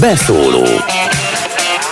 [0.00, 0.66] Beszóló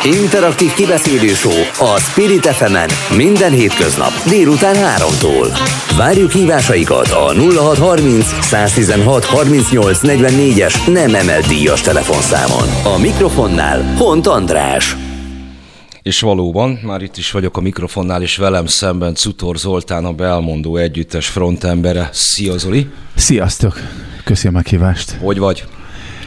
[0.05, 1.33] Interaktív kibeszélő
[1.79, 2.77] a Spirit fm
[3.17, 5.59] minden hétköznap délután 3-tól.
[5.97, 12.95] Várjuk hívásaikat a 0630 116 38 44-es nem emelt díjas telefonszámon.
[12.95, 14.97] A mikrofonnál Hont András.
[16.03, 20.77] És valóban, már itt is vagyok a mikrofonnál, és velem szemben Cutor Zoltán, a Belmondó
[20.77, 22.09] együttes frontembere.
[22.13, 22.87] Szia Zoli!
[23.15, 23.81] Sziasztok!
[24.25, 25.11] Köszönöm a meghívást.
[25.11, 25.65] Hogy vagy?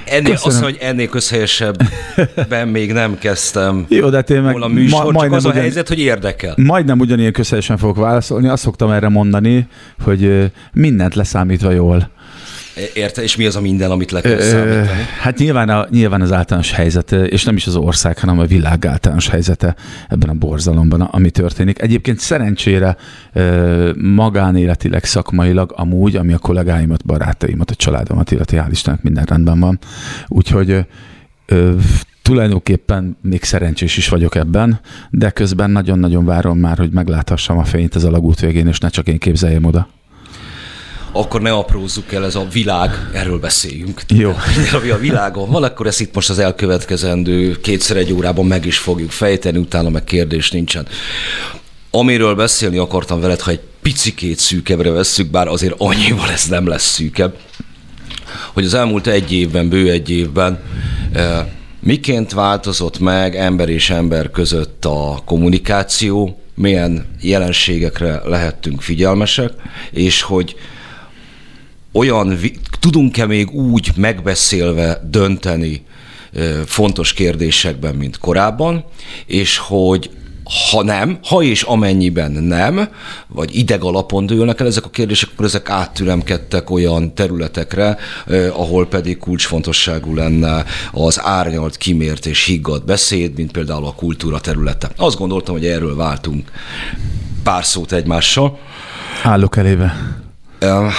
[0.06, 4.68] Ennél, azt mondja, hogy ennél közhelyesebben még nem kezdtem Jó, de hát én meg volna
[4.68, 6.54] műsor, ma, csak az ugyan, a helyzet, hogy érdekel.
[6.58, 8.48] Majdnem ugyanilyen közhelyesen fogok válaszolni.
[8.48, 9.68] Azt szoktam erre mondani,
[10.04, 12.10] hogy mindent leszámítva jól.
[12.94, 14.88] Érte, és mi az a minden, amit le kell számítani?
[15.20, 18.86] Hát nyilván, a, nyilván az általános helyzet, és nem is az ország, hanem a világ
[18.86, 19.76] általános helyzete
[20.10, 21.82] ebben a borzalomban, ami történik.
[21.82, 22.98] Egyébként szerencsére
[23.96, 29.80] magánéletileg, szakmailag, amúgy, ami a kollégáimat, barátaimat, a családomat illeti, hál' Istennek minden rendben van.
[30.28, 30.86] Úgyhogy
[32.22, 34.80] tulajdonképpen még szerencsés is vagyok ebben,
[35.10, 38.90] de közben nagyon-nagyon várom már, hogy megláthassam a fényt ez a lagút végén, és ne
[38.90, 39.88] csak én képzeljem oda
[41.14, 44.02] akkor ne aprózzuk el, ez a világ, erről beszéljünk.
[44.08, 44.36] Jó.
[44.80, 48.78] Ami a világon van, akkor ezt itt most az elkövetkezendő kétszer egy órában meg is
[48.78, 50.88] fogjuk fejteni, utána meg kérdés nincsen.
[51.92, 56.92] Amiről beszélni akartam veled, ha egy picikét szűkebbre vesszük, bár azért annyival ez nem lesz
[56.92, 57.36] szűkebb,
[58.54, 60.60] hogy az elmúlt egy évben, bő egy évben
[61.14, 61.46] eh,
[61.80, 69.52] miként változott meg ember és ember között a kommunikáció, milyen jelenségekre lehettünk figyelmesek,
[69.92, 70.56] és hogy
[71.94, 72.40] olyan,
[72.80, 75.82] tudunk-e még úgy megbeszélve dönteni
[76.66, 78.86] fontos kérdésekben, mint korábban,
[79.26, 80.10] és hogy
[80.72, 82.90] ha nem, ha és amennyiben nem,
[83.28, 88.88] vagy ideg alapon dőlnek el ezek a kérdések, akkor ezek áttüremkedtek olyan területekre, eh, ahol
[88.88, 94.90] pedig kulcsfontosságú lenne az árnyalt, kimért és higgadt beszéd, mint például a kultúra területe.
[94.98, 96.52] Azt gondoltam, hogy erről váltunk
[97.44, 98.60] pár szót egymással.
[99.24, 100.22] Állok elébe.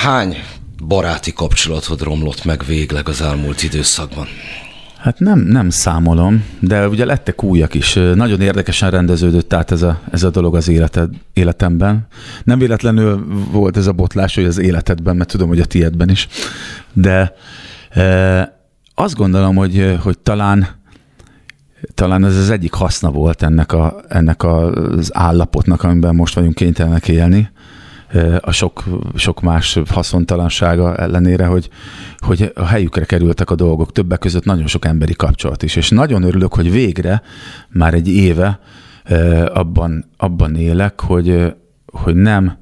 [0.03, 0.37] Hány
[0.87, 4.27] baráti kapcsolatod romlott meg végleg az elmúlt időszakban?
[4.99, 7.95] Hát nem, nem számolom, de ugye lettek újak is.
[7.95, 12.07] Nagyon érdekesen rendeződött át ez a, ez a dolog az életed, életemben.
[12.45, 16.29] Nem véletlenül volt ez a botlás, hogy az életedben, mert tudom, hogy a tiédben is.
[16.93, 17.35] De
[17.91, 18.59] e,
[18.95, 20.83] azt gondolom, hogy, hogy talán
[21.95, 27.09] talán ez az egyik haszna volt ennek, a, ennek az állapotnak, amiben most vagyunk kénytelenek
[27.09, 27.51] élni,
[28.41, 31.69] a sok, sok más haszontalansága ellenére, hogy,
[32.19, 35.77] hogy a helyükre kerültek a dolgok, többek között nagyon sok emberi kapcsolat is.
[35.77, 37.23] És nagyon örülök, hogy végre
[37.69, 38.61] már egy éve
[39.53, 41.55] abban, abban élek, hogy,
[41.87, 42.57] hogy nem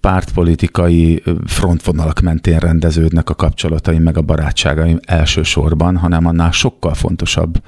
[0.00, 7.62] pártpolitikai frontvonalak mentén rendeződnek a kapcsolataim, meg a barátságaim elsősorban, hanem annál sokkal fontosabb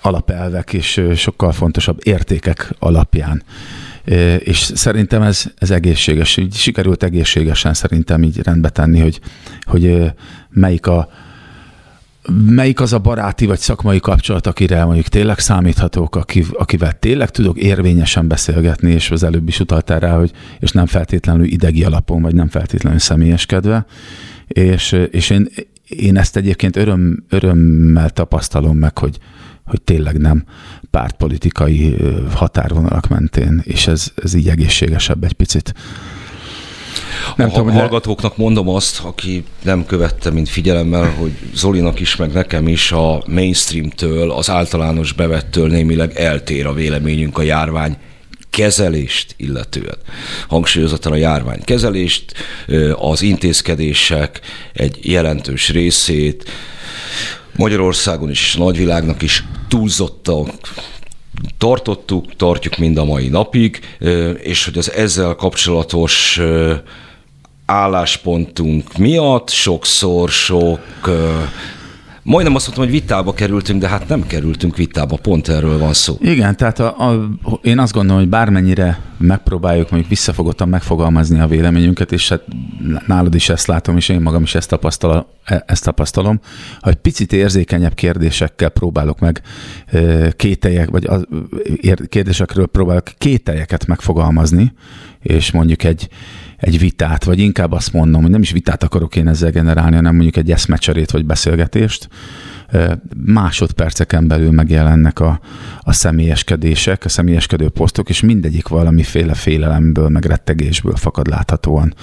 [0.00, 3.42] alapelvek és sokkal fontosabb értékek alapján
[4.38, 6.36] és szerintem ez, ez egészséges.
[6.36, 9.20] Így sikerült egészségesen szerintem így rendbe tenni, hogy,
[9.64, 10.12] hogy
[10.50, 11.08] melyik a,
[12.46, 16.18] melyik az a baráti vagy szakmai kapcsolat, akire mondjuk tényleg számíthatók,
[16.52, 20.30] akivel tényleg tudok érvényesen beszélgetni, és az előbb is utaltál rá, hogy
[20.60, 23.86] és nem feltétlenül idegi alapon, vagy nem feltétlenül személyeskedve.
[24.46, 25.48] És, és én,
[25.88, 29.18] én ezt egyébként öröm, örömmel tapasztalom meg, hogy,
[29.66, 30.44] hogy tényleg nem
[30.90, 31.96] pártpolitikai
[32.34, 35.74] határvonalak mentén, és ez, ez így egészségesebb egy picit.
[37.36, 42.32] Nem a tudom, hallgatóknak mondom azt, aki nem követte, mint figyelemmel, hogy Zolinak is, meg
[42.32, 47.96] nekem is a mainstreamtől, az általános bevettől némileg eltér a véleményünk a járvány
[48.50, 49.96] kezelést illetően.
[50.48, 52.34] Hangsúlyozottan a járvány kezelést,
[52.94, 54.40] az intézkedések
[54.72, 56.50] egy jelentős részét,
[57.56, 60.48] Magyarországon is, nagyvilágnak is túlzottak
[61.58, 63.80] tartottuk, tartjuk mind a mai napig,
[64.38, 66.40] és hogy az ezzel kapcsolatos
[67.66, 70.80] álláspontunk miatt sokszor sok
[72.26, 76.16] Majdnem azt mondtam, hogy vitába kerültünk, de hát nem kerültünk vitába, pont erről van szó.
[76.20, 77.30] Igen, tehát a, a,
[77.62, 82.42] én azt gondolom, hogy bármennyire megpróbáljuk mondjuk visszafogottan megfogalmazni a véleményünket, és hát
[83.06, 86.40] nálad is ezt látom, és én magam is ezt, tapasztal, e, ezt tapasztalom,
[86.80, 89.42] hogy picit érzékenyebb kérdésekkel próbálok meg
[90.36, 91.20] kételjek, vagy a
[92.08, 94.72] kérdésekről próbálok kételjeket megfogalmazni,
[95.22, 96.08] és mondjuk egy,
[96.56, 100.14] egy vitát, vagy inkább azt mondom, hogy nem is vitát akarok én ezzel generálni, hanem
[100.14, 102.08] mondjuk egy eszmecserét vagy beszélgetést,
[103.24, 105.40] másodperceken belül megjelennek a,
[105.80, 111.94] a személyeskedések, a személyeskedő posztok, és mindegyik valamiféle félelemből, meg rettegésből fakad láthatóan.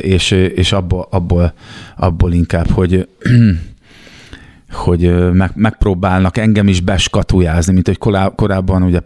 [0.00, 1.52] És, és abból, abból,
[1.96, 3.08] abból inkább, hogy
[4.72, 7.98] hogy meg, megpróbálnak engem is beskatujázni, mint hogy
[8.34, 9.00] korábban ugye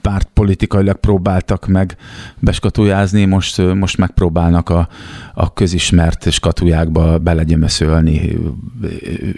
[0.00, 1.96] pártpolitikailag próbáltak meg
[2.38, 4.88] beskatujázni, most, most megpróbálnak a,
[5.34, 8.38] a közismert skatujákba belegyömeszölni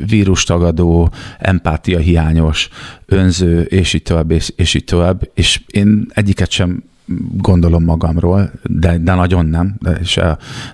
[0.06, 2.68] vírustagadó, empátia hiányos,
[3.06, 6.82] önző, és így tovább, és, és így tovább, és én egyiket sem
[7.36, 10.20] gondolom magamról, de, de nagyon nem, de és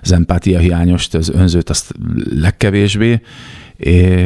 [0.01, 1.93] az empátia hiányost, az önzőt azt
[2.29, 3.21] legkevésbé,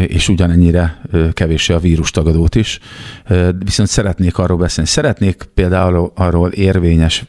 [0.07, 1.01] és ugyanennyire
[1.33, 2.80] kevéssé a vírustagadót is.
[3.59, 4.89] Viszont szeretnék arról beszélni.
[4.89, 7.25] Szeretnék például arról érvényes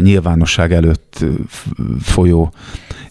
[0.00, 1.24] nyilvánosság előtt
[2.00, 2.52] folyó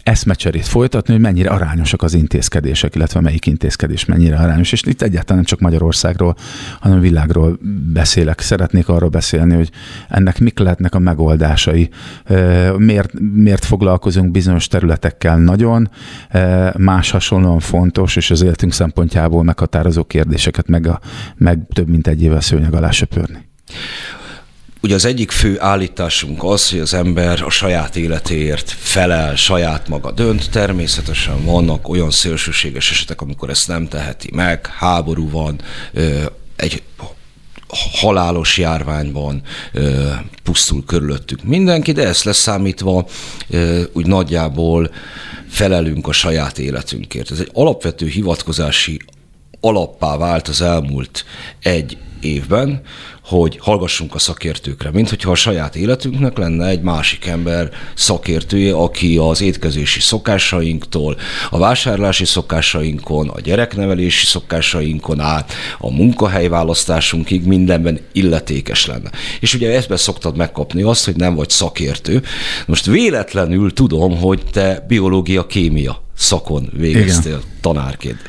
[0.04, 4.72] eszmecserét folytatni, hogy mennyire arányosak az intézkedések, illetve melyik intézkedés mennyire arányos.
[4.72, 6.36] És itt egyáltalán nem csak Magyarországról,
[6.80, 7.60] hanem világról
[7.94, 8.40] beszélek.
[8.40, 9.70] Szeretnék arról beszélni, hogy
[10.10, 11.90] ennek mik lehetnek a megoldásai,
[12.78, 15.90] miért, miért foglalkozunk bizonyos területekkel nagyon,
[16.78, 21.00] más hasonlóan fontos, és az életünk szempontjából meghatározó kérdéseket meg, a,
[21.36, 23.50] meg több mint egy éve szőnyeg alá söpörni.
[24.84, 30.12] Ugye az egyik fő állításunk az, hogy az ember a saját életéért felel, saját maga
[30.12, 30.50] dönt.
[30.50, 35.62] Természetesen vannak olyan szélsőséges esetek, amikor ezt nem teheti meg, háború van,
[36.56, 36.84] egy
[37.92, 39.42] halálos járványban
[40.44, 43.08] pusztul körülöttük mindenki, de ezt leszámítva
[43.92, 44.92] úgy nagyjából
[45.50, 47.32] felelünk a saját életünkért.
[47.32, 49.02] Ez egy alapvető hivatkozási
[49.60, 51.26] alappá vált az elmúlt
[51.60, 52.82] egy évben,
[53.24, 59.18] hogy hallgassunk a szakértőkre, mint hogyha a saját életünknek lenne egy másik ember szakértője, aki
[59.18, 61.18] az étkezési szokásainktól,
[61.50, 69.10] a vásárlási szokásainkon, a gyereknevelési szokásainkon át, a munkahelyválasztásunkig mindenben illetékes lenne.
[69.40, 72.22] És ugye ezt szoktad megkapni azt, hogy nem vagy szakértő.
[72.66, 77.44] Most véletlenül tudom, hogy te biológia-kémia szakon végeztél Igen.
[77.62, 78.20] tanárként.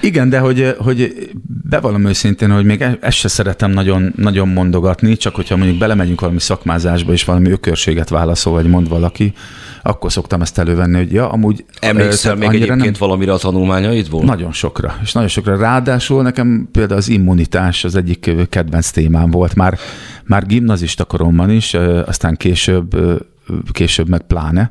[0.00, 1.30] Igen, de hogy, hogy
[1.68, 6.20] bevallom őszintén, hogy még e- ezt se szeretem nagyon, nagyon mondogatni, csak hogyha mondjuk belemegyünk
[6.20, 9.32] valami szakmázásba, és valami ökörséget válaszol, vagy mond valaki,
[9.82, 11.64] akkor szoktam ezt elővenni, hogy ja, amúgy...
[11.80, 12.92] Emlékszel még egyébként nem...
[12.98, 14.24] valamire a tanulmányaidból?
[14.24, 15.56] Nagyon sokra, és nagyon sokra.
[15.56, 19.78] Ráadásul nekem például az immunitás az egyik kedvenc témám volt, már,
[20.24, 21.74] már gimnazista koromban is,
[22.06, 22.96] aztán később
[23.72, 24.70] később meg pláne.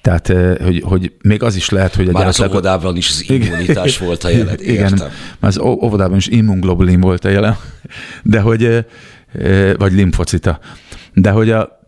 [0.00, 0.32] Tehát,
[0.62, 2.12] hogy, hogy még az is lehet, hogy...
[2.12, 4.92] Már az óvodában is az immunitás volt a jelen, Igen,
[5.38, 7.56] már az óvodában is immunglobulin volt a jelen,
[8.22, 8.86] de hogy,
[9.78, 10.58] vagy limfocita.
[11.12, 11.83] De hogy a,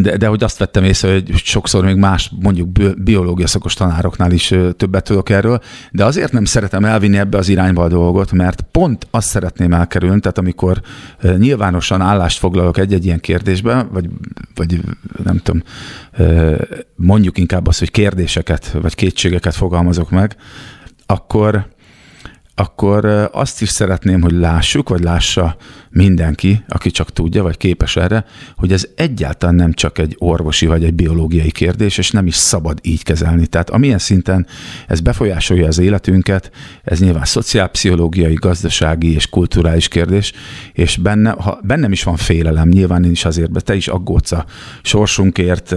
[0.00, 2.68] de, de hogy azt vettem észre, hogy sokszor még más, mondjuk
[3.02, 5.60] biológia szakos tanároknál is többet tudok erről,
[5.90, 10.20] de azért nem szeretem elvinni ebbe az irányba a dolgot, mert pont azt szeretném elkerülni,
[10.20, 10.80] tehát amikor
[11.36, 14.08] nyilvánosan állást foglalok egy-egy ilyen kérdésbe, vagy,
[14.54, 14.80] vagy
[15.24, 15.62] nem tudom,
[16.96, 20.36] mondjuk inkább azt, hogy kérdéseket, vagy kétségeket fogalmazok meg,
[21.06, 21.66] akkor,
[22.54, 25.56] akkor azt is szeretném, hogy lássuk, vagy lássa
[25.90, 28.24] mindenki, aki csak tudja, vagy képes erre,
[28.56, 32.78] hogy ez egyáltalán nem csak egy orvosi vagy egy biológiai kérdés, és nem is szabad
[32.82, 33.46] így kezelni.
[33.46, 34.46] Tehát amilyen szinten
[34.86, 36.50] ez befolyásolja az életünket,
[36.84, 40.32] ez nyilván szociálpszichológiai, gazdasági és kulturális kérdés,
[40.72, 44.32] és benne, ha bennem is van félelem, nyilván én is azért, de te is aggódsz
[44.32, 44.44] a
[44.82, 45.74] sorsunkért,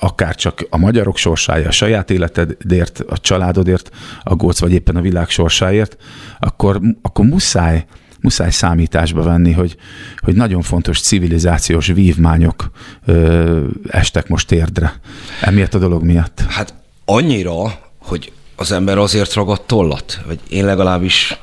[0.00, 3.90] akár csak a magyarok sorsája, a saját életedért, a családodért
[4.22, 5.96] aggódsz, vagy éppen a világ sorsáért,
[6.38, 7.84] akkor, akkor muszáj
[8.20, 9.76] muszáj számításba venni, hogy,
[10.18, 12.70] hogy nagyon fontos civilizációs vívmányok
[13.06, 15.00] ö, estek most térdre.
[15.40, 16.40] Emiatt a dolog miatt.
[16.48, 21.38] Hát annyira, hogy az ember azért ragadt tollat, vagy én legalábbis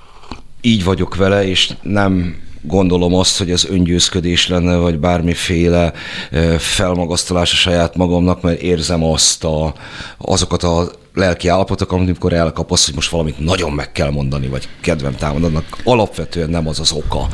[0.62, 5.94] így vagyok vele, és nem gondolom azt, hogy ez öngyőzködés lenne, vagy bármiféle
[6.58, 9.74] felmagasztalás a saját magamnak, mert érzem azt a,
[10.18, 15.16] azokat a lelki állapotok, amikor elkapasz, hogy most valamit nagyon meg kell mondani, vagy kedvem
[15.16, 15.64] támadnak.
[15.84, 17.28] Alapvetően nem az az oka,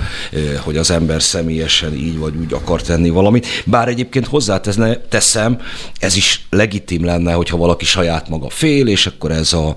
[0.63, 3.47] hogy az ember személyesen így vagy úgy akar tenni valamit.
[3.65, 5.59] Bár egyébként hozzáteszem,
[6.00, 9.75] ez is legitim lenne, hogyha valaki saját maga fél, és akkor ez a,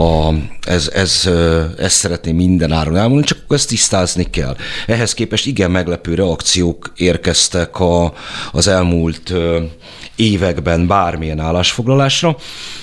[0.00, 1.28] a ez, ez,
[1.78, 4.56] ez szeretné minden áron elmondani, csak ezt tisztázni kell.
[4.86, 8.12] Ehhez képest igen meglepő reakciók érkeztek a,
[8.52, 9.32] az elmúlt
[10.20, 12.36] években bármilyen állásfoglalásra.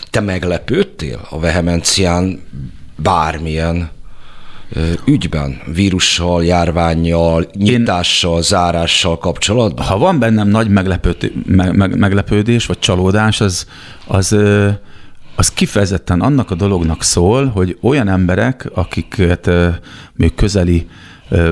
[0.09, 2.43] Te meglepődtél a vehemencián
[2.95, 3.89] bármilyen
[5.05, 9.85] ügyben, vírussal, járványjal, nyitással, Én, zárással kapcsolatban?
[9.85, 13.67] Ha van bennem nagy meglepődés, me, me, meglepődés vagy csalódás, az,
[14.07, 14.35] az,
[15.35, 19.49] az kifejezetten annak a dolognak szól, hogy olyan emberek, akiket
[20.13, 20.87] még közeli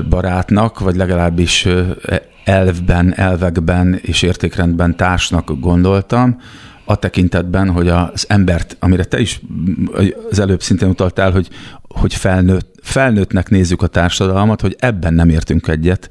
[0.08, 1.68] barátnak, vagy legalábbis
[2.46, 6.40] elvben, elvekben és értékrendben társnak gondoltam,
[6.88, 9.40] a tekintetben, hogy az embert, amire te is
[10.30, 11.48] az előbb szintén utaltál, hogy
[11.88, 16.08] hogy felnőtt, felnőttnek nézzük a társadalmat, hogy ebben nem értünk egyet.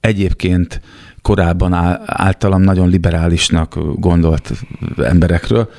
[0.00, 0.80] Egyébként
[1.22, 1.72] korábban
[2.06, 4.52] általam nagyon liberálisnak gondolt
[4.96, 5.70] emberekről.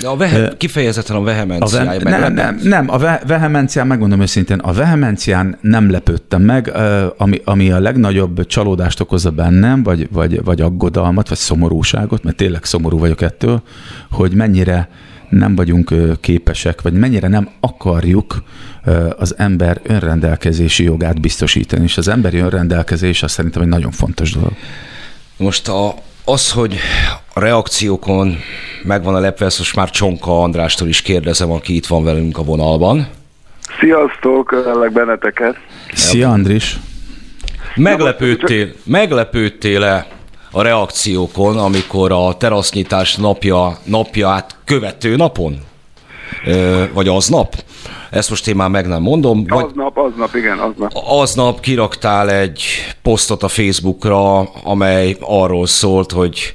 [0.00, 1.90] De a vehe, kifejezetten a vehemenciája.
[1.90, 6.72] A ve, nem, nem, nem, a ve, vehemencián, megmondom őszintén, a vehemencián nem lepődtem meg,
[7.16, 12.64] ami, ami a legnagyobb csalódást okozza bennem, vagy, vagy, vagy aggodalmat, vagy szomorúságot, mert tényleg
[12.64, 13.62] szomorú vagyok ettől,
[14.10, 14.88] hogy mennyire
[15.28, 18.42] nem vagyunk képesek, vagy mennyire nem akarjuk
[19.18, 21.84] az ember önrendelkezési jogát biztosítani.
[21.84, 24.52] És az emberi önrendelkezés azt szerintem egy nagyon fontos dolog.
[25.36, 26.76] Most a, az, hogy
[27.34, 28.36] a reakciókon
[28.82, 32.42] megvan a lepve, ezt most már Csonka Andrástól is kérdezem, aki itt van velünk a
[32.42, 33.08] vonalban.
[33.80, 35.56] Sziasztok, öllek benneteket.
[35.92, 36.78] Szia Andris.
[37.74, 40.06] Meglepődtél, meglepődtél-e
[40.50, 45.58] a reakciókon, amikor a terasznyitás napja, napját követő napon?
[46.92, 47.54] Vagy aznap?
[48.10, 49.44] Ezt most én már meg nem mondom.
[49.46, 50.90] Vagy aznap, aznap, igen, aznap.
[51.08, 52.62] Aznap kiraktál egy
[53.02, 56.54] posztot a Facebookra, amely arról szólt, hogy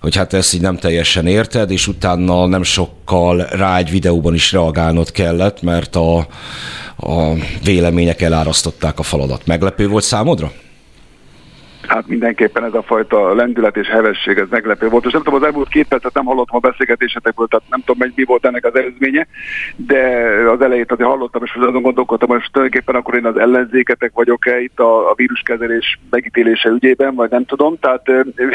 [0.00, 4.52] hogy hát ezt így nem teljesen érted, és utána nem sokkal rá egy videóban is
[4.52, 6.16] reagálnod kellett, mert a,
[6.96, 7.32] a
[7.64, 9.46] vélemények elárasztották a faladat.
[9.46, 10.52] Meglepő volt számodra?
[11.88, 15.04] Hát mindenképpen ez a fajta lendület és hevesség, ez meglepő volt.
[15.04, 18.24] És nem tudom, az elmúlt két percet nem hallottam a beszélgetésetekből, tehát nem tudom, mi
[18.24, 19.26] volt ennek az előzménye,
[19.76, 20.00] de
[20.50, 24.80] az elejét azért hallottam, és azon gondolkodtam, hogy tulajdonképpen akkor én az ellenzéketek vagyok-e itt
[24.80, 27.78] a, a víruskezelés megítélése ügyében, vagy nem tudom.
[27.78, 28.02] Tehát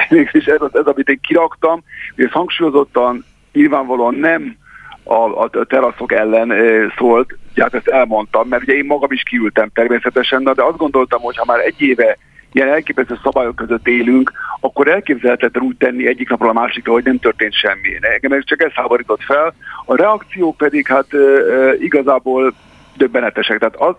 [0.09, 1.83] mégis ez, ez, amit én kiraktam,
[2.15, 4.55] hogy ez hangsúlyozottan nyilvánvalóan nem
[5.03, 6.53] a, a teraszok ellen
[6.97, 11.37] szólt, hát ezt elmondtam, mert ugye én magam is kiültem természetesen, de azt gondoltam, hogy
[11.37, 12.17] ha már egy éve
[12.51, 17.19] ilyen elképesztő szabályok között élünk, akkor elképzelhetetlen úgy tenni egyik napról a másikra, hogy nem
[17.19, 17.99] történt semmi.
[18.01, 19.53] Engem csak ez háborított fel.
[19.85, 21.07] A reakciók pedig hát
[21.79, 22.53] igazából
[22.95, 23.59] döbbenetesek.
[23.59, 23.95] Tehát az,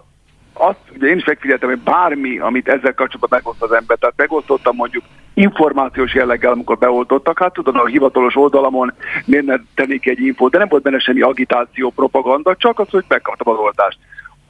[0.53, 4.77] azt, ugye én is megfigyeltem, hogy bármi, amit ezzel kapcsolatban megoszt az ember, tehát megosztottam
[4.77, 5.05] mondjuk
[5.35, 8.93] információs jelleggel, amikor beoltottak, hát tudod, a hivatalos oldalamon
[9.25, 13.05] miért ne tennék egy infót, de nem volt benne semmi agitáció, propaganda, csak az, hogy
[13.09, 13.99] megkaptam az oltást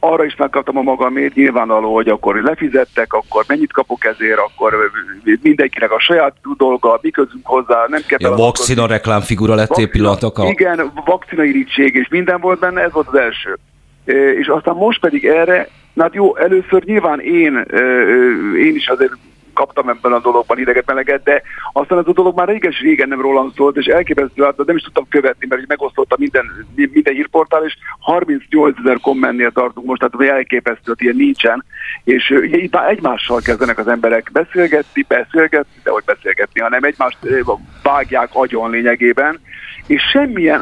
[0.04, 4.74] arra is megkaptam a magamért, nyilvánvaló, hogy akkor lefizettek, akkor mennyit kapok ezért, akkor
[5.42, 8.18] mindenkinek a saját dolga, mi közünk hozzá, nem kell...
[8.20, 13.18] Ja, vakcina reklámfigura lettél pillanatok Igen, vakcina irítség, és minden volt benne, ez volt az
[13.18, 13.58] első.
[14.40, 17.66] És aztán most pedig erre, hát jó, először nyilván én,
[18.58, 19.12] én is azért
[19.54, 21.42] kaptam ebben a dologban ideget meleget, de
[21.72, 24.82] aztán ez a dolog már réges régen nem rólam szólt, és elképesztő, hát nem is
[24.82, 30.82] tudtam követni, mert megosztotta minden, minden hírportál, és 38 ezer kommentnél tartunk most, tehát elképesztő,
[30.84, 31.64] hogy ilyen nincsen,
[32.04, 37.18] és ugye itt már egymással kezdenek az emberek beszélgetni, beszélgetni, de hogy beszélgetni, hanem egymást
[37.82, 39.40] vágják agyon lényegében,
[39.86, 40.60] és semmilyen,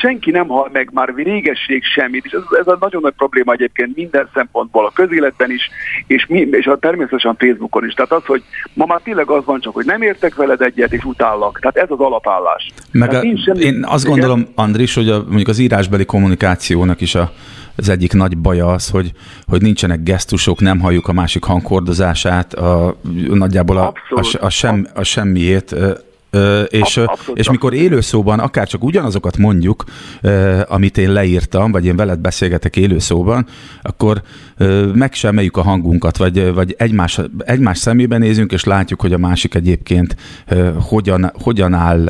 [0.00, 3.96] senki nem hal meg már régesség semmit, és ez, ez a nagyon nagy probléma egyébként
[3.96, 5.70] minden szempontból, a közéletben is,
[6.06, 7.94] és, mi, és a természetesen Facebookon is.
[7.94, 8.42] Tehát az, hogy
[8.74, 11.58] ma már tényleg az van csak, hogy nem értek veled egyet, és utállak.
[11.60, 12.72] Tehát ez az alapállás.
[12.90, 17.32] Meg a, semmi, én azt gondolom, Andris, hogy a, mondjuk az írásbeli kommunikációnak is a,
[17.76, 19.12] az egyik nagy baja az, hogy,
[19.46, 22.96] hogy nincsenek gesztusok, nem halljuk a másik hangkordozását, a,
[23.28, 25.74] nagyjából a, a, a, sem, a semmiét
[26.68, 27.38] és, Abszolút.
[27.38, 29.84] és mikor élőszóban akár csak ugyanazokat mondjuk,
[30.66, 33.46] amit én leírtam, vagy én veled beszélgetek élőszóban,
[33.82, 34.22] akkor
[34.94, 39.18] meg sem emeljük a hangunkat, vagy, vagy egymás, egymás szemébe nézünk, és látjuk, hogy a
[39.18, 40.16] másik egyébként
[40.88, 42.06] hogyan, hogyan áll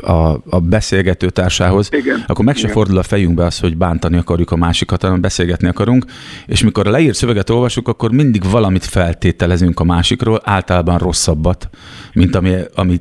[0.00, 2.24] a, a beszélgető társához, Igen.
[2.26, 6.04] akkor meg se fordul a fejünkbe az, hogy bántani akarjuk a másikat, hanem beszélgetni akarunk,
[6.46, 11.68] és mikor a leírt szöveget olvasjuk, akkor mindig valamit feltételezünk a másikról, általában rosszabbat,
[12.12, 13.00] mint ami, ami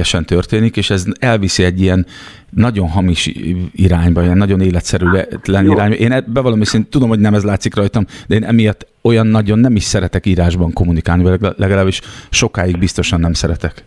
[0.00, 2.06] ténylegesen történik, és ez elviszi egy ilyen
[2.50, 3.32] nagyon hamis
[3.72, 5.94] irányba, ilyen nagyon életszerűtlen irányba.
[5.96, 9.58] Én ebbe valami szint tudom, hogy nem ez látszik rajtam, de én emiatt olyan nagyon
[9.58, 13.84] nem is szeretek írásban kommunikálni, legalábbis sokáig biztosan nem szeretek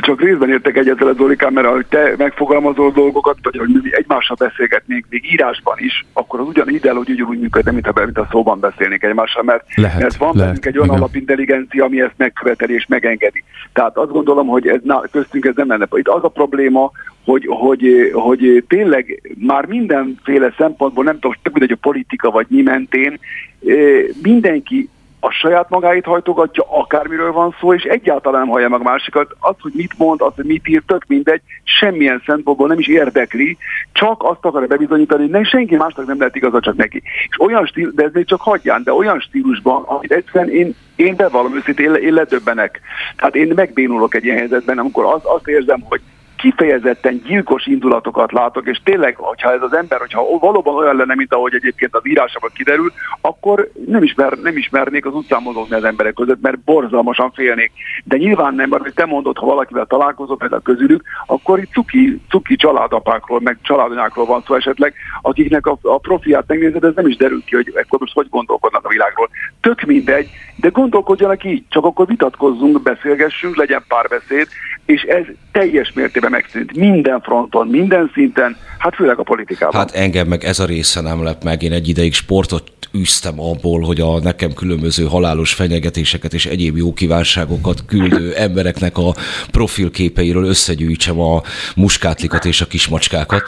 [0.00, 4.36] csak részben értek egyet a Zolikán, mert ahogy te megfogalmazol dolgokat, vagy hogy mi egymással
[4.38, 8.60] beszélgetnénk még írásban is, akkor az ugyan ide, hogy ugyanúgy működne, mint mint a szóban
[8.60, 11.00] beszélnénk egymással, mert, lehet, mert van lehet, bennünk egy olyan igen.
[11.00, 13.44] alapintelligencia, ami ezt megköveteli és megengedi.
[13.72, 15.86] Tehát azt gondolom, hogy ez, na, köztünk ez nem lenne.
[15.92, 16.90] Itt az a probléma,
[17.24, 23.18] hogy, hogy, hogy tényleg már mindenféle szempontból, nem tudom, hogy a politika vagy mi mentén,
[23.66, 24.88] eh, mindenki
[25.24, 29.34] a saját magáit hajtogatja, akármiről van szó, és egyáltalán nem hallja meg másikat.
[29.38, 33.56] Az, hogy mit mond, az, hogy mit ír, tök mindegy, semmilyen szempontból nem is érdekli,
[33.92, 37.02] csak azt akarja bebizonyítani, hogy senki másnak nem lehet igaza, csak neki.
[37.28, 41.16] És olyan stíl, de ez még csak hagyján, de olyan stílusban, amit egyszerűen én, én
[41.16, 42.80] bevallom őszintén, én, én ledöbbenek.
[43.16, 46.00] Tehát én megbénulok egy ilyen helyzetben, amikor az, azt érzem, hogy
[46.44, 51.34] kifejezetten gyilkos indulatokat látok, és tényleg, hogyha ez az ember, hogyha valóban olyan lenne, mint
[51.34, 56.14] ahogy egyébként az írásában kiderül, akkor nem, ismer, nem ismernék az utcán mozogni az emberek
[56.14, 57.72] között, mert borzalmasan félnék.
[58.04, 62.20] De nyilván nem, mert hogy te mondod, ha valakivel találkozott például közülük, akkor itt cuki,
[62.28, 67.16] cuki családapákról, meg családanyákról van szó esetleg, akiknek a, a profiát megnézed, ez nem is
[67.16, 69.28] derül ki, hogy akkor most hogy gondolkodnak a világról.
[69.60, 74.48] Tök mindegy, de gondolkodjanak így, csak akkor vitatkozzunk, beszélgessünk, legyen párbeszéd,
[74.84, 79.80] és ez teljes mértékben megszűnt minden fronton, minden szinten, hát főleg a politikában.
[79.80, 81.62] Hát engem meg ez a része nem lep meg.
[81.62, 86.92] Én egy ideig sportot űztem abból, hogy a nekem különböző halálos fenyegetéseket és egyéb jó
[86.92, 89.14] kívánságokat küldő embereknek a
[89.50, 91.42] profilképeiről összegyűjtsem a
[91.76, 93.42] muskátlikat és a kismacskákat.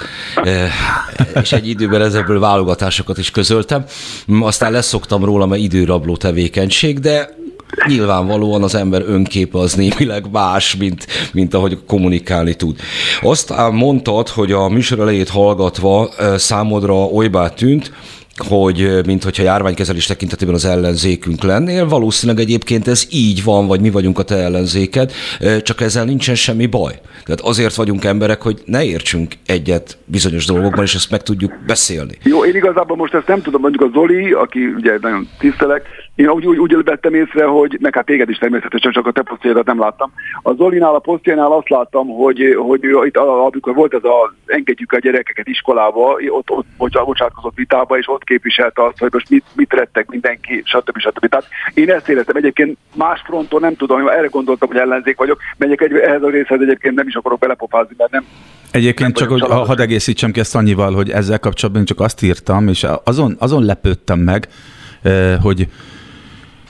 [0.45, 0.69] E,
[1.41, 3.85] és egy időben ezekből válogatásokat is közöltem.
[4.41, 7.37] Aztán leszoktam róla, mert időrabló tevékenység, de
[7.87, 12.77] nyilvánvalóan az ember önképe az némileg más, mint, mint ahogy kommunikálni tud.
[13.23, 17.93] Azt mondtad, hogy a műsor elejét hallgatva számodra olybá tűnt,
[18.49, 23.91] hogy mint hogyha járványkezelés tekintetében az ellenzékünk lennél, valószínűleg egyébként ez így van, vagy mi
[23.91, 25.13] vagyunk a te ellenzéked,
[25.63, 27.01] csak ezzel nincsen semmi baj.
[27.25, 32.15] Tehát azért vagyunk emberek, hogy ne értsünk egyet bizonyos dolgokban, és ezt meg tudjuk beszélni.
[32.23, 35.83] Jó, én igazából most ezt nem tudom, mondjuk a Zoli, aki ugye nagyon tisztelek,
[36.17, 39.23] én úgy, úgy, úgy vettem észre, hogy, meg hát téged is természetesen, csak a te
[39.23, 40.13] posztjaidat nem láttam.
[40.43, 44.99] A Zolinál, a posztjánál azt láttam, hogy, hogy itt, amikor volt ez a engedjük a
[44.99, 46.67] gyerekeket iskolába, ott, ott
[47.05, 50.99] bocsátkozott vitába, és ott képviselte azt, hogy most mit, mit rettek mindenki, stb.
[50.99, 51.29] stb.
[51.29, 55.81] Tehát én ezt éreztem egyébként más fronton, nem tudom, erre gondoltam, hogy ellenzék vagyok, megyek
[55.81, 58.25] egy, ehhez a részhez egyébként nem is akarok belepofázni, mert nem,
[58.71, 62.87] Egyébként csak, hogy hadd egészítsem ki ezt annyival, hogy ezzel kapcsolatban csak azt írtam, és
[63.05, 64.49] azon, azon lepődtem meg,
[65.03, 65.69] eh, hogy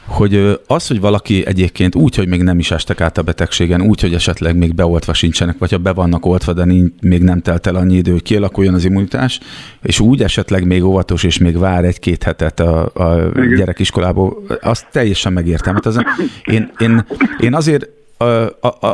[0.07, 4.01] hogy az, hogy valaki egyébként úgy, hogy még nem is estek át a betegségen, úgy,
[4.01, 7.67] hogy esetleg még beoltva sincsenek, vagy ha be vannak oltva, de nincs, még nem telt
[7.67, 9.41] el annyi idő, hogy kialakuljon az immunitás,
[9.83, 15.33] és úgy esetleg még óvatos, és még vár egy-két hetet a, a gyerekiskolából, azt teljesen
[15.33, 15.75] megértem.
[15.75, 16.01] Hát az,
[16.45, 17.07] én, én,
[17.41, 17.89] én azért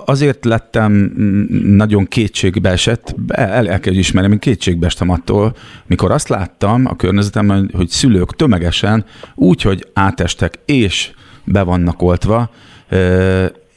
[0.05, 1.13] azért lettem
[1.67, 5.57] nagyon kétségbe esett, el, el kell ismerni, én kétségbe estem attól,
[5.87, 9.05] mikor azt láttam a környezetemben, hogy szülők tömegesen
[9.35, 11.11] úgy, hogy átestek és
[11.45, 12.51] be vannak oltva,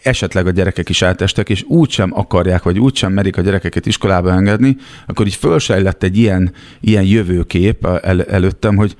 [0.03, 4.77] esetleg a gyerekek is átestek, és úgysem akarják, vagy úgysem merik a gyerekeket iskolába engedni,
[5.05, 8.95] akkor így fölsejlett egy ilyen, ilyen jövőkép el, előttem, hogy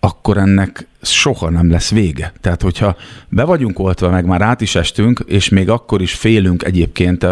[0.00, 2.32] akkor ennek soha nem lesz vége.
[2.40, 2.96] Tehát, hogyha
[3.28, 7.26] be vagyunk oltva, meg már át is estünk, és még akkor is félünk egyébként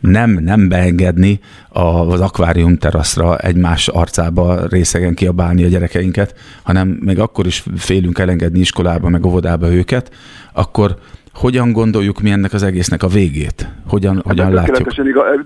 [0.00, 7.46] nem, nem beengedni az akvárium teraszra egymás arcába részegen kiabálni a gyerekeinket, hanem még akkor
[7.46, 10.12] is félünk elengedni iskolába, meg óvodába őket,
[10.52, 10.96] akkor
[11.34, 13.68] hogyan gondoljuk mi ennek az egésznek a végét?
[13.88, 14.76] Hogyan, hát hogyan látjuk?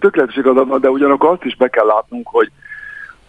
[0.00, 2.50] Tökéletesen igazad, de ugyanakkor azt is be kell látnunk, hogy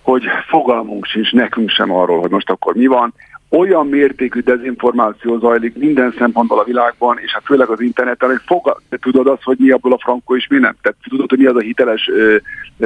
[0.02, 3.14] hogy fogalmunk sincs nekünk sem arról, hogy most akkor mi van.
[3.50, 8.82] Olyan mértékű dezinformáció zajlik minden szempontból a világban, és hát főleg az interneten, hogy fogal,
[8.90, 10.76] te tudod azt, hogy mi abból a frankó és mi nem.
[10.82, 12.36] Tehát tudod, hogy mi az a hiteles ö,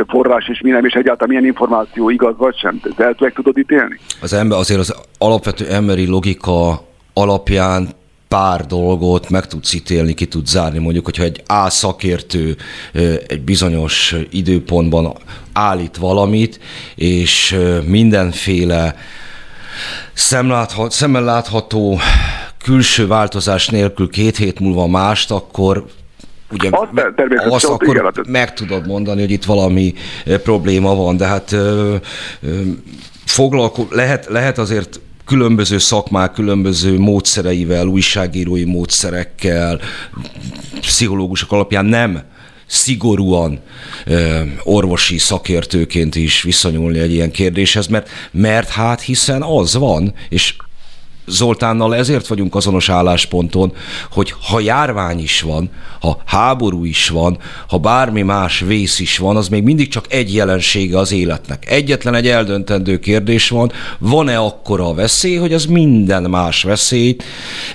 [0.08, 2.82] forrás és mi nem, és egyáltalán milyen információ igaz vagy sem.
[2.95, 3.99] Te el tudod ítélni?
[4.21, 6.82] Az ember azért az alapvető emberi logika
[7.13, 7.88] alapján
[8.36, 10.80] pár dolgot meg tudsz ítélni, ki tudsz zárni.
[10.80, 12.56] Mondjuk, hogyha egy A szakértő
[13.28, 15.13] egy bizonyos időpontban
[15.54, 16.60] állít valamit,
[16.95, 18.95] és mindenféle
[20.13, 22.00] szemláthat, szemmel látható
[22.63, 25.86] külső változás nélkül két hét múlva mást, akkor
[26.52, 26.69] ugye
[27.50, 29.93] azt, akkor igen, meg tudod mondani, hogy itt valami
[30.43, 31.95] probléma van, de hát ö,
[32.41, 32.62] ö,
[33.26, 39.79] foglalko- lehet, lehet azért különböző szakmák, különböző módszereivel, újságírói módszerekkel,
[40.79, 42.23] pszichológusok alapján nem
[42.65, 43.59] szigorúan
[44.05, 50.55] ö, orvosi szakértőként is viszonyulni egy ilyen kérdéshez, mert, mert hát hiszen az van, és
[51.27, 53.73] Zoltánnal ezért vagyunk azonos állásponton,
[54.11, 59.35] hogy ha járvány is van, ha háború is van, ha bármi más vész is van,
[59.35, 61.71] az még mindig csak egy jelensége az életnek.
[61.71, 67.23] Egyetlen egy eldöntendő kérdés van, van-e akkora a veszély, hogy az minden más veszélyt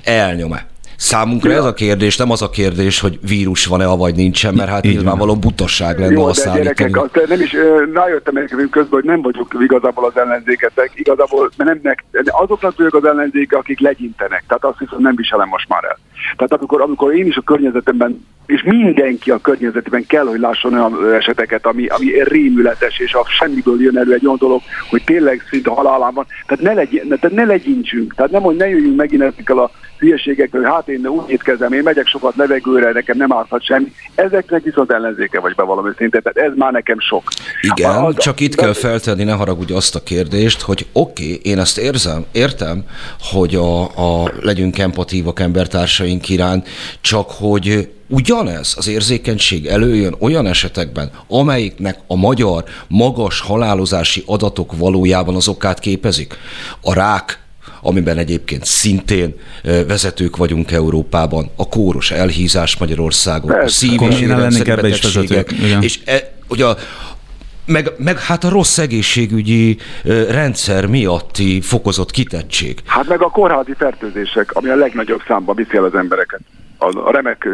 [0.03, 0.70] elnyom-e?
[1.01, 1.57] Számunkra ja.
[1.57, 5.37] ez a kérdés, nem az a kérdés, hogy vírus van-e, vagy nincsen, mert hát nyilvánvaló
[5.37, 7.57] butasság lenne Jó, azt de gyerekek, azt nem is,
[7.93, 13.05] rájöttem egyébként közben, hogy nem vagyok igazából az ellenzéketek, igazából mert nem, azoknak vagyok az
[13.05, 15.99] ellenzéke, akik legyintenek, tehát azt hiszem nem viselem most már el.
[16.37, 21.15] Tehát amikor, amikor én is a környezetemben és mindenki a környezetében kell, hogy lásson olyan
[21.15, 24.61] eseteket, ami, ami rémületes, és a semmiből jön elő egy olyan dolog,
[24.91, 26.27] hogy tényleg szinte halálán van.
[26.47, 30.61] Tehát ne, legy, tehát ne legyintsünk, tehát nem, hogy ne jöjjünk megint ezekkel a hülyeségekkel,
[30.61, 33.93] hogy hát én úgy étkezem, én megyek sokat levegőre, nekem nem árthat semmi.
[34.15, 37.23] Ezeknek viszont ellenzéke vagy be valami szinte, tehát ez már nekem sok.
[37.61, 41.59] Igen, az, csak itt kell feltenni, ne haragudj azt a kérdést, hogy oké, okay, én
[41.59, 42.85] ezt érzem, értem,
[43.21, 46.69] hogy a, a legyünk empatívak embertársaink iránt,
[47.01, 55.35] csak hogy Ugyanez az érzékenység előjön olyan esetekben, amelyiknek a magyar magas halálozási adatok valójában
[55.35, 56.35] az okát képezik.
[56.81, 57.39] A rák,
[57.81, 66.01] amiben egyébként szintén vezetők vagyunk Európában, a kóros elhízás Magyarországon, a szív- és érrendszerbetegségek, és
[66.05, 66.77] e, ugye a,
[67.67, 69.79] meg, meg hát a rossz egészségügyi
[70.29, 72.79] rendszer miatti fokozott kitettség.
[72.85, 76.41] Hát meg a kórházi fertőzések, ami a legnagyobb számban viszi el az embereket
[76.81, 77.49] a remek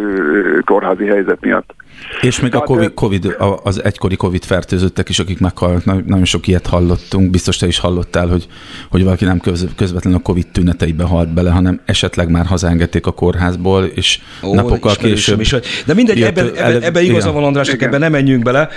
[0.64, 1.74] kórházi helyzet miatt.
[2.20, 6.66] És még a COVID, COVID, az egykori COVID fertőzöttek is, akik meghalnak, nagyon sok ilyet
[6.66, 8.46] hallottunk, biztos te is hallottál, hogy,
[8.90, 9.40] hogy valaki nem
[9.76, 14.94] közvetlenül a COVID tüneteiben halt bele, hanem esetleg már hazaengedték a kórházból, és Ó, napokkal
[14.94, 15.40] később...
[15.40, 15.54] Is,
[15.86, 18.68] de mindegy, ebben ebbe, ebbe igaza van Andrásnak, ebben nem menjünk bele.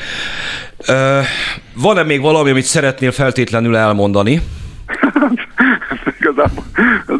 [0.87, 0.95] Uh,
[1.73, 4.41] van-e még valami, amit szeretnél feltétlenül elmondani?
[6.19, 6.63] igazából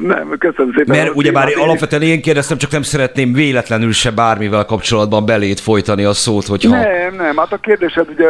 [0.02, 0.98] nem, köszönöm szépen.
[0.98, 6.14] Mert ugyebár alapvetően én kérdeztem, csak nem szeretném véletlenül se bármivel kapcsolatban belét folytani a
[6.14, 6.70] szót, hogyha...
[6.70, 8.28] Nem, nem, hát a kérdésed ugye,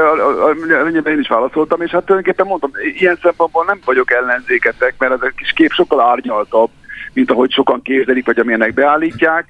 [0.83, 5.21] ugye én is válaszoltam, és hát tulajdonképpen mondtam, ilyen szempontból nem vagyok ellenzéketek, mert ez
[5.21, 6.69] a kis kép sokkal árnyaltabb,
[7.13, 9.47] mint ahogy sokan képzelik, vagy amilyenek beállítják.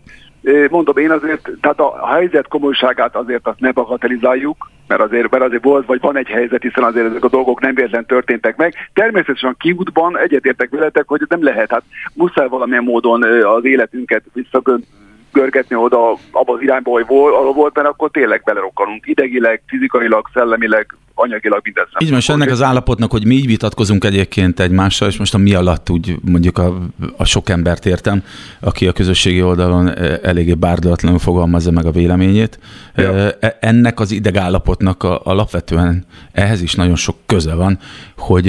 [0.69, 5.63] Mondom, én azért, tehát a helyzet komolyságát azért azt ne bagatelizáljuk, mert azért, mert azért
[5.63, 8.73] volt, vagy van egy helyzet, hiszen azért ezek a dolgok nem véletlen történtek meg.
[8.93, 14.86] Természetesen kiútban egyetértek veletek, hogy nem lehet, hát muszáj valamilyen módon az életünket visszagönt
[15.32, 20.30] görgetni oda abba az irányba, hogy volt, ahol volt, mert akkor tényleg belerokkanunk idegileg, fizikailag,
[20.34, 25.08] szellemileg, anyagilag minden Így van, és ennek az állapotnak, hogy mi így vitatkozunk egyébként egymással,
[25.08, 26.78] és most a mi alatt úgy mondjuk a,
[27.18, 28.24] a sok embert értem,
[28.60, 32.60] aki a közösségi oldalon e, eléggé bárdalatlanul fogalmazza meg a véleményét.
[32.96, 33.13] Ja.
[33.13, 37.80] E, e, ennek az idegállapotnak a, alapvetően ehhez is nagyon sok köze van,
[38.18, 38.46] hogy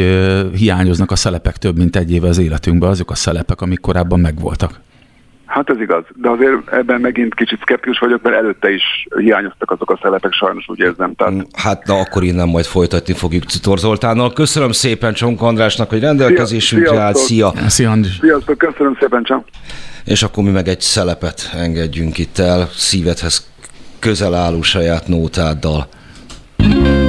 [0.54, 4.80] hiányoznak a szelepek több mint egy éve az életünkben, azok a szelepek, amik korábban megvoltak.
[5.50, 8.82] Hát ez igaz, de azért ebben megint kicsit szkeptikus vagyok, mert előtte is
[9.16, 11.14] hiányoztak azok a szelepek, sajnos úgy érzem.
[11.14, 11.32] Tehát...
[11.32, 14.32] Mm, hát na akkor innen majd folytatni fogjuk Citor Zoltánnal.
[14.32, 17.16] Köszönöm szépen Csonk Andrásnak, hogy rendelkezésünkre állt.
[17.16, 17.52] Szia!
[17.66, 18.18] Szia Andris!
[18.20, 19.44] Sziasztok, köszönöm szépen Csonk!
[20.04, 23.50] És akkor mi meg egy szelepet engedjünk itt el szívedhez
[23.98, 25.88] közel álló saját nótáddal.
[26.62, 26.99] see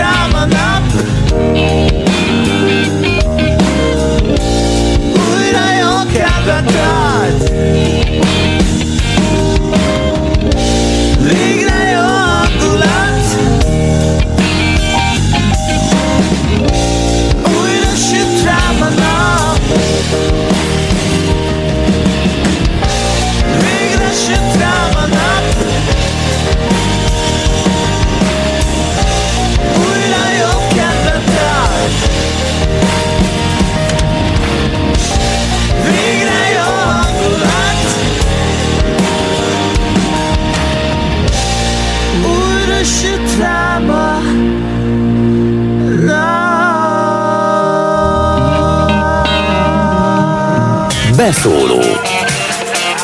[0.00, 0.59] Végre
[51.44, 51.82] nap Beszóló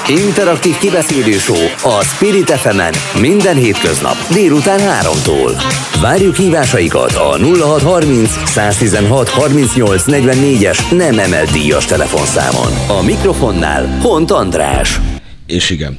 [0.09, 1.37] Interaktív kibeszélő
[1.83, 2.81] a Spirit fm
[3.21, 5.63] minden hétköznap délután 3-tól.
[6.01, 12.73] Várjuk hívásaikat a 0630 116 38 44-es nem emelt díjas telefonszámon.
[12.99, 15.01] A mikrofonnál Hont András.
[15.47, 15.99] És igen,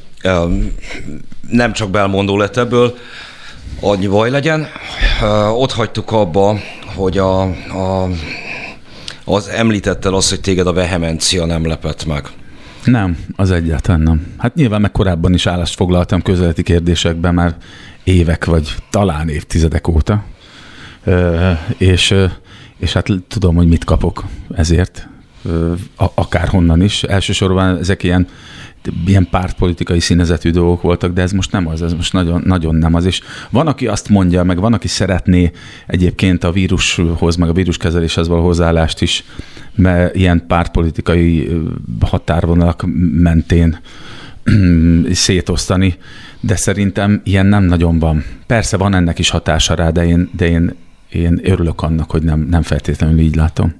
[1.50, 2.94] nem csak belmondó lett ebből,
[3.80, 4.68] annyi baj legyen.
[5.52, 6.58] Ott hagytuk abba,
[6.94, 8.08] hogy a, a,
[9.28, 12.28] az említettel az, hogy téged a vehemencia nem lepett meg.
[12.84, 14.34] Nem, az egyáltalán nem.
[14.38, 17.56] Hát nyilván meg korábban is állást foglaltam közeleti kérdésekben már
[18.04, 20.24] évek vagy talán évtizedek óta.
[21.04, 22.14] Ö, és,
[22.78, 25.08] és hát tudom, hogy mit kapok ezért,
[25.96, 27.02] akárhonnan is.
[27.02, 28.26] Elsősorban ezek ilyen
[29.06, 32.94] ilyen pártpolitikai színezetű dolgok voltak, de ez most nem az, ez most nagyon, nagyon nem
[32.94, 33.04] az.
[33.04, 35.50] És van, aki azt mondja, meg van, aki szeretné
[35.86, 39.24] egyébként a vírushoz, meg a víruskezeléshez való hozzáállást is,
[39.74, 41.48] mert ilyen pártpolitikai
[42.00, 43.78] határvonalak mentén
[45.12, 45.96] szétosztani,
[46.40, 48.24] de szerintem ilyen nem nagyon van.
[48.46, 50.74] Persze van ennek is hatása rá, de én, de én,
[51.08, 53.74] én örülök annak, hogy nem, nem feltétlenül így látom.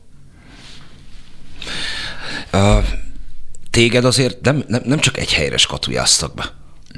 [3.71, 6.45] Téged azért nem, nem, nem csak egy helyre skatujáztak be.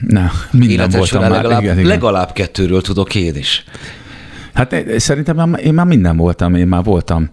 [0.00, 1.30] Ne, minden Életed voltam már.
[1.30, 1.88] legalább, igen, igen.
[1.88, 3.64] legalább kettőről tudok én is.
[4.54, 7.30] Hát szerintem én már minden voltam, én már voltam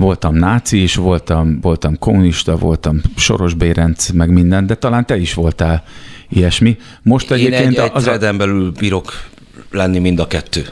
[0.00, 5.34] voltam náci is, voltam, voltam kommunista, voltam Soros Bérenc, meg minden, de talán te is
[5.34, 5.84] voltál
[6.28, 6.76] ilyesmi.
[7.02, 9.12] Most Én egyébként egy, egy az a, treden belül bírok
[9.70, 10.66] lenni mind a kettő.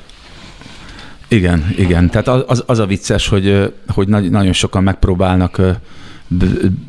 [1.28, 2.10] Igen, igen.
[2.10, 5.60] Tehát az, az, a vicces, hogy, hogy nagy, nagyon sokan megpróbálnak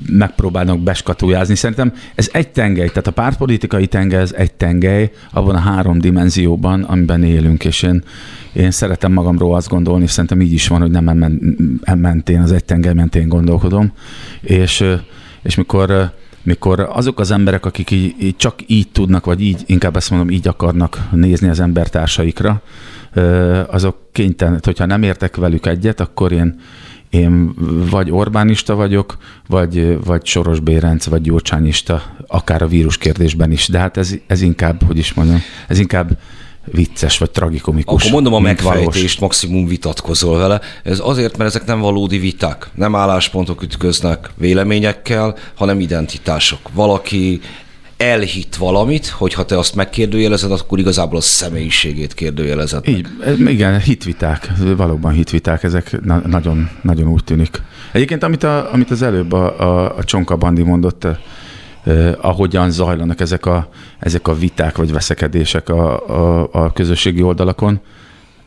[0.09, 1.55] megpróbálnak beskatujázni.
[1.55, 6.83] Szerintem ez egy tengely, tehát a pártpolitikai tengely ez egy tengely, abban a három dimenzióban,
[6.83, 8.03] amiben élünk, és én,
[8.53, 11.03] én szeretem magamról azt gondolni, és szerintem így is van, hogy nem
[11.99, 13.91] mentén, az egy tengely mentén gondolkodom,
[14.41, 14.85] és,
[15.41, 16.11] és mikor
[16.43, 20.29] mikor azok az emberek, akik így, így csak így tudnak, vagy így, inkább ezt mondom,
[20.29, 22.61] így akarnak nézni az embertársaikra,
[23.67, 26.59] azok kénytelen, hogyha nem értek velük egyet, akkor én,
[27.09, 27.53] én
[27.89, 29.17] vagy Orbánista vagyok,
[29.47, 33.67] vagy, vagy Soros Bérenc, vagy Gyurcsányista, akár a vírus kérdésben is.
[33.67, 36.17] De hát ez, ez inkább, hogy is mondjam, ez inkább
[36.71, 38.01] vicces, vagy tragikomikus.
[38.01, 38.83] Akkor mondom a mint valós.
[38.83, 40.61] megfejtést, maximum vitatkozol vele.
[40.83, 42.69] Ez azért, mert ezek nem valódi viták.
[42.75, 46.59] Nem álláspontok ütköznek véleményekkel, hanem identitások.
[46.73, 47.41] Valaki
[47.99, 52.87] elhitt valamit, hogyha te azt megkérdőjelezed, akkor igazából a személyiségét kérdőjelezed.
[52.87, 57.61] Így, ez- igen, hitviták, valóban hitviták, ezek na- nagyon, nagyon úgy tűnik.
[57.91, 61.17] Egyébként, amit, a, amit az előbb a, a, a Csonka Bandi mondott, eh,
[61.83, 67.79] eh, ahogyan zajlanak ezek a, ezek a viták vagy veszekedések a, a, a közösségi oldalakon,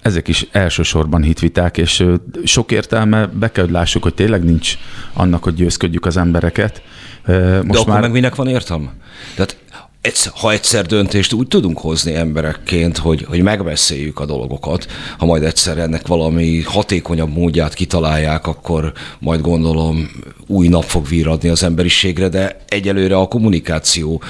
[0.03, 4.75] ezek is elsősorban hitviták, és ö, sok értelme, be kell, hogy lássuk, hogy tényleg nincs
[5.13, 6.83] annak, hogy győzködjük az embereket.
[7.25, 8.93] Ö, De Most akkor már meg minek van értelme?
[9.35, 9.57] Tehát
[10.03, 14.87] egyszer, ha egyszer döntést úgy tudunk hozni emberekként, hogy, hogy megbeszéljük a dolgokat,
[15.19, 20.11] ha majd egyszer ennek valami hatékonyabb módját kitalálják, akkor majd gondolom
[20.47, 24.23] új nap fog virradni az emberiségre, de egyelőre a kommunikáció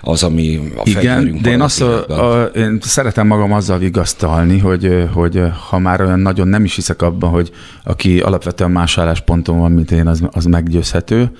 [0.00, 5.08] az, ami a Igen, de én, azt a, a, én szeretem magam azzal vigasztalni, hogy,
[5.12, 7.50] hogy ha már olyan nagyon nem is hiszek abban, hogy
[7.84, 11.30] aki alapvetően más állásponton van, mint én, az, az meggyőzhető,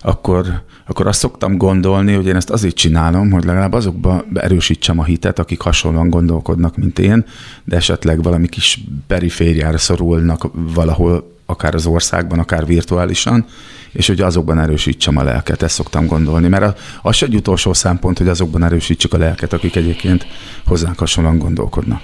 [0.00, 5.04] akkor, akkor azt szoktam gondolni, hogy én ezt azért csinálom, hogy legalább azokba erősítsem a
[5.04, 7.24] hitet, akik hasonlóan gondolkodnak, mint én,
[7.64, 13.46] de esetleg valami kis perifériára szorulnak valahol, akár az országban, akár virtuálisan,
[13.92, 18.28] és hogy azokban erősítsem a lelket, ezt szoktam gondolni, mert az egy utolsó szempont, hogy
[18.28, 20.26] azokban erősítsük a lelket, akik egyébként
[20.66, 22.00] hozzánk hasonlóan gondolkodnak.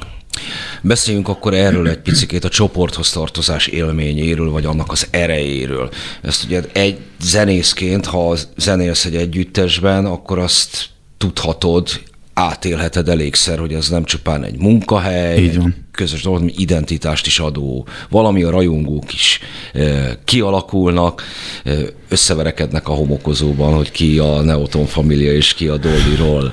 [0.82, 5.90] Beszéljünk akkor erről egy picit a csoporthoz tartozás élményéről, vagy annak az erejéről.
[6.22, 11.88] Ezt ugye egy zenészként, ha zenélsz egy együttesben, akkor azt tudhatod,
[12.34, 15.86] átélheted elégszer, hogy ez nem csupán egy munkahely, Így egy van.
[15.90, 19.40] közös dolog, ami identitást is adó, valami a rajongók is
[19.72, 21.22] e, kialakulnak,
[21.64, 21.72] e,
[22.08, 26.52] összeverekednek a homokozóban, hogy ki a Neoton Familia és ki a Dolby Roll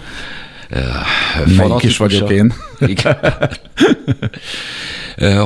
[1.57, 2.53] Melyik is vagyok én.
[2.79, 3.17] Igen.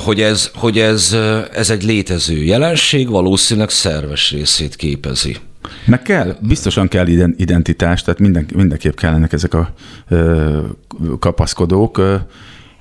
[0.03, 1.17] Hogy ez, hogy ez,
[1.53, 5.37] ez egy létező jelenség, valószínűleg szerves részét képezi.
[5.85, 9.73] Meg kell, biztosan kell iden- identitás, tehát minden, mindenképp kellenek ezek a
[10.07, 10.59] ö,
[11.19, 12.15] kapaszkodók, ö,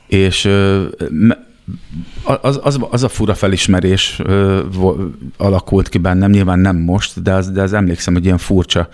[0.07, 0.85] és ö,
[2.23, 4.61] az, az, az a fura felismerés ö,
[5.37, 8.89] alakult ki bennem, nyilván nem most, de az, de az emlékszem, hogy ilyen furcsa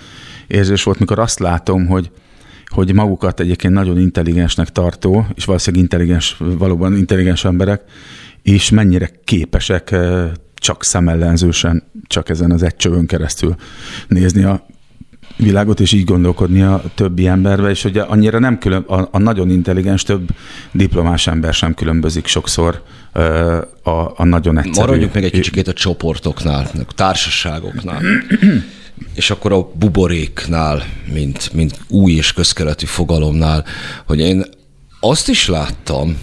[0.46, 2.10] érzés volt, mikor azt látom, hogy
[2.70, 7.83] hogy magukat egyébként nagyon intelligensnek tartó, és valószínűleg intelligens, valóban intelligens emberek,
[8.42, 9.96] és mennyire képesek
[10.54, 13.54] csak szemellenzősen, csak ezen az egy csövön keresztül
[14.09, 14.66] nézni a
[15.37, 19.50] világot, és így gondolkodni a többi emberbe, és hogy annyira nem külön, a, a nagyon
[19.50, 20.28] intelligens, több
[20.72, 22.83] diplomás ember sem különbözik sokszor
[23.83, 24.87] a, a nagyon egyszerű.
[24.87, 28.02] Maradjunk meg egy kicsikét a csoportoknál, a társaságoknál.
[29.14, 33.64] És akkor a buboréknál, mint, mint új és közkeletű fogalomnál,
[34.06, 34.44] hogy én
[35.00, 36.18] azt is láttam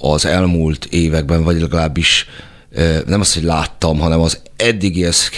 [0.00, 2.26] az elmúlt években, vagy legalábbis
[3.06, 5.30] nem azt, hogy láttam, hanem az eddigihez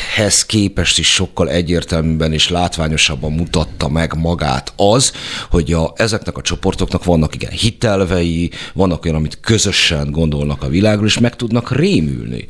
[0.47, 5.13] képest is sokkal egyértelműbben és látványosabban mutatta meg magát az,
[5.51, 11.07] hogy a, ezeknek a csoportoknak vannak igen hitelvei, vannak olyan, amit közösen gondolnak a világról,
[11.07, 12.49] és meg tudnak rémülni,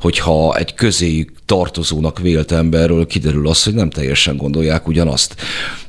[0.00, 5.34] hogyha egy közéjük tartozónak vélt emberről kiderül az, hogy nem teljesen gondolják ugyanazt.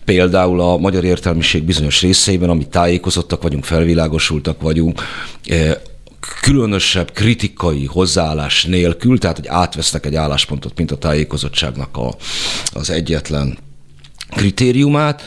[0.06, 5.02] Például a magyar értelmiség bizonyos részeiben, ami tájékozottak vagyunk, felvilágosultak vagyunk,
[6.42, 12.16] különösebb kritikai hozzáállás nélkül, tehát hogy átvesznek egy álláspontot, mint a tájékozottságnak a,
[12.74, 13.58] az egyetlen
[14.30, 15.22] kritériumát,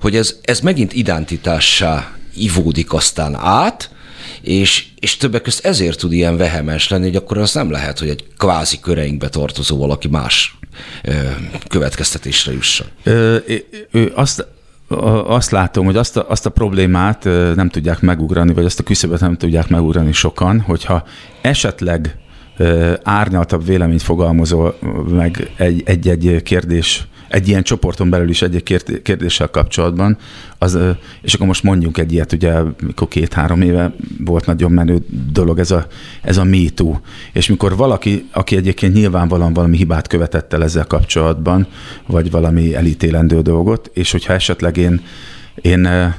[0.00, 3.90] hogy ez, ez megint identitássá ivódik aztán át,
[4.40, 8.08] és, és többek között ezért tud ilyen vehemens lenni, hogy akkor az nem lehet, hogy
[8.08, 10.58] egy kvázi köreinkbe tartozó valaki más
[11.68, 12.86] következtetésre jusson.
[13.02, 13.36] Ö,
[13.90, 14.46] ö, azt,
[15.26, 17.24] azt látom, hogy azt a, azt a problémát
[17.54, 21.02] nem tudják megugrani, vagy azt a küszöbet nem tudják megugrani sokan, hogyha
[21.42, 22.16] esetleg
[23.02, 24.78] árnyaltabb véleményt fogalmazol
[25.10, 30.18] meg egy- egy-egy kérdés, egy ilyen csoporton belül is kérdé- kérdéssel kapcsolatban,
[30.58, 30.78] az,
[31.22, 34.98] és akkor most mondjunk egy ilyet, ugye mikor két-három éve volt nagyon menő
[35.32, 35.86] dolog ez a,
[36.22, 36.56] ez a Me
[37.32, 41.66] és mikor valaki, aki egyébként nyilvánvalóan valami hibát követett el ezzel kapcsolatban,
[42.06, 45.02] vagy valami elítélendő dolgot, és hogyha esetleg én,
[45.60, 46.14] én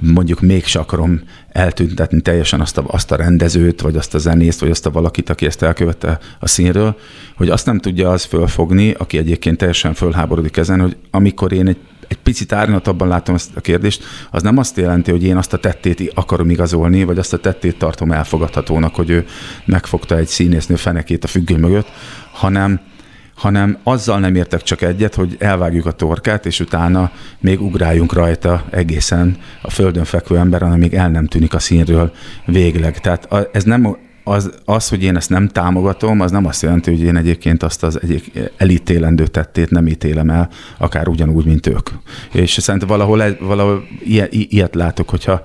[0.00, 4.70] mondjuk mégse akarom eltüntetni teljesen azt a, azt a rendezőt, vagy azt a zenészt, vagy
[4.70, 6.96] azt a valakit, aki ezt elkövette a színről,
[7.36, 11.78] hogy azt nem tudja az fölfogni, aki egyébként teljesen fölháborodik ezen, hogy amikor én egy
[12.08, 15.58] egy picit árnyaltabban látom ezt a kérdést, az nem azt jelenti, hogy én azt a
[15.58, 19.24] tettét akarom igazolni, vagy azt a tettét tartom elfogadhatónak, hogy ő
[19.64, 21.88] megfogta egy színésznő fenekét a függöny mögött,
[22.32, 22.80] hanem
[23.34, 28.64] hanem azzal nem értek csak egyet, hogy elvágjuk a torkát, és utána még ugráljunk rajta
[28.70, 32.12] egészen a földön fekvő emberen, amíg el nem tűnik a színről
[32.44, 33.00] végleg.
[33.00, 37.00] Tehát ez nem az, az, hogy én ezt nem támogatom, az nem azt jelenti, hogy
[37.00, 41.88] én egyébként azt az egyik elítélendő tettét nem ítélem el, akár ugyanúgy, mint ők.
[42.32, 45.42] És szerintem valahol, valahol ilyet, ilyet látok, hogyha,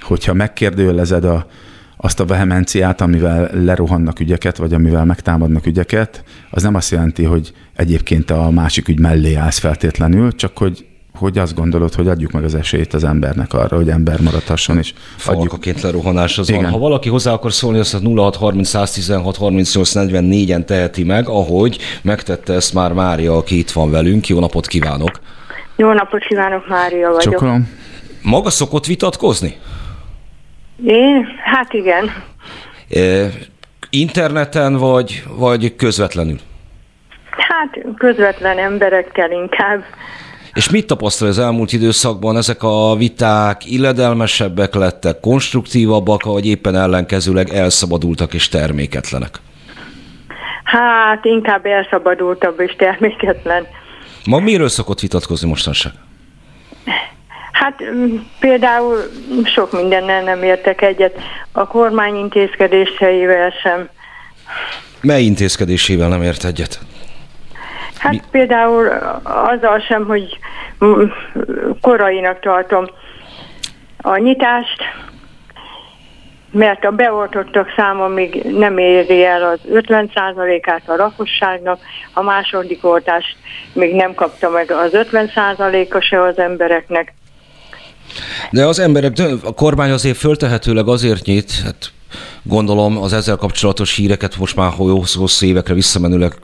[0.00, 1.46] hogyha megkérdőjelezed a,
[2.02, 7.52] azt a vehemenciát, amivel lerohannak ügyeket, vagy amivel megtámadnak ügyeket, az nem azt jelenti, hogy
[7.76, 10.84] egyébként a másik ügy mellé állsz feltétlenül, csak hogy
[11.14, 14.92] hogy azt gondolod, hogy adjuk meg az esélyt az embernek arra, hogy ember maradhasson, és
[15.24, 15.48] adjuk.
[15.48, 16.58] Falkaként lerohanás az van.
[16.58, 16.70] Igen.
[16.70, 22.52] Ha valaki hozzá akar szólni, azt a 0630 116 38 44-en teheti meg, ahogy megtette
[22.52, 24.28] ezt már Mária, aki itt van velünk.
[24.28, 25.20] Jó napot kívánok!
[25.76, 27.32] Jó napot kívánok, Mária vagyok.
[27.32, 27.68] Csokolom.
[28.22, 29.56] Maga szokott vitatkozni?
[30.84, 31.26] Én?
[31.44, 32.10] Hát igen.
[33.90, 36.38] Interneten vagy, vagy közvetlenül?
[37.30, 39.84] Hát közvetlen emberekkel inkább.
[40.54, 42.36] És mit tapasztal az elmúlt időszakban?
[42.36, 49.40] Ezek a viták illedelmesebbek lettek, konstruktívabbak, vagy éppen ellenkezőleg elszabadultak és terméketlenek?
[50.64, 53.66] Hát inkább elszabadultabb és terméketlen.
[54.24, 55.92] Ma miről szokott vitatkozni mostanság?
[57.60, 58.96] Hát mm, például
[59.44, 61.18] sok mindennel nem értek egyet.
[61.52, 63.88] A kormány intézkedéseivel sem.
[65.00, 66.78] Mely intézkedésével nem ért egyet?
[67.98, 68.88] Hát Mi- például
[69.22, 70.38] azzal sem, hogy
[70.84, 71.02] mm,
[71.80, 72.86] korainak tartom
[74.02, 74.82] a nyitást,
[76.50, 81.80] mert a beoltottak száma még nem éri el az 50%-át a lakosságnak,
[82.12, 83.36] a második oltást
[83.72, 87.12] még nem kapta meg az 50%-a se az embereknek.
[88.50, 91.92] De az emberek, a kormány azért föltehetőleg azért nyit, hát
[92.42, 96.34] gondolom az ezzel kapcsolatos híreket most már hosszú, évekre visszamenőleg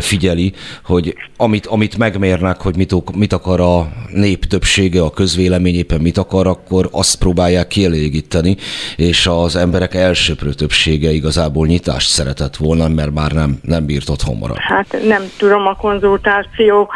[0.00, 0.52] figyeli,
[0.84, 6.18] hogy amit, amit megmérnek, hogy mit, mit akar a nép többsége, a közvélemény éppen mit
[6.18, 8.56] akar, akkor azt próbálják kielégíteni,
[8.96, 14.36] és az emberek elsőprő többsége igazából nyitást szeretett volna, mert már nem, nem bírt otthon
[14.36, 14.62] maradni.
[14.62, 16.90] Hát nem tudom, a konzultáció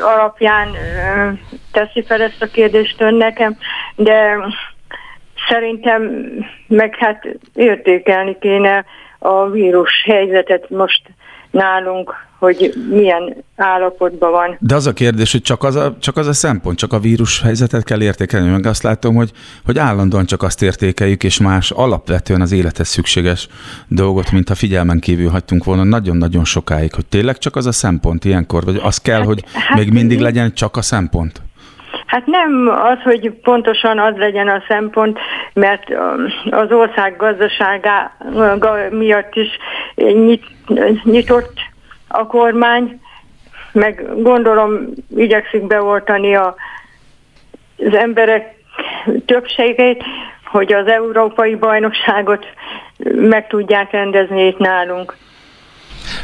[0.00, 0.68] alapján
[1.72, 3.56] teszi fel ezt a kérdést nekem,
[3.96, 4.36] de
[5.48, 6.02] szerintem
[6.66, 8.84] meg hát értékelni kéne
[9.18, 11.02] a vírus helyzetet most
[11.50, 14.56] nálunk, hogy milyen állapotban van.
[14.60, 17.40] De az a kérdés, hogy csak az a, csak az a szempont, csak a vírus
[17.40, 18.50] helyzetet kell értékelni.
[18.50, 19.32] Meg azt látom, hogy,
[19.64, 23.48] hogy állandóan csak azt értékeljük, és más alapvetően az élethez szükséges
[23.88, 28.24] dolgot, mint ha figyelmen kívül hagytunk volna nagyon-nagyon sokáig, hogy tényleg csak az a szempont
[28.24, 31.45] ilyenkor, vagy az kell, hogy hát még mindig mi- legyen csak a szempont?
[32.06, 35.18] Hát nem az, hogy pontosan az legyen a szempont,
[35.52, 38.16] mert um, az ország gazdasága
[38.58, 39.48] ga- miatt is
[39.94, 40.44] nyit,
[41.04, 41.58] nyitott
[42.08, 43.00] a kormány,
[43.72, 46.54] meg gondolom igyekszik beoltani a,
[47.78, 48.54] az emberek
[49.26, 50.04] többségét,
[50.44, 52.46] hogy az európai bajnokságot
[53.14, 55.16] meg tudják rendezni itt nálunk.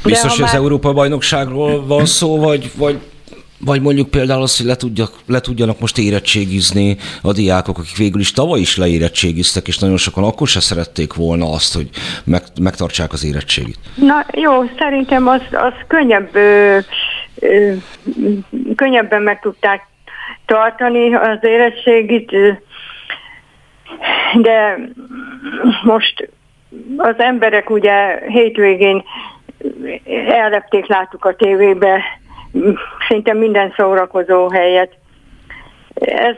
[0.04, 2.98] Biztos, hogy az már- Európa bajnokságról van szó, vagy, vagy,
[3.64, 8.20] vagy mondjuk például az, hogy le, tudjak, le tudjanak most érettségizni a diákok, akik végül
[8.20, 11.88] is tavaly is leérettségiztek, és nagyon sokan akkor se szerették volna azt, hogy
[12.24, 13.78] meg, megtartsák az érettségit.
[13.94, 16.78] Na jó, szerintem az, az könnyebb, ö,
[17.38, 17.72] ö,
[18.76, 19.86] könnyebben meg tudták
[20.46, 22.30] tartani az érettségit,
[24.34, 24.78] de
[25.82, 26.30] most
[26.96, 29.02] az emberek ugye hétvégén
[30.28, 32.02] ellepték, láttuk a tévébe
[33.08, 34.92] szinte minden szórakozó helyet.
[35.94, 36.36] Ez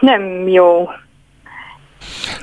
[0.00, 0.88] nem jó.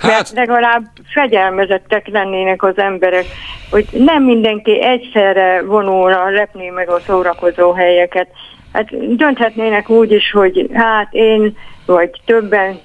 [0.02, 3.26] Mert Hát, legalább fegyelmezettek lennének az emberek,
[3.72, 8.28] hogy nem mindenki egyszerre vonulna, lepné meg a szórakozó helyeket.
[8.74, 12.80] Hát dönthetnének úgy is, hogy hát én vagy többen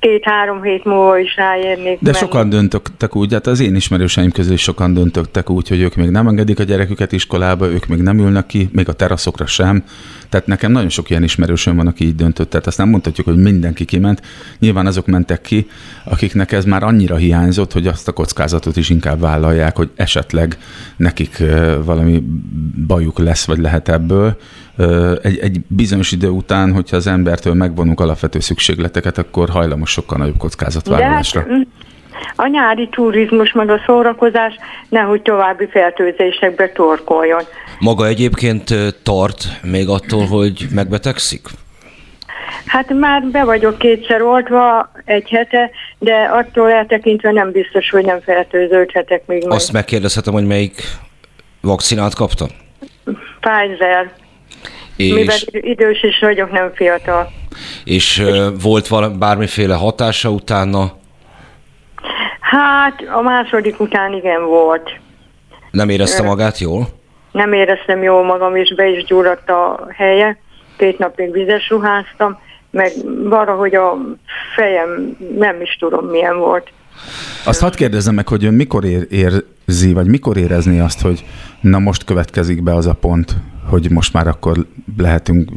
[0.00, 4.62] két-három hét múlva is ráérnék De sokan döntöttek úgy, hát az én ismerőseim közül is
[4.62, 8.46] sokan döntöttek úgy, hogy ők még nem engedik a gyereküket iskolába, ők még nem ülnek
[8.46, 9.84] ki, még a teraszokra sem.
[10.28, 12.50] Tehát nekem nagyon sok ilyen ismerősöm van, aki így döntött.
[12.50, 14.22] Tehát azt nem mondhatjuk, hogy mindenki kiment.
[14.58, 15.66] Nyilván azok mentek ki,
[16.04, 20.58] akiknek ez már annyira hiányzott, hogy azt a kockázatot is inkább vállalják, hogy esetleg
[20.96, 21.42] nekik
[21.84, 22.22] valami
[22.86, 24.36] bajuk lesz, vagy lehet ebből.
[25.22, 30.38] Egy, egy bizonyos idő után, hogyha az embertől megvonunk alapvető szükségleteket, akkor hajlamos sokkal nagyobb
[30.38, 31.40] kockázatvállalásra.
[31.40, 31.62] De hát, mm,
[32.36, 34.54] a nyári turizmus meg a szórakozás
[34.88, 37.42] nehogy további fertőzésekbe torkoljon.
[37.78, 41.40] maga egyébként tart még attól, hogy megbetegszik?
[42.66, 48.20] Hát már be vagyok kétszer oltva egy hete, de attól eltekintve nem biztos, hogy nem
[48.20, 49.56] fertőződhetek még meg.
[49.56, 50.82] Azt megkérdezhetem, hogy melyik
[51.60, 52.46] vakcinát kapta?
[53.40, 54.12] Pfizer.
[54.98, 57.30] Mivel És, idős is vagyok, nem fiatal.
[57.84, 58.22] és
[58.62, 60.96] volt vala, bármiféle hatása utána?
[62.40, 64.90] Hát a második után igen volt.
[65.70, 66.88] Nem érezte magát jól?
[67.32, 70.38] Nem éreztem jól magam, és be is gyulladt a helye.
[70.76, 72.38] Két napig vizes ruháztam,
[72.70, 72.92] meg
[73.24, 73.96] valahogy a
[74.54, 76.72] fejem nem is tudom milyen volt.
[77.44, 81.24] Azt hadd kérdezzem meg, hogy ön mikor ér, érzi, vagy mikor érezni azt, hogy
[81.60, 83.36] na most következik be az a pont,
[83.68, 84.56] hogy most már akkor
[84.96, 85.50] lehetünk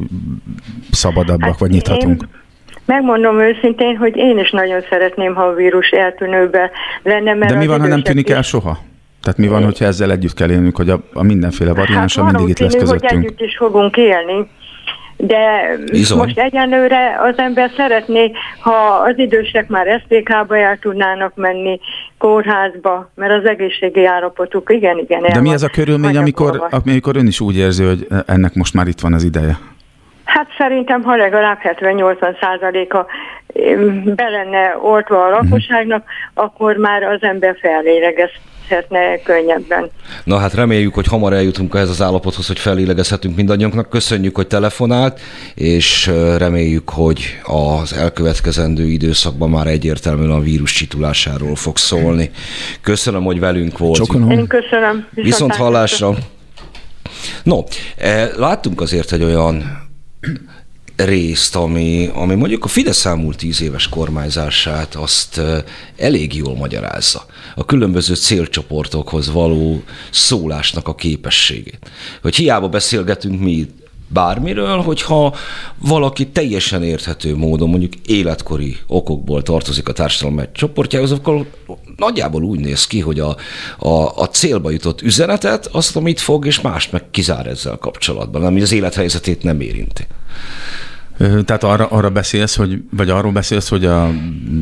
[0.90, 2.20] szabadabbak, vagy nyithatunk?
[2.20, 2.40] Hát Én
[2.84, 6.70] megmondom őszintén, hogy én is nagyon szeretném, ha a vírus eltűnőbe
[7.02, 7.34] lenne.
[7.34, 8.78] Mert De mi van, ha nem tűnik el soha?
[9.22, 12.50] Tehát mi van, hogyha ezzel együtt kell élnünk, hogy a, a mindenféle variánsa hát mindig
[12.50, 13.24] itt lesz valószínű, hogy közöttünk?
[13.24, 14.48] együtt is fogunk élni.
[15.24, 16.18] De Bizony.
[16.18, 21.80] most egyenlőre az ember szeretné, ha az idősek már SZTK-ba el tudnának menni,
[22.18, 25.22] kórházba, mert az egészségi állapotuk igen, igen.
[25.22, 28.86] De mi ez a körülmény, amikor, amikor ön is úgy érzi, hogy ennek most már
[28.86, 29.58] itt van az ideje?
[30.32, 33.06] Hát szerintem, ha legalább 70-80 százaléka
[34.04, 36.04] be lenne oltva a lakosságnak,
[36.34, 39.90] akkor már az ember fellélegezhetne könnyebben.
[40.24, 43.88] Na hát reméljük, hogy hamar eljutunk ehhez az állapothoz, hogy felélegezhetünk mindannyiunknak.
[43.88, 45.20] Köszönjük, hogy telefonált,
[45.54, 52.30] és reméljük, hogy az elkövetkezendő időszakban már egyértelműen a vírus csitulásáról fog szólni.
[52.80, 53.96] Köszönöm, hogy velünk volt.
[53.96, 54.30] Csokolom.
[54.30, 55.06] Én köszönöm.
[55.10, 56.14] Viszont hallásra.
[57.42, 57.58] No,
[57.98, 59.90] eh, láttunk azért egy olyan
[60.96, 65.40] részt, ami, ami mondjuk a Fidesz elmúlt tíz éves kormányzását azt
[65.96, 67.26] elég jól magyarázza.
[67.54, 71.90] A különböző célcsoportokhoz való szólásnak a képességét.
[72.22, 73.68] Hogy hiába beszélgetünk mi
[74.12, 75.34] bármiről, hogyha
[75.78, 81.46] valaki teljesen érthető módon, mondjuk életkori okokból tartozik a társadalom egy csoportjához, akkor
[81.96, 83.36] nagyjából úgy néz ki, hogy a,
[83.78, 88.60] a, a célba jutott üzenetet, azt, amit fog, és mást meg kizár ezzel kapcsolatban, ami
[88.60, 90.06] az élethelyzetét nem érinti.
[91.18, 94.10] Tehát arra, arra beszélsz, hogy, vagy arról beszélsz, hogy a,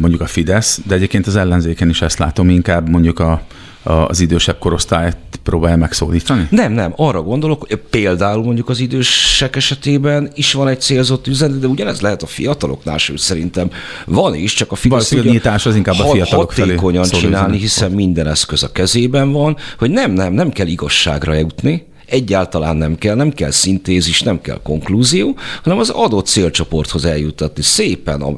[0.01, 3.42] mondjuk a Fidesz, de egyébként az ellenzéken is ezt látom, inkább mondjuk a,
[3.83, 6.47] az idősebb korosztályt próbálja megszólítani?
[6.51, 11.59] Nem, nem, arra gondolok, hogy például mondjuk az idősek esetében is van egy célzott üzenet,
[11.59, 13.70] de ugyanez lehet a fiataloknál, sőt szerintem
[14.07, 17.59] van is, csak a Fidesz a nyitás az inkább a fiatalok felé hatékonyan szól csinálni,
[17.59, 22.97] hiszen minden eszköz a kezében van, hogy nem, nem, nem kell igazságra jutni, egyáltalán nem
[22.97, 28.35] kell, nem kell szintézis, nem kell konklúzió, hanem az adott célcsoporthoz eljuttatni szépen a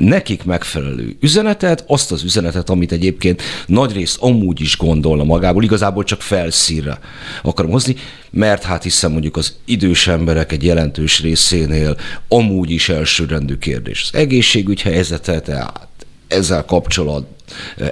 [0.00, 6.20] nekik megfelelő üzenetet, azt az üzenetet, amit egyébként nagyrészt amúgy is gondolna magából, igazából csak
[6.20, 6.98] felszínre
[7.42, 7.96] akarom hozni,
[8.30, 11.96] mert hát hiszen mondjuk az idős emberek egy jelentős részénél
[12.28, 14.10] amúgy is elsőrendű kérdés.
[14.12, 15.88] Az egészségügy helyzete, tehát
[16.28, 17.26] ezzel kapcsolat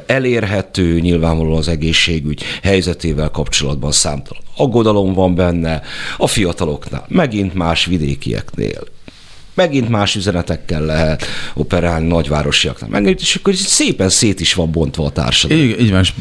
[0.07, 5.83] elérhető, nyilvánvalóan az egészségügy helyzetével kapcsolatban számtalan aggodalom van benne,
[6.17, 8.81] a fiataloknál, megint más vidékieknél
[9.59, 12.91] megint más üzenetekkel lehet operálni nagyvárosiaknál.
[12.91, 15.65] Megint, és akkor szépen szét is van bontva a társadalom.
[15.65, 16.13] Így, így van, és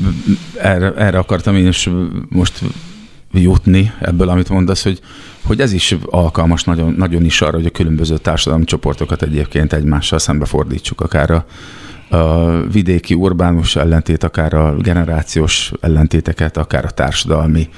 [0.58, 1.90] erre, erre akartam én is
[2.30, 2.62] most
[3.34, 5.00] jutni ebből, amit mondasz, hogy,
[5.44, 10.20] hogy ez is alkalmas nagyon, nagyon is arra, hogy a különböző társadalmi csoportokat egyébként egymással
[10.20, 11.46] szembefordítsuk, akár a,
[12.10, 17.70] a vidéki urbánus ellentét, akár a generációs ellentéteket, akár a társadalmi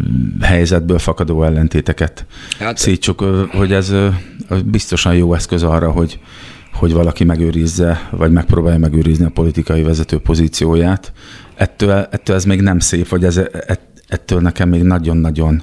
[0.00, 2.26] mm, helyzetből fakadó ellentéteket
[2.58, 3.20] Hát- szítsuk,
[3.52, 3.92] hogy ez
[4.64, 6.18] biztosan jó eszköz arra, hogy,
[6.72, 11.12] hogy valaki megőrizze, vagy megpróbálja megőrizni a politikai vezető pozícióját.
[11.54, 15.62] Ettől, ettől ez még nem szép, vagy ez, ett- ettől nekem még nagyon-nagyon,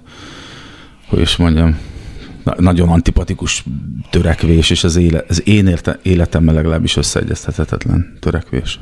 [1.07, 1.78] hogy is mondjam,
[2.58, 3.64] nagyon antipatikus
[4.10, 8.80] törekvés, és az, éle, az én érte, életemmel legalábbis összeegyeztethetetlen törekvés.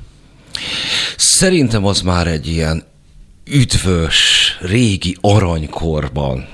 [1.18, 2.84] Szerintem az már egy ilyen
[3.45, 6.47] üdvös, régi aranykorban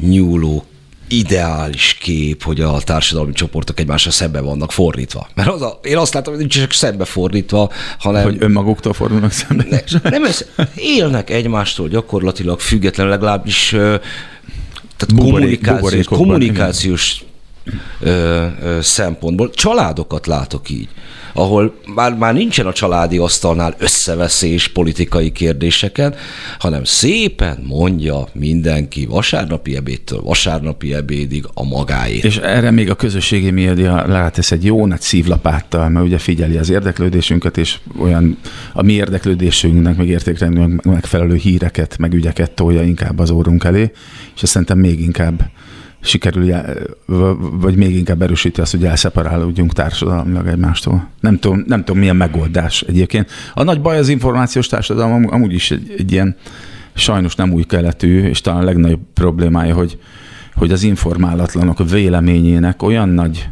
[0.00, 0.64] nyúló
[1.08, 5.28] ideális kép, hogy a társadalmi csoportok egymással szembe vannak fordítva.
[5.34, 8.22] Mert az a, én azt látom, hogy nincs csak szembe fordítva, hanem...
[8.22, 9.64] Hogy önmaguktól fordulnak szembe.
[9.70, 13.76] Ne, nem ez, élnek egymástól gyakorlatilag függetlenül legalábbis
[15.00, 17.24] tehát Buborék- kommunikációs, kommunikációs
[18.00, 19.50] ö, ö, szempontból.
[19.50, 20.88] Családokat látok így,
[21.32, 26.14] ahol már, már nincsen a családi asztalnál összeveszés politikai kérdéseken,
[26.58, 32.24] hanem szépen mondja mindenki vasárnapi ebédtől vasárnapi ebédig a magáét.
[32.24, 36.70] És erre még a közösségi média rátesz egy jó nagy szívlapáttal, mert ugye figyeli az
[36.70, 38.38] érdeklődésünket, és olyan
[38.72, 43.90] a mi érdeklődésünknek, meg értékrendünk megfelelő híreket, meg ügyeket tolja inkább az órunk elé,
[44.34, 45.50] és ezt szerintem még inkább
[46.00, 46.54] sikerül,
[47.52, 51.08] vagy még inkább erősíti azt, hogy elszeparálódjunk társadalmilag egymástól.
[51.20, 53.30] Nem tudom, nem tudom, milyen megoldás egyébként.
[53.54, 56.36] A nagy baj az információs társadalom am- amúgy is egy, egy ilyen
[56.94, 59.98] sajnos nem új keletű, és talán a legnagyobb problémája, hogy,
[60.54, 63.48] hogy az informálatlanok véleményének olyan nagy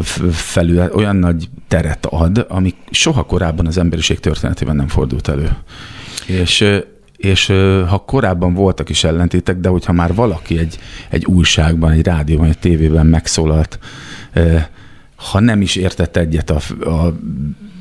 [0.00, 5.50] f- felület, olyan nagy teret ad, ami soha korábban az emberiség történetében nem fordult elő.
[6.26, 6.64] És,
[7.18, 7.46] és
[7.88, 12.58] ha korábban voltak is ellentétek, de hogyha már valaki egy, egy újságban, egy rádióban, egy
[12.58, 13.78] tévében megszólalt,
[15.16, 17.14] ha nem is értett egyet a, a,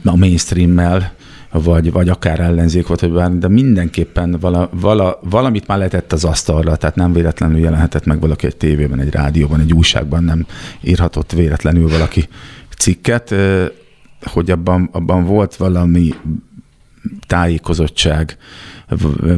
[0.03, 1.13] a mainstreammel,
[1.51, 6.75] vagy, vagy akár ellenzék volt, vagy de mindenképpen vala, vala, valamit már letett az asztalra,
[6.75, 10.45] tehát nem véletlenül jelenhetett meg valaki egy tévében, egy rádióban, egy újságban, nem
[10.81, 12.27] írhatott véletlenül valaki
[12.77, 13.35] cikket,
[14.23, 16.13] hogy abban, abban volt valami
[17.27, 18.37] tájékozottság,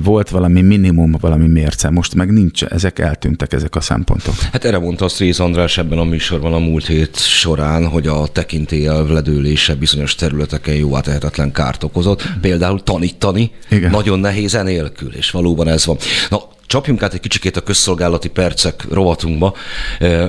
[0.04, 1.90] volt valami minimum, valami mérce.
[1.90, 4.34] Most meg nincs, ezek eltűntek, ezek a szempontok.
[4.52, 8.28] Hát erre mondta azt Réz András ebben a műsorban a múlt hét során, hogy a
[8.28, 12.24] tekintélyelv ledőlése bizonyos területeken jó tehetetlen kárt okozott.
[12.42, 13.92] Például tanítani Igen.
[13.92, 15.98] nagyon nehéz enélkül, és valóban ez van.
[16.30, 19.54] Na, csapjunk át egy kicsikét a közszolgálati percek rovatunkba,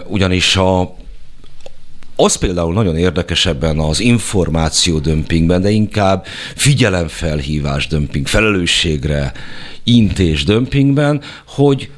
[0.06, 0.94] ugyanis a
[2.24, 9.32] az például nagyon érdekes ebben az információ dömpingben, de inkább figyelemfelhívás dömping, felelősségre
[9.84, 11.90] intés dömpingben, hogy,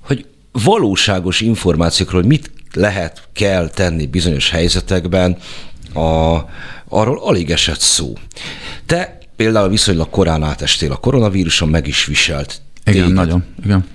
[0.00, 5.36] hogy valóságos információkról, hogy mit lehet, kell tenni bizonyos helyzetekben,
[5.94, 6.36] a,
[6.88, 8.12] arról alig esett szó.
[8.86, 12.60] Te például viszonylag korán átestél a koronavíruson, meg is viselt.
[12.84, 13.16] Igen, téged.
[13.16, 13.44] nagyon.
[13.64, 13.86] Igen.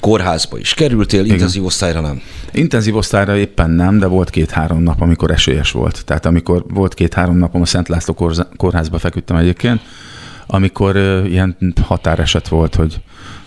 [0.00, 1.34] Kórházba is kerültél, Igen.
[1.34, 2.20] intenzív osztályra nem?
[2.52, 6.04] Intenzív osztályra éppen nem, de volt két-három nap, amikor esélyes volt.
[6.04, 8.14] Tehát amikor volt két-három napom, a Szent László
[8.56, 9.80] kórházba feküdtem egyébként,
[10.46, 13.00] amikor ilyen határeset volt, hogy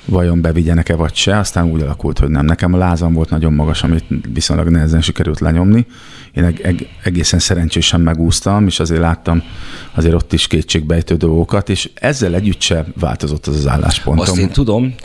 [0.05, 2.45] vajon bevigyenek-e vagy se, aztán úgy alakult, hogy nem.
[2.45, 4.03] Nekem a lázam volt nagyon magas, amit
[4.33, 5.85] viszonylag nehezen sikerült lenyomni.
[6.33, 9.43] Én eg- eg- egészen szerencsésen megúsztam, és azért láttam
[9.93, 14.25] azért ott is kétségbejtő dolgokat, és ezzel együtt se változott az az álláspontom.
[14.25, 14.95] Azt én tudom,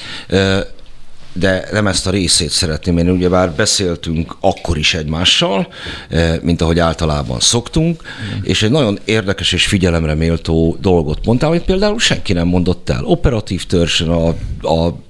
[1.39, 5.68] de nem ezt a részét szeretném, én ugyebár beszéltünk akkor is egymással,
[6.09, 8.03] eh, mint ahogy általában szoktunk,
[8.43, 13.05] és egy nagyon érdekes és figyelemre méltó dolgot mondtál, hogy például senki nem mondott el.
[13.05, 14.34] Operatív törzsön a,
[14.68, 15.05] a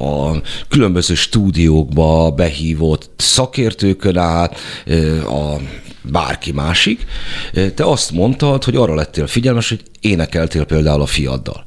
[0.00, 5.60] a különböző stúdiókba behívott szakértőkön át, eh, a
[6.02, 7.06] bárki másik.
[7.54, 11.66] Eh, Te azt mondtad, hogy arra lettél figyelmes, hogy énekeltél például a fiaddal.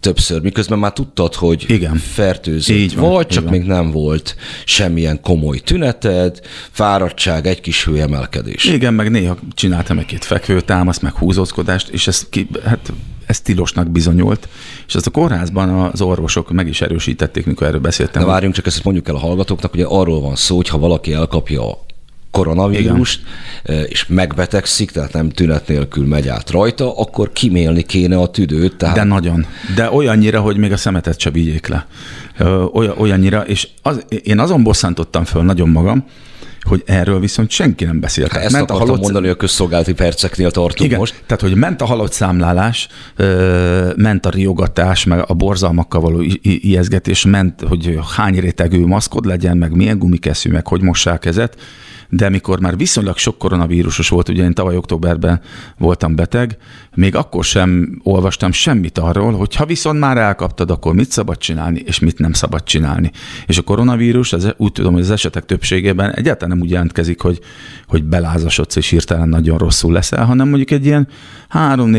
[0.00, 1.96] Többször, miközben már tudtad, hogy Igen.
[1.96, 3.52] fertőzött Így van, vagy, így csak van.
[3.52, 6.40] még nem volt semmilyen komoly tüneted,
[6.70, 8.64] fáradtság, egy kis hőemelkedés.
[8.64, 12.92] Igen, meg néha csináltam egy-két fekvőtámaszt, meg húzózkodást, és ez, ki, hát,
[13.26, 14.48] ez tilosnak bizonyult.
[14.86, 18.22] És ezt a kórházban az orvosok meg is erősítették, mikor erről beszéltem.
[18.22, 21.12] De várjunk csak, ezt mondjuk el a hallgatóknak, ugye arról van szó, hogy ha valaki
[21.12, 21.78] elkapja a
[22.30, 23.20] koronavírust,
[23.62, 28.76] eh, és megbetegszik, tehát nem tünet nélkül megy át rajta, akkor kimélni kéne a tüdőt.
[28.76, 29.46] Tehát De nagyon.
[29.74, 31.86] De olyannyira, hogy még a szemetet se vigyék le.
[32.72, 36.04] Olyan, olyannyira, és az, én azon bosszantottam föl nagyon magam,
[36.62, 38.32] hogy erről viszont senki nem beszélt.
[38.32, 41.22] Hát ezt ment akartam halott- mondani, hogy a közszolgálati perceknél tartunk Igen, most.
[41.26, 42.88] tehát hogy ment a halott számlálás,
[43.96, 49.76] ment a riogatás, meg a borzalmakkal való ijeszgetés, ment, hogy hány rétegű maszkod legyen, meg
[49.76, 51.56] milyen gumikeszű, meg hogy mossák kezet,
[52.10, 55.40] de mikor már viszonylag sok koronavírusos volt, ugye én tavaly októberben
[55.78, 56.56] voltam beteg,
[56.94, 61.82] még akkor sem olvastam semmit arról, hogy ha viszont már elkaptad, akkor mit szabad csinálni,
[61.86, 63.10] és mit nem szabad csinálni.
[63.46, 67.40] És a koronavírus, ez, úgy tudom, hogy az esetek többségében egyáltalán nem úgy jelentkezik, hogy,
[67.86, 71.08] hogy belázasodsz és hirtelen nagyon rosszul leszel, hanem mondjuk egy ilyen
[71.48, 71.90] 3,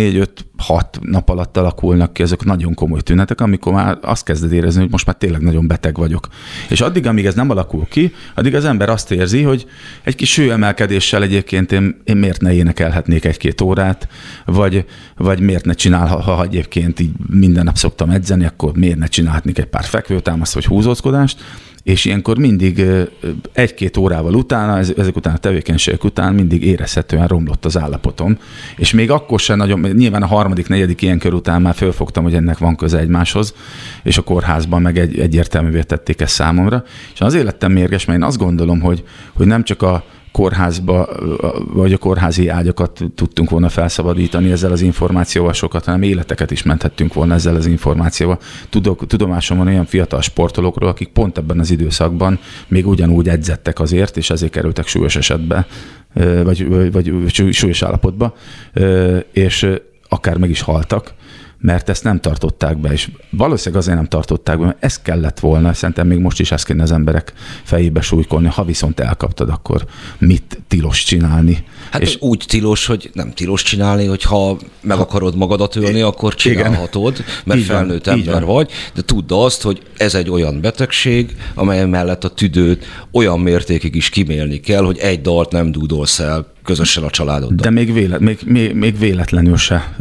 [0.61, 4.51] 4, 5, 6 nap alatt alakulnak ki ezek nagyon komoly tünetek, amikor már azt kezded
[4.51, 6.27] érezni, hogy most már tényleg nagyon beteg vagyok.
[6.69, 9.65] És addig, amíg ez nem alakul ki, addig az ember azt érzi, hogy
[10.03, 14.07] egy kis hőemelkedéssel egyébként én, én miért ne énekelhetnék egy-két órát,
[14.45, 14.85] vagy,
[15.17, 19.07] vagy miért ne csinál, ha, ha egyébként így minden nap szoktam edzeni, akkor miért ne
[19.07, 21.39] csinálhatnék egy pár fekvőtámaszt vagy húzózkodást,
[21.83, 22.85] és ilyenkor mindig
[23.53, 28.37] egy-két órával utána, ez- ezek után a tevékenységek után mindig érezhetően romlott az állapotom.
[28.77, 32.35] És még akkor sem nagyon, nyilván a harmadik, negyedik ilyen kör után már fölfogtam, hogy
[32.35, 33.53] ennek van köze egymáshoz,
[34.03, 36.83] és a kórházban meg egy, egyértelművé tették ezt számomra.
[37.13, 39.03] És azért lettem mérges, mert én azt gondolom, hogy,
[39.33, 41.09] hogy nem csak a kórházba,
[41.73, 47.13] vagy a kórházi ágyakat tudtunk volna felszabadítani ezzel az információval sokat, hanem életeket is menthettünk
[47.13, 48.39] volna ezzel az információval.
[48.69, 54.17] Tudok, tudomásom van olyan fiatal sportolókról, akik pont ebben az időszakban még ugyanúgy edzettek azért,
[54.17, 55.67] és ezért kerültek súlyos esetbe,
[56.43, 58.35] vagy, vagy, vagy súly- súlyos állapotba,
[59.31, 59.67] és
[60.09, 61.13] akár meg is haltak
[61.61, 65.73] mert ezt nem tartották be, és valószínűleg azért nem tartották be, mert ez kellett volna,
[65.73, 67.33] szerintem még most is ezt kéne az emberek
[67.63, 69.85] fejébe súlykolni, ha viszont elkaptad, akkor
[70.17, 71.63] mit tilos csinálni.
[71.91, 76.35] Hát és úgy tilos, hogy nem tilos csinálni, hogy ha meg akarod magadat ölni, akkor
[76.45, 76.55] Igen.
[76.55, 78.55] csinálhatod, mert Így felnőtt ember van.
[78.55, 83.95] vagy, de tudd azt, hogy ez egy olyan betegség, amely mellett a tüdőt olyan mértékig
[83.95, 87.55] is kimélni kell, hogy egy dalt nem dúdolsz el közösen a családoddal.
[87.55, 89.95] De még, véle, még, még, még véletlenül se.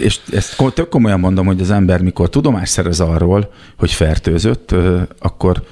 [0.00, 4.74] És ezt tök komolyan mondom, hogy az ember, mikor tudomást szerez arról, hogy fertőzött,
[5.18, 5.62] akkor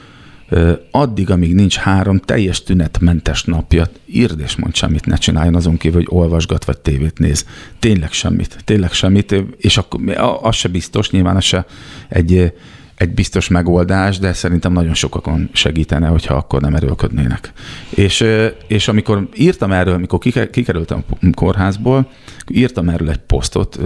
[0.91, 6.05] addig, amíg nincs három teljes tünetmentes napja, írd és mondd semmit, ne csináljon azon kívül,
[6.05, 7.47] hogy olvasgat vagy tévét néz.
[7.79, 10.01] Tényleg semmit, tényleg semmit, és akkor
[10.43, 11.67] az se biztos, nyilván az se
[12.09, 12.53] egy,
[13.01, 17.53] egy biztos megoldás, de szerintem nagyon sokakon segítene, hogyha akkor nem erőlködnének.
[17.91, 18.25] És,
[18.67, 22.11] és amikor írtam erről, amikor kike- kikerültem a kórházból,
[22.53, 23.79] írtam erről egy posztot,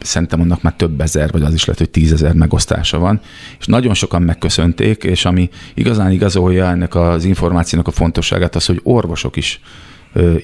[0.00, 3.20] szerintem annak már több ezer, vagy az is lehet, hogy tízezer megosztása van,
[3.58, 8.80] és nagyon sokan megköszönték, és ami igazán igazolja ennek az információnak a fontosságát, az, hogy
[8.82, 9.60] orvosok is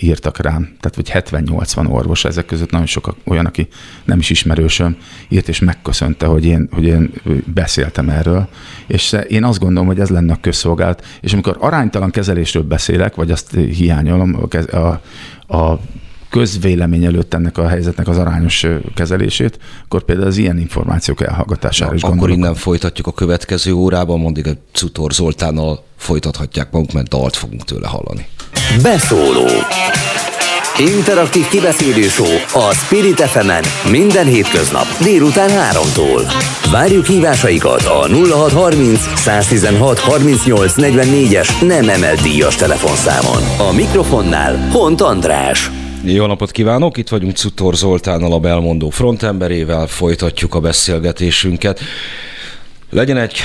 [0.00, 0.76] írtak rám.
[0.80, 3.68] Tehát vagy 70-80 orvos, ezek között nagyon sok olyan, aki
[4.04, 4.96] nem is ismerősöm,
[5.28, 7.12] írt és megköszönte, hogy én, hogy én
[7.54, 8.48] beszéltem erről.
[8.86, 11.04] És én azt gondolom, hogy ez lenne a közszolgálat.
[11.20, 14.38] És amikor aránytalan kezelésről beszélek, vagy azt hiányolom
[14.70, 14.76] a,
[15.56, 15.80] a,
[16.30, 22.02] közvélemény előtt ennek a helyzetnek az arányos kezelését, akkor például az ilyen információk elhallgatására is
[22.02, 22.36] Akkor gondolok.
[22.36, 27.88] innen folytatjuk a következő órában, mondjuk a Cutor Zoltánnal folytathatják maguk, mert dalt fogunk tőle
[27.88, 28.26] hallani.
[28.82, 29.48] Beszóló
[30.78, 32.06] Interaktív kibeszélő
[32.52, 33.50] a Spirit fm
[33.90, 36.32] minden hétköznap délután 3-tól.
[36.70, 43.42] Várjuk hívásaikat a 0630 116 38 44-es nem emelt díjas telefonszámon.
[43.68, 45.70] A mikrofonnál Hont András.
[46.04, 51.80] Jó napot kívánok, itt vagyunk Cutor Zoltánnal, a Belmondó frontemberével, folytatjuk a beszélgetésünket.
[52.90, 53.38] Legyen egy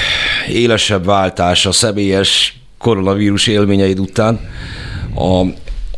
[0.49, 4.39] élesebb váltás a személyes koronavírus élményeid után.
[5.15, 5.45] A,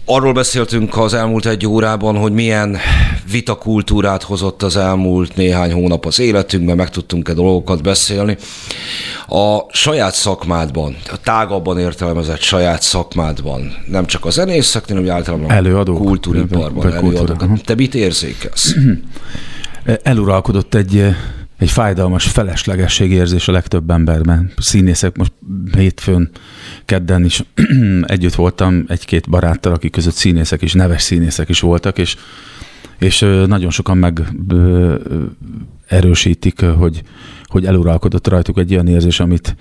[0.05, 2.77] arról beszéltünk az elmúlt egy órában, hogy milyen
[3.31, 8.37] vitakultúrát hozott az elmúlt néhány hónap az életünkben, meg tudtunk-e dolgokat beszélni.
[9.27, 15.53] A saját szakmádban, a tágabban értelmezett saját szakmádban, nem csak a zenészeknél, hanem általában a
[15.53, 17.61] Előadók, kultúriparban, vagy kultúra, előadók.
[17.61, 18.75] Te mit érzékelsz?
[20.03, 21.15] eluralkodott egy,
[21.63, 24.51] egy fájdalmas feleslegességérzés a legtöbb emberben.
[24.57, 25.31] Színészek most
[25.75, 26.29] hétfőn,
[26.85, 27.43] kedden is
[28.01, 32.15] együtt voltam egy-két baráttal, akik között színészek is, neves színészek is voltak, és,
[32.99, 34.21] és nagyon sokan meg
[35.87, 37.01] erősítik, hogy,
[37.53, 39.55] hogy eluralkodott rajtuk egy olyan érzés, amit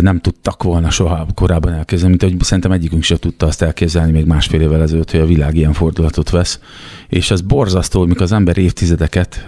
[0.00, 4.24] nem tudtak volna soha korábban elképzelni, mint hogy szerintem egyikünk sem tudta azt elképzelni még
[4.24, 6.60] másfél évvel ezelőtt, hogy a világ ilyen fordulatot vesz.
[7.08, 9.44] És ez borzasztó, mikor az ember évtizedeket,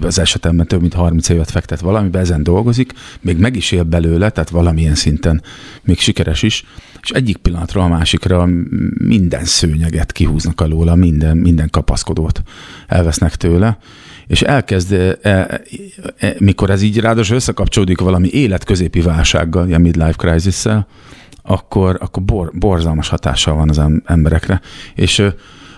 [0.00, 4.30] az esetemben több mint 30 évet fektet valamiben, ezen dolgozik, még meg is él belőle,
[4.30, 5.42] tehát valamilyen szinten
[5.82, 6.64] még sikeres is,
[7.02, 8.48] és egyik pillanatról a másikra
[8.98, 12.42] minden szőnyeget kihúznak alóla, minden, minden kapaszkodót
[12.86, 13.78] elvesznek tőle,
[14.28, 15.60] és elkezd, e, e,
[16.18, 20.64] e, mikor ez így ráadásul összekapcsolódik valami életközépi válsággal, ilyen midlife crisis
[21.42, 24.60] akkor, akkor bor, borzalmas hatással van az em- emberekre.
[24.94, 25.22] És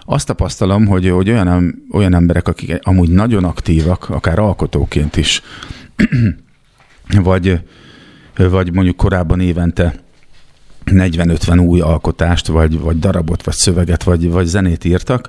[0.04, 5.42] azt tapasztalom, hogy, hogy olyan, olyan emberek, akik amúgy nagyon aktívak, akár alkotóként is,
[7.22, 7.60] vagy,
[8.36, 9.94] vagy mondjuk korábban évente
[10.86, 15.28] 40-50 új alkotást, vagy, vagy darabot, vagy szöveget, vagy, vagy zenét írtak,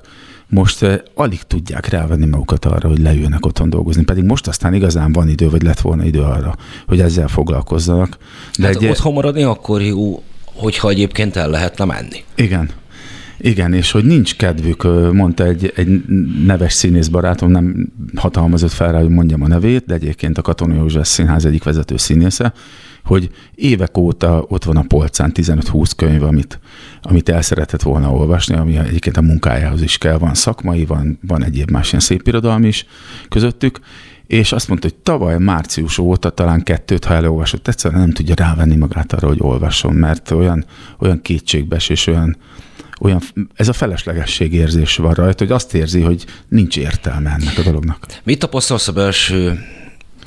[0.52, 4.04] most eh, alig tudják rávenni magukat arra, hogy leüljenek otthon dolgozni.
[4.04, 8.16] Pedig most aztán igazán van idő, vagy lett volna idő arra, hogy ezzel foglalkozzanak.
[8.58, 8.88] De hát egy...
[8.88, 12.24] otthon maradni akkor jó, hogyha egyébként el lehetne menni.
[12.34, 12.70] Igen.
[13.38, 14.82] Igen, és hogy nincs kedvük,
[15.12, 15.88] mondta egy, egy
[16.46, 20.74] neves színész barátom, nem hatalmazott fel rá, hogy mondjam a nevét, de egyébként a Katona
[20.74, 22.52] József Színház egyik vezető színésze,
[23.04, 26.60] hogy évek óta ott van a polcán 15-20 könyv, amit,
[27.02, 30.18] amit el szeretett volna olvasni, ami egyébként a munkájához is kell.
[30.18, 32.86] Van szakmai, van, van egyéb más ilyen szép irodalmi is
[33.28, 33.80] közöttük,
[34.26, 38.76] és azt mondta, hogy tavaly március óta talán kettőt, ha elolvasott, egyszerűen nem tudja rávenni
[38.76, 40.64] magát arra, hogy olvasson, mert olyan,
[40.98, 42.36] olyan kétségbes és olyan,
[43.00, 43.20] olyan,
[43.54, 48.06] ez a feleslegesség érzés van rajta, hogy azt érzi, hogy nincs értelme ennek a dolognak.
[48.24, 49.58] Mit tapasztalsz a belső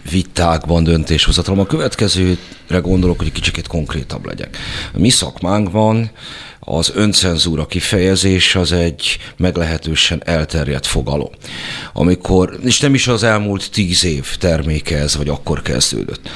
[0.09, 1.59] vitákban, döntéshozatalom?
[1.59, 4.57] A következőre gondolok, hogy kicsit konkrétabb legyek.
[4.93, 6.11] A mi szakmánkban
[6.59, 11.29] az öncenzúra kifejezés az egy meglehetősen elterjedt fogalom.
[11.93, 16.29] Amikor, és nem is az elmúlt tíz év terméke ez, vagy akkor kezdődött.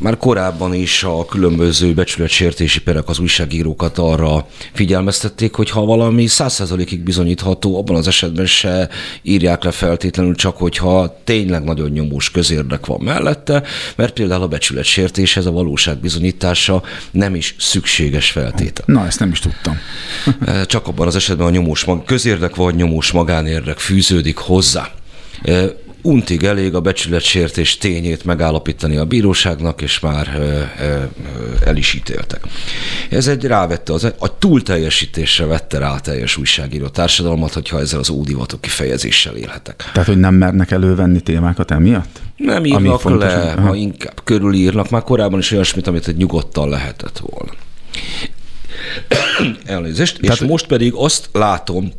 [0.00, 7.00] Már korábban is a különböző becsületsértési perek az újságírókat arra figyelmeztették, hogy ha valami százszerzalékig
[7.00, 8.88] bizonyítható, abban az esetben se
[9.22, 13.62] írják le feltétlenül csak, hogyha tényleg nagyon nyomós közérdek van mellette,
[13.96, 18.84] mert például a becsületsértéshez a valóság bizonyítása nem is szükséges feltétel.
[18.86, 19.78] Na, ezt nem is tudtam.
[20.66, 24.90] Csak abban az esetben a nyomós mag- közérdek vagy nyomós magánérdek fűződik hozzá.
[26.02, 30.28] Untig elég a becsületsértés tényét megállapítani a bíróságnak, és már
[31.64, 32.40] el is ítéltek.
[33.10, 38.10] Ez egy rávette, az, a túlteljesítésre vette rá a teljes újságíró társadalmat, hogyha ezzel az
[38.10, 39.90] ódivatú kifejezéssel élhetek.
[39.92, 42.20] Tehát, hogy nem mernek elővenni témákat emiatt?
[42.36, 43.60] Nem Ami írnak fontos, le, aha.
[43.60, 47.52] ha inkább körülírnak, már korábban is olyasmit, amit egy nyugodtan lehetett volna.
[49.64, 50.20] Elnézést.
[50.20, 51.92] Tehát- és most pedig azt látom,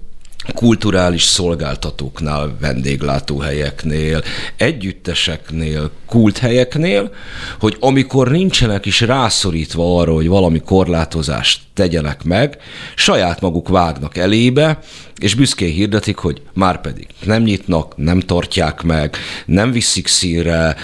[0.54, 4.24] kulturális szolgáltatóknál, vendéglátóhelyeknél,
[4.58, 7.12] együtteseknél, kulthelyeknél,
[7.60, 12.58] hogy amikor nincsenek is rászorítva arra, hogy valami korlátozást tegyenek meg,
[12.95, 14.80] saját maguk vágnak elébe,
[15.20, 20.76] és büszkén hirdetik, hogy már pedig nem nyitnak, nem tartják meg, nem viszik színre,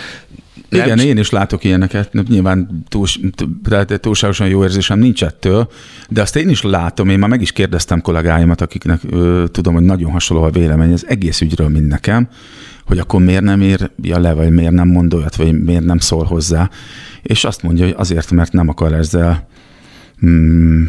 [0.84, 2.14] Igen, Nem- én is látok ilyeneket.
[2.28, 3.08] Nyilván túl,
[3.64, 5.70] tehát túlságosan jó érzésem nincs ettől,
[6.10, 9.84] de azt én is látom, én már meg is kérdeztem kollégáimat, akiknek ö, tudom, hogy
[9.84, 12.28] nagyon hasonló a vélemény az egész ügyről, mint nekem,
[12.86, 16.24] hogy akkor miért nem írja le, vagy miért nem mond olyat, vagy miért nem szól
[16.24, 16.70] hozzá.
[17.22, 19.48] És azt mondja, hogy azért, mert nem akar ezzel
[20.26, 20.84] mm,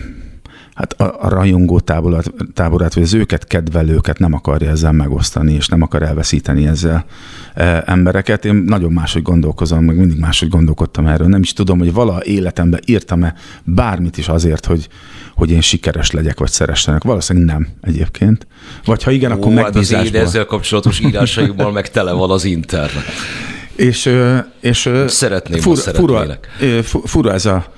[0.76, 5.68] hát a, a rajongó táborát, táborát, vagy az őket kedvelőket nem akarja ezzel megosztani, és
[5.68, 7.04] nem akar elveszíteni ezzel
[7.54, 8.44] e, embereket.
[8.44, 11.26] Én nagyon máshogy gondolkozom, meg mindig máshogy gondolkodtam erről.
[11.26, 14.88] Nem is tudom, hogy vala életemben írtam-e bármit is azért, hogy,
[15.34, 17.02] hogy én sikeres legyek, vagy szeressenek.
[17.02, 18.46] Valószínűleg nem egyébként.
[18.84, 20.20] Vagy ha igen, akkor Ó, hát az én megbízásból.
[20.20, 23.04] ezzel kapcsolatos írásaimmal meg tele van az internet.
[23.76, 24.10] És,
[24.60, 26.38] és Szeretném, fura, fura,
[26.82, 27.74] fura ez a,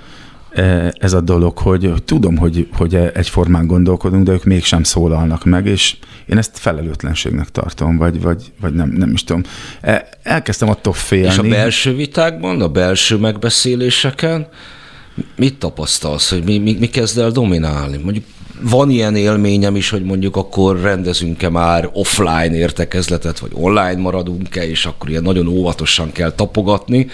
[0.93, 5.97] ez a dolog, hogy tudom, hogy, hogy egyformán gondolkodunk, de ők mégsem szólalnak meg, és
[6.27, 9.43] én ezt felelőtlenségnek tartom, vagy, vagy, vagy nem, nem is tudom.
[9.81, 11.27] E, Elkezdtem attól félni.
[11.27, 14.49] És a belső vitákban, a belső megbeszéléseken
[15.37, 17.97] mit tapasztalsz, hogy mi, mi, mi kezd el dominálni?
[18.03, 18.25] Mondjuk
[18.61, 24.87] van ilyen élményem is, hogy mondjuk akkor rendezünk-e már offline értekezletet, vagy online maradunk-e, és
[24.87, 27.07] akkor ilyen nagyon óvatosan kell tapogatni.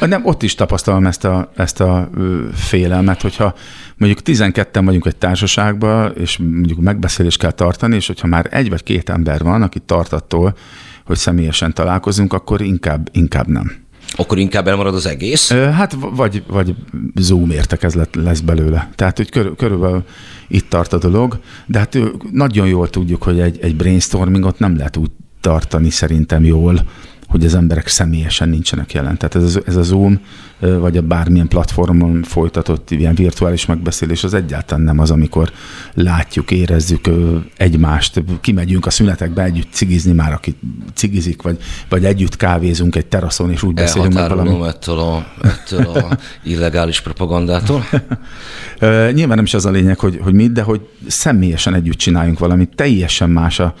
[0.00, 2.10] Nem, ott is tapasztalom ezt a, ezt a
[2.54, 3.54] félelmet, hogyha
[3.96, 8.82] mondjuk 12-en vagyunk egy társaságban, és mondjuk megbeszélést kell tartani, és hogyha már egy vagy
[8.82, 10.56] két ember van, aki tart attól,
[11.04, 13.86] hogy személyesen találkozunk, akkor inkább, inkább nem.
[14.16, 15.52] Akkor inkább elmarad az egész.
[15.52, 16.74] Hát vagy, vagy
[17.14, 18.90] Zoom értekezlet lesz belőle.
[18.94, 20.04] Tehát, hogy körül, körülbelül
[20.48, 21.98] itt tart a dolog, de hát
[22.32, 26.80] nagyon jól tudjuk, hogy egy, egy brainstormingot nem lehet úgy tartani szerintem jól,
[27.28, 29.16] hogy az emberek személyesen nincsenek jelen.
[29.16, 30.20] Tehát ez, ez a Zoom,
[30.58, 35.52] vagy a bármilyen platformon folytatott ilyen virtuális megbeszélés, az egyáltalán nem az, amikor
[35.94, 37.08] látjuk, érezzük
[37.56, 40.56] egymást, kimegyünk a szünetekbe együtt cigizni már, aki
[40.94, 41.58] cigizik, vagy,
[41.88, 44.66] vagy együtt kávézunk egy teraszon, és úgy beszélünk meg valami.
[44.66, 46.18] Ettől a, ettől a
[46.52, 47.84] illegális propagandától.
[49.12, 52.74] Nyilván nem is az a lényeg, hogy, hogy mit, de hogy személyesen együtt csináljunk valamit.
[52.74, 53.74] Teljesen más, a,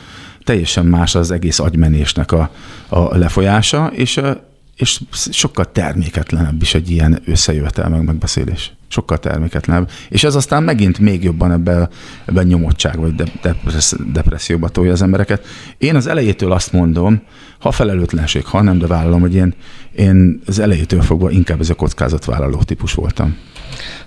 [0.48, 2.50] teljesen más az egész agymenésnek a,
[2.88, 4.20] a lefolyása, és,
[4.76, 8.72] és sokkal terméketlenebb is egy ilyen összejövetel meg megbeszélés.
[8.86, 9.90] Sokkal terméketlenebb.
[10.08, 11.88] És ez aztán megint még jobban ebben,
[12.24, 15.46] ebben nyomottság vagy de- depressz, depresszióba tolja az embereket.
[15.78, 17.22] Én az elejétől azt mondom,
[17.58, 19.54] ha felelőtlenség, ha nem, de vállalom, hogy én,
[19.92, 23.36] én az elejétől fogva inkább ez a kockázatvállaló típus voltam.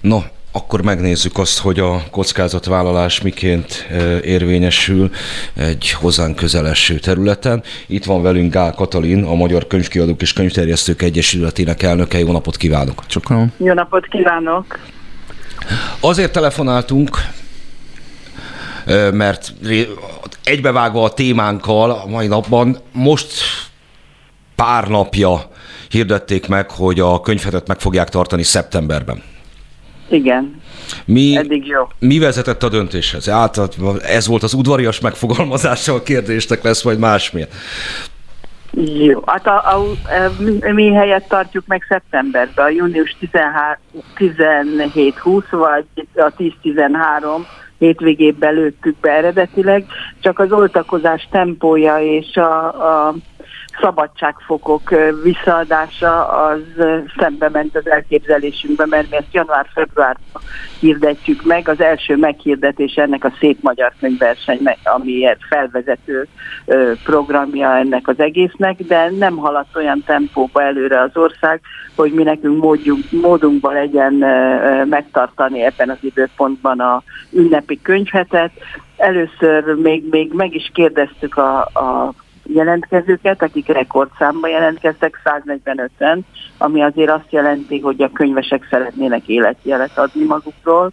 [0.02, 0.22] No,
[0.52, 5.12] akkor megnézzük azt, hogy a kockázatvállalás miként ö, érvényesül
[5.56, 7.64] egy hozzánk közeleső területen.
[7.88, 12.20] Itt van velünk Gál Katalin, a Magyar Könyvkiadók és Könyvterjesztők Egyesületének elnöke.
[12.20, 13.06] Jó napot kívánok!
[13.08, 13.52] Csokolom.
[13.58, 14.80] Jó napot kívánok!
[16.00, 17.18] Azért telefonáltunk,
[18.86, 19.54] ö, mert
[20.44, 23.34] egybevágva a témánkkal a mai napban most
[24.56, 25.50] pár napja
[25.90, 29.24] hirdették meg, hogy a könyvhetet meg fogják tartani szeptemberben.
[30.12, 30.62] Igen,
[31.06, 31.88] Mi, eddig jó.
[32.00, 33.30] mi vezetett a döntéshez?
[33.30, 37.48] Általában ez volt az udvarias megfogalmazása a kérdésnek, lesz majd másmilyen.
[38.98, 43.18] Jó, hát a, a, a, mi- mi helyet tartjuk meg szeptemberben, a június
[44.18, 45.86] 17-20 vagy
[46.16, 47.46] a 10-13
[47.78, 49.86] hétvégében lőttük be eredetileg,
[50.20, 52.66] csak az oltakozás tempója és a,
[53.08, 53.16] a
[53.80, 54.90] szabadságfokok
[55.24, 56.62] visszaadása az
[57.18, 60.42] szembe ment az elképzelésünkbe, mert mi ezt január-februárban
[60.80, 61.68] hirdetjük meg.
[61.68, 66.28] Az első meghirdetés ennek a Szép Magyar Könyvverseny, amiért felvezető
[67.04, 71.62] programja ennek az egésznek, de nem haladt olyan tempóba előre az ország,
[71.96, 74.14] hogy mi nekünk módjunk, módunkban legyen
[74.88, 78.52] megtartani ebben az időpontban a ünnepi könyvhetet.
[78.98, 82.14] Először még, még meg is kérdeztük a, a
[82.44, 86.20] jelentkezőket, akik rekordszámban jelentkeztek, 145-en,
[86.58, 90.92] ami azért azt jelenti, hogy a könyvesek szeretnének életjelet adni magukról,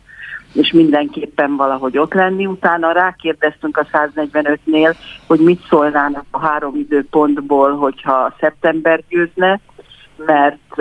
[0.53, 2.47] és mindenképpen valahogy ott lenni.
[2.47, 4.95] Utána rákérdeztünk a 145-nél,
[5.27, 9.61] hogy mit szólnának a három időpontból, hogyha szeptember győzne,
[10.27, 10.75] mert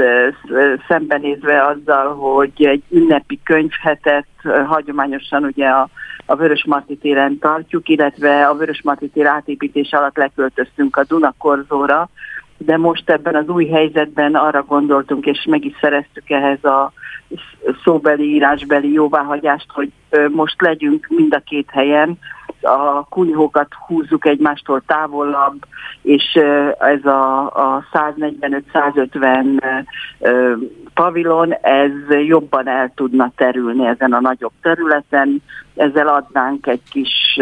[0.88, 4.28] szembenézve azzal, hogy egy ünnepi könyvhetet
[4.68, 5.90] hagyományosan ugye a,
[6.30, 12.10] a Vörösmarty téren tartjuk, illetve a Vörösmarty tér átépítés alatt leköltöztünk a Dunakorzóra,
[12.58, 16.92] de most ebben az új helyzetben arra gondoltunk, és meg is szereztük ehhez a
[17.30, 19.92] sz- szóbeli, írásbeli jóváhagyást, hogy
[20.32, 22.20] most legyünk mind a két helyen,
[22.62, 25.66] a kunyhókat húzzuk egymástól távolabb,
[26.02, 26.40] és
[26.80, 29.86] ez a, a 145-150
[30.20, 30.54] ö,
[30.94, 31.92] pavilon, ez
[32.26, 35.42] jobban el tudna terülni ezen a nagyobb területen,
[35.76, 37.40] ezzel adnánk egy kis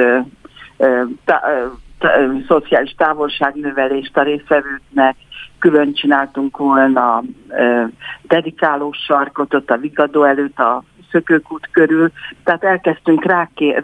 [2.48, 5.16] szociális távolságnövelést a résztvevőknek,
[5.60, 7.84] külön csináltunk volna ö,
[8.22, 12.12] dedikálós sarkot ott a Vigadó előtt a Szökőkút körül,
[12.44, 13.80] tehát elkezdtünk ráké,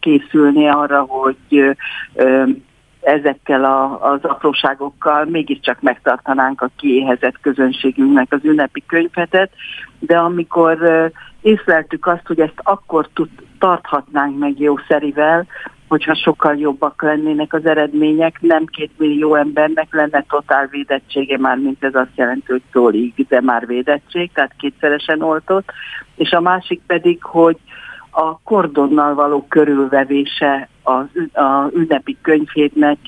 [0.00, 1.76] rákészülni arra, hogy
[3.00, 9.50] ezekkel a, az apróságokkal mégiscsak megtartanánk a kiéhezett közönségünknek az ünnepi könyvetet,
[9.98, 10.78] de amikor
[11.40, 13.28] észleltük azt, hogy ezt akkor tud,
[13.58, 15.46] tarthatnánk meg jószerivel,
[15.88, 21.84] hogyha sokkal jobbak lennének az eredmények, nem két millió embernek lenne totál védettsége, már mint
[21.84, 25.72] ez azt jelenti, hogy szólig, de már védettség, tehát kétszeresen oltott,
[26.16, 27.56] és a másik pedig, hogy
[28.10, 32.98] a kordonnal való körülvevése az, a ünnepi könyvhétnek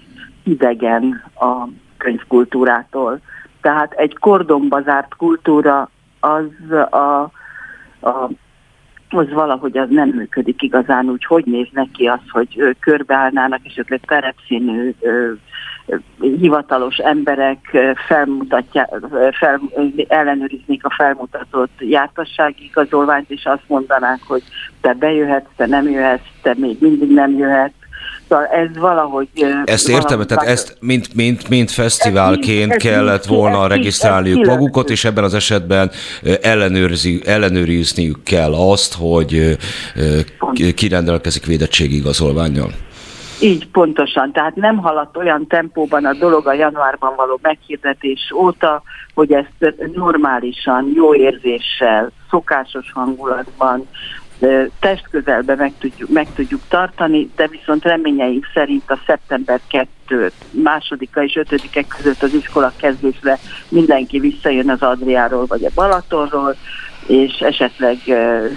[0.43, 3.21] idegen a könyvkultúrától.
[3.61, 5.91] Tehát egy kordonba zárt kultúra
[6.21, 7.31] az a,
[8.01, 8.31] a
[9.13, 14.95] az valahogy az nem működik igazán úgy, hogy néz neki az, hogy körbeállnának esetleg terepszínű
[16.19, 17.77] hivatalos emberek
[18.07, 18.89] felmutatják,
[19.33, 19.61] fel,
[20.09, 24.43] ellenőriznék a felmutatott jártassági igazolványt, és azt mondanák, hogy
[24.81, 27.73] te bejöhetsz, te nem jöhetsz, te még mindig nem jöhetsz.
[28.29, 29.29] Szóval ez valahogy...
[29.65, 34.41] Ezt értem, tehát ezt mint, mint, mint fesztiválként Ez ez kellett így- volna ez regisztrálniuk
[34.41, 35.91] ez magukat, és ebben az esetben
[36.43, 39.53] ellenőrzi, ellenőrizniük kell azt, hogy ö,
[39.97, 40.19] ö,
[40.53, 42.71] ki- ki rendelkezik védettségi igazolványjal.
[43.41, 48.83] Így pontosan, tehát nem haladt olyan tempóban a dolog a januárban való meghirdetés óta,
[49.15, 53.87] hogy ezt normálisan, jó érzéssel, szokásos hangulatban,
[54.41, 61.23] ö, testközelbe meg tudjuk, meg tudjuk tartani, de viszont reményeink szerint a szeptember 2 másodika
[61.23, 63.39] és ötödike között az iskola kezdésre
[63.69, 66.57] mindenki visszajön az Adriáról vagy a Balatonról,
[67.07, 67.97] és esetleg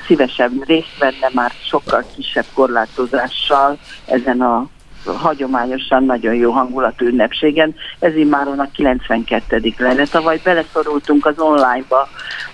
[0.06, 4.68] szívesen részt venne már sokkal kisebb korlátozással ezen a
[5.06, 7.76] hagyományosan nagyon jó hangulatú ünnepségen.
[8.00, 9.74] Ez immáron a 92.
[9.78, 10.06] lenne.
[10.06, 12.08] Tavaly beleszorultunk az online-ba,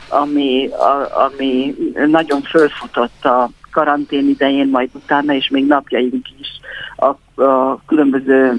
[0.09, 1.75] ami, a, ami
[2.07, 6.47] nagyon fölfutott a karantén idején, majd utána, és még napjaink is
[6.95, 8.53] a, a különböző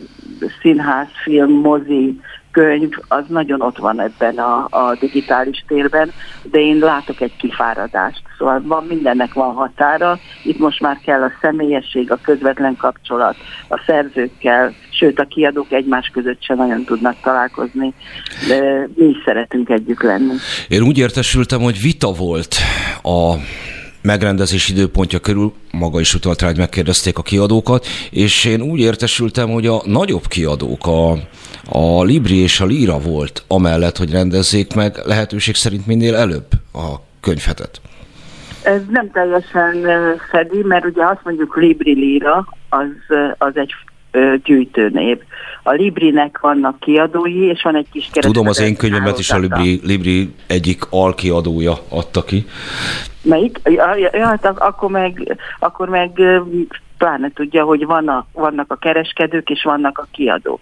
[0.61, 2.21] színház, film, mozi,
[2.53, 8.23] könyv, az nagyon ott van ebben a, a digitális térben, de én látok egy kifáradást.
[8.39, 13.37] Szóval van, mindennek van határa, itt most már kell a személyesség, a közvetlen kapcsolat
[13.69, 17.93] a szerzőkkel, sőt a kiadók egymás között sem nagyon tudnak találkozni,
[18.49, 20.35] de mi is szeretünk együtt lenni.
[20.69, 22.57] Én úgy értesültem, hogy vita volt
[23.03, 23.35] a
[24.03, 29.49] megrendezés időpontja körül, maga is utalt rá, hogy megkérdezték a kiadókat, és én úgy értesültem,
[29.51, 31.19] hogy a nagyobb kiadók, a,
[31.69, 36.95] a Libri és a Lira volt, amellett, hogy rendezzék meg lehetőség szerint minél előbb a
[37.21, 37.81] könyvhetet.
[38.63, 39.87] Ez nem teljesen
[40.31, 43.73] fedi, mert ugye azt mondjuk Libri Lira, az, az egy
[44.45, 45.19] gyűjtőnév.
[45.63, 49.39] A Librinek vannak kiadói, és van egy kis kereskedelmi Tudom, az én könyvemet is a.
[49.39, 52.47] Libri, Libri egyik alkiadója adta ki.
[53.23, 53.61] Melyik?
[53.65, 56.11] Ja, ja, hát ak- akkor meg, akkor meg
[56.99, 60.61] pláne tudja, hogy vannak, vannak a kereskedők és vannak a kiadók.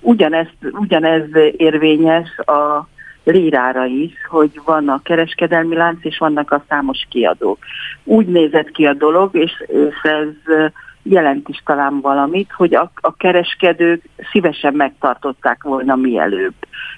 [0.00, 2.88] Ugyanez, ugyanez érvényes a
[3.24, 7.58] lírára is, hogy van a kereskedelmi lánc, és vannak a számos kiadók.
[8.04, 10.54] Úgy nézett ki a dolog, és, és ez
[11.02, 16.54] jelent is talán valamit, hogy a, a kereskedők szívesen megtartották volna mielőbb.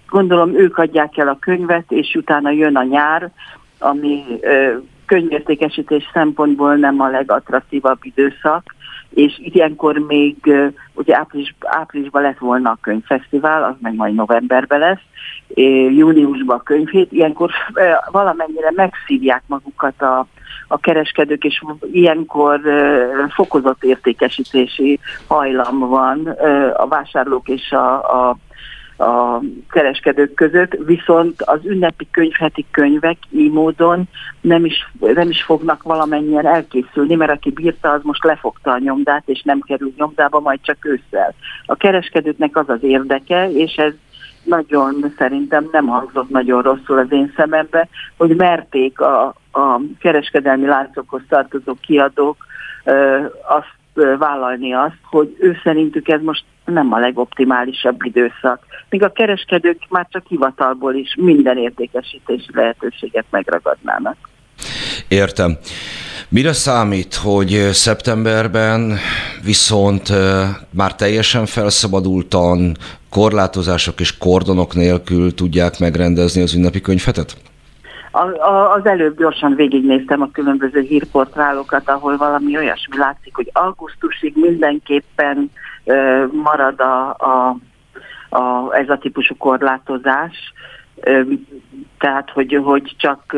[0.08, 3.30] Gondolom ők adják el a könyvet, és utána jön a nyár,
[3.78, 4.76] ami ö,
[5.06, 8.74] könyvértékesítés szempontból nem a legattraktívabb időszak,
[9.10, 10.36] és ilyenkor még,
[10.94, 15.00] ugye április, áprilisban lett volna a könyvfesztivál, az meg majd novemberben lesz,
[15.90, 17.50] júniusban a könyvhét, ilyenkor
[18.10, 20.26] valamennyire megszívják magukat a,
[20.68, 22.60] a kereskedők, és ilyenkor
[23.28, 26.26] fokozott értékesítési hajlam van
[26.76, 27.94] a vásárlók és a,
[28.28, 28.36] a
[28.98, 29.40] a
[29.70, 34.08] kereskedők között, viszont az ünnepi könyvheti könyvek így módon
[34.40, 39.22] nem is, nem is fognak valamennyien elkészülni, mert aki bírta, az most lefogta a nyomdát,
[39.26, 41.34] és nem kerül nyomdába, majd csak ősszel.
[41.66, 43.92] A kereskedőknek az az érdeke, és ez
[44.44, 51.22] nagyon szerintem nem hangzott nagyon rosszul az én szemembe, hogy merték a, a kereskedelmi láncokhoz
[51.28, 52.46] tartozó kiadók
[52.84, 53.76] ö, azt
[54.18, 58.66] vállalni azt, hogy ő szerintük ez most nem a legoptimálisabb időszak.
[58.90, 64.16] Míg a kereskedők már csak hivatalból is minden értékesítési lehetőséget megragadnának.
[65.08, 65.58] Értem.
[66.28, 68.98] Mire számít, hogy szeptemberben
[69.44, 70.12] viszont
[70.70, 72.76] már teljesen felszabadultan,
[73.10, 77.36] korlátozások és kordonok nélkül tudják megrendezni az ünnepi könyvhetet?
[78.10, 84.32] A, a, az előbb gyorsan végignéztem a különböző hírportálokat, ahol valami olyasmi látszik, hogy augusztusig
[84.34, 85.50] mindenképpen
[86.32, 87.56] marad a, a,
[88.36, 90.52] a, ez a típusú korlátozás,
[91.98, 93.36] tehát hogy, hogy csak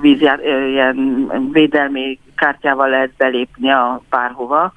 [0.00, 4.72] vízjár, ilyen védelmi kártyával lehet belépni a párhova,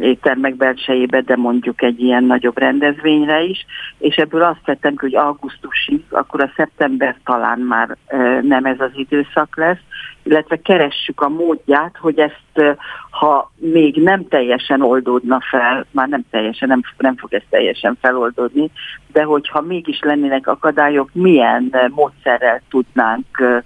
[0.00, 3.66] éttermek belsejébe, de mondjuk egy ilyen nagyobb rendezvényre is,
[3.98, 7.96] és ebből azt tettem hogy augusztusig, akkor a szeptember talán már
[8.42, 9.82] nem ez az időszak lesz,
[10.24, 12.76] illetve keressük a módját, hogy ezt,
[13.10, 18.70] ha még nem teljesen oldódna fel, már nem teljesen, nem, nem fog ez teljesen feloldódni,
[19.12, 23.62] de hogyha mégis lennének akadályok, milyen módszerrel tudnánk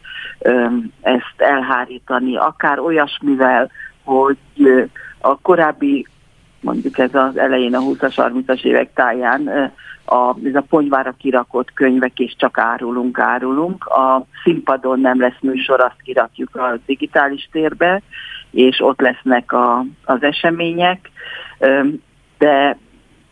[1.00, 3.70] ezt elhárítani, akár olyasmivel,
[4.04, 4.36] hogy
[5.20, 6.06] a korábbi,
[6.60, 8.14] mondjuk ez az elején a 20-as,
[8.46, 9.72] 30-as évek táján
[10.08, 13.84] a, ez a ponyvára kirakott könyvek, és csak árulunk, árulunk.
[13.86, 18.02] A színpadon nem lesz műsor, azt kirakjuk a digitális térbe,
[18.50, 21.10] és ott lesznek a, az események.
[22.38, 22.78] De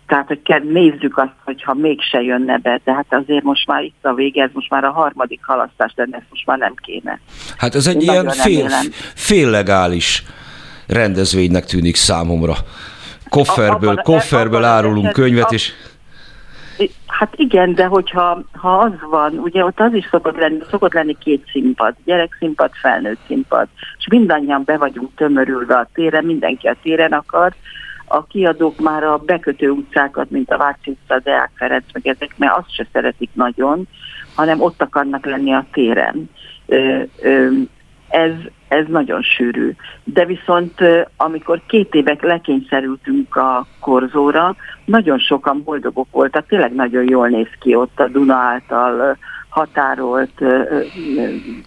[0.07, 3.99] tehát, hogy kell, nézzük azt, hogyha mégse jönne be, de hát azért most már itt
[4.05, 7.21] a vége, ez most már a harmadik halasztás lenne, ezt most már nem kéne.
[7.57, 8.87] Hát ez egy Én ilyen fél, remélem.
[9.15, 10.23] féllegális
[10.87, 12.55] rendezvénynek tűnik számomra.
[13.29, 15.73] Kofferből, Abban- kofferből abban árulunk könyvet, ab- és
[17.07, 21.17] Hát igen, de hogyha ha az van, ugye ott az is szokott lenni, szokott lenni
[21.19, 23.69] két színpad, gyerekszínpad, felnőtt színpad,
[23.99, 27.55] és mindannyian be vagyunk tömörülve a téren, mindenki a téren akar,
[28.09, 32.57] a kiadók már a bekötő utcákat, mint a Váci utca, Deák Ferenc, meg ezek, mert
[32.57, 33.89] azt se szeretik nagyon,
[34.35, 36.31] hanem ott akarnak lenni a téren.
[36.67, 37.49] Ö, ö,
[38.09, 38.33] ez,
[38.69, 39.73] ez nagyon sűrű.
[40.05, 40.81] De viszont
[41.17, 47.75] amikor két évek lekényszerültünk a korzóra, nagyon sokan boldogok voltak, tényleg nagyon jól néz ki
[47.75, 49.17] ott a Duna által
[49.49, 50.41] határolt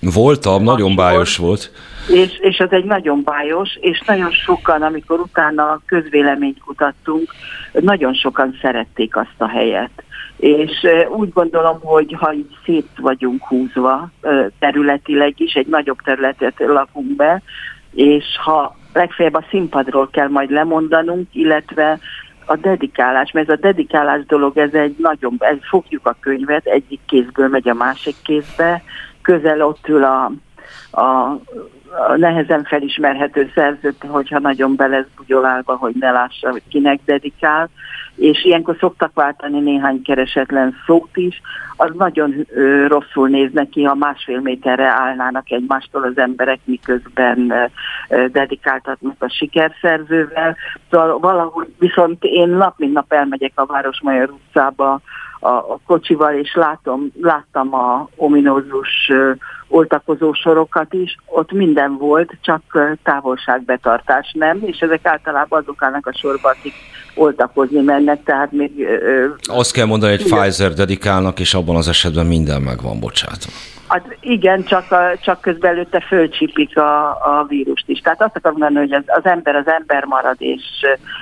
[0.02, 1.12] voltam, nagyon Vaksor.
[1.12, 1.72] bájos volt.
[2.08, 7.34] és, és az egy nagyon bájos, és nagyon sokan, amikor utána közvéleményt kutattunk,
[7.74, 10.04] nagyon sokan szerették azt a helyet.
[10.40, 14.10] És úgy gondolom, hogy ha így szét vagyunk húzva
[14.60, 17.42] területileg is, egy nagyobb területet lakunk be,
[17.94, 22.00] és ha legfeljebb a színpadról kell majd lemondanunk, illetve
[22.46, 27.00] a dedikálás, mert ez a dedikálás dolog, ez egy nagyon, ez fogjuk a könyvet, egyik
[27.06, 28.84] kézből megy a másik kézbe,
[29.22, 30.32] közel ott ül a,
[30.92, 31.40] a
[32.16, 37.70] nehezen felismerhető szerzőt, hogyha nagyon be lesz bugyolálva, hogy ne lássa, hogy kinek dedikál,
[38.16, 41.42] és ilyenkor szoktak váltani néhány keresetlen szót is,
[41.76, 47.70] az nagyon ö, rosszul néz neki, ha másfél méterre állnának egymástól az emberek, miközben
[48.10, 50.56] ö, dedikáltatnak a sikerszerzővel.
[50.90, 55.02] Szóval valahogy viszont én nap mint nap elmegyek a Városmajor utcába
[55.40, 59.12] a, a kocsival, és látom, láttam a ominózus
[59.68, 62.62] oltakozó sorokat is, ott minden volt, csak
[63.04, 66.74] távolságbetartás nem, és ezek általában azok állnak a sorba, akik
[67.16, 68.88] oltakozni mennek, tehát még
[69.41, 70.39] Azt kell mondani, hogy Igen.
[70.39, 73.45] Pfizer dedikálnak, és abban az esetben minden meg van, bocsánat.
[73.89, 77.99] Hát igen, csak, a, csak közben előtte fölcsípik a, a vírust is.
[77.99, 80.62] Tehát azt akarom mondani, hogy az, az ember az ember marad, és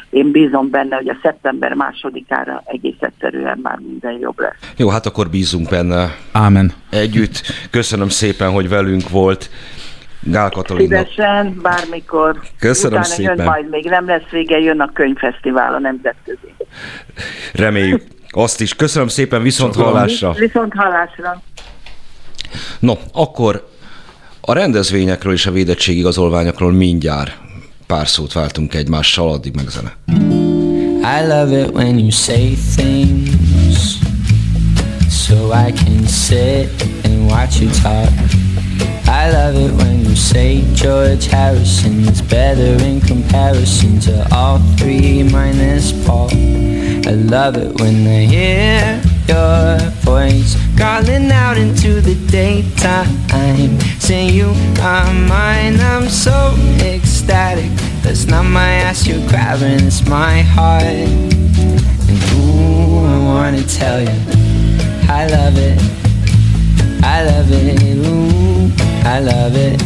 [0.10, 4.74] én bízom benne, hogy a szeptember másodikára egész egyszerűen már minden jobb lesz.
[4.78, 6.72] Jó, hát akkor bízunk benne Ámen.
[6.90, 7.42] együtt.
[7.72, 9.50] Köszönöm szépen, hogy velünk volt.
[10.32, 11.08] Gál Katalinnak.
[11.08, 12.40] Szívesen, bármikor.
[12.60, 13.36] Köszönöm Utána szépen.
[13.36, 16.54] jön majd, még nem lesz vége, jön a könyvfesztivál a nemzetközi.
[17.54, 18.04] Reméljük.
[18.30, 18.76] Azt is.
[18.76, 20.32] Köszönöm szépen, viszont hallásra.
[20.32, 21.42] Viszont hallásra.
[22.80, 23.68] No, akkor
[24.42, 27.38] a rendezvényekről és a védettségigazolványokról mindjárt
[27.88, 29.96] pár szót váltunk egymással, addig meg zene.
[31.02, 33.98] I love it when you say things
[35.10, 35.36] so
[35.68, 36.70] I can sit
[37.04, 38.47] and watch you talk.
[39.08, 45.24] I love it when you say George Harrison is better in comparison to all three
[45.24, 46.30] minus Paul.
[46.32, 54.54] I love it when I hear your voice calling out into the daytime, saying you
[54.82, 55.80] are mine.
[55.80, 57.72] I'm so ecstatic.
[58.04, 60.84] That's not my ass you're grabbing, it's my heart.
[60.84, 64.18] And ooh, I wanna tell you,
[65.10, 66.07] I love it.
[67.04, 68.72] I love it, ooh,
[69.06, 69.82] I love it.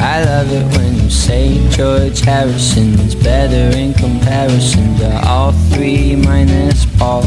[0.00, 6.16] I love it when you say George Harrison is better in comparison to all three
[6.16, 7.22] minus Paul.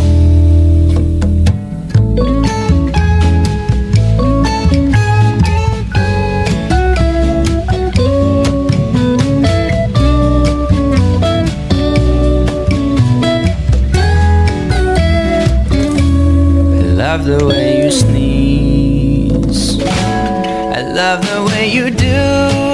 [16.78, 19.80] I love the way sneeze.
[19.82, 22.20] I love the way you do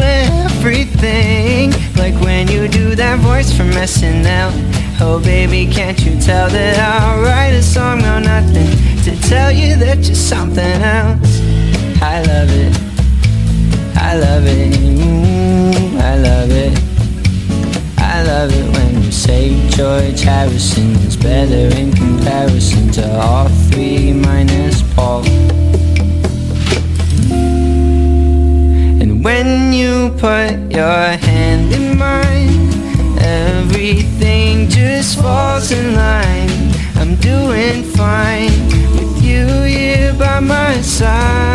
[0.02, 1.72] everything.
[1.95, 4.52] Like when you do that voice from SNL.
[4.99, 8.69] Oh, baby, can't you tell that I'll write a song or nothing
[9.03, 11.39] to tell you that you're something else?
[12.02, 12.73] I love it.
[13.95, 14.76] I love it.
[16.02, 16.73] I love it.
[17.98, 18.90] I love it when
[19.22, 25.23] say George Harrison is better in comparison to all three minus Paul.
[29.02, 32.69] And when you put your hand in mine,
[33.19, 36.72] everything just falls in line.
[36.95, 38.57] I'm doing fine
[38.95, 41.51] with you here by my side.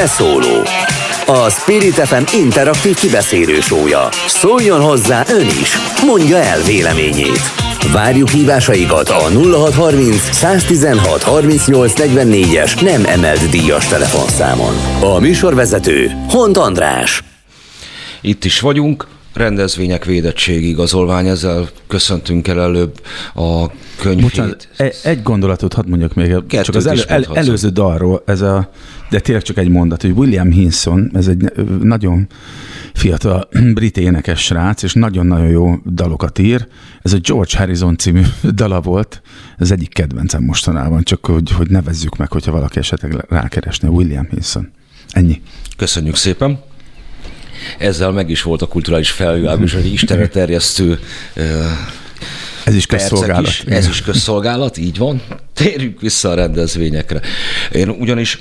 [0.00, 0.62] Beszóló.
[1.26, 4.08] A Spirit FM interaktív kibeszélő sója.
[4.26, 5.76] Szóljon hozzá ön is.
[6.06, 7.40] Mondja el véleményét.
[7.92, 14.74] Várjuk hívásaikat a 0630 116 38 44-es nem emelt díjas telefonszámon.
[15.00, 17.22] A műsorvezető Hont András.
[18.20, 19.06] Itt is vagyunk,
[19.38, 23.00] rendezvények védettségi igazolvány, ezzel köszöntünk el előbb
[23.34, 23.66] a
[24.00, 24.22] könyvét.
[24.22, 28.40] Bocsánat, e- egy gondolatot hadd mondjak még, Kettőt csak az elő, el, előző dalról, ez
[28.40, 28.70] a,
[29.10, 31.52] de tényleg csak egy mondat, hogy William Hinson, ez egy
[31.82, 32.28] nagyon
[32.94, 36.66] fiatal brit énekes srác, és nagyon-nagyon jó dalokat ír.
[37.02, 38.22] Ez a George Harrison című
[38.54, 39.22] dala volt,
[39.58, 44.70] ez egyik kedvencem mostanában, csak hogy, hogy nevezzük meg, hogyha valaki esetleg rákeresne William Hinson.
[45.10, 45.42] Ennyi.
[45.76, 46.67] Köszönjük szépen.
[47.78, 50.98] Ezzel meg is volt a kulturális felvilágos, hogy Istenre terjesztő
[52.64, 53.46] Ez is közszolgálat.
[53.46, 53.64] is.
[53.68, 55.22] Ez is közszolgálat, így van.
[55.54, 57.20] Térjünk vissza a rendezvényekre.
[57.72, 58.38] Én ugyanis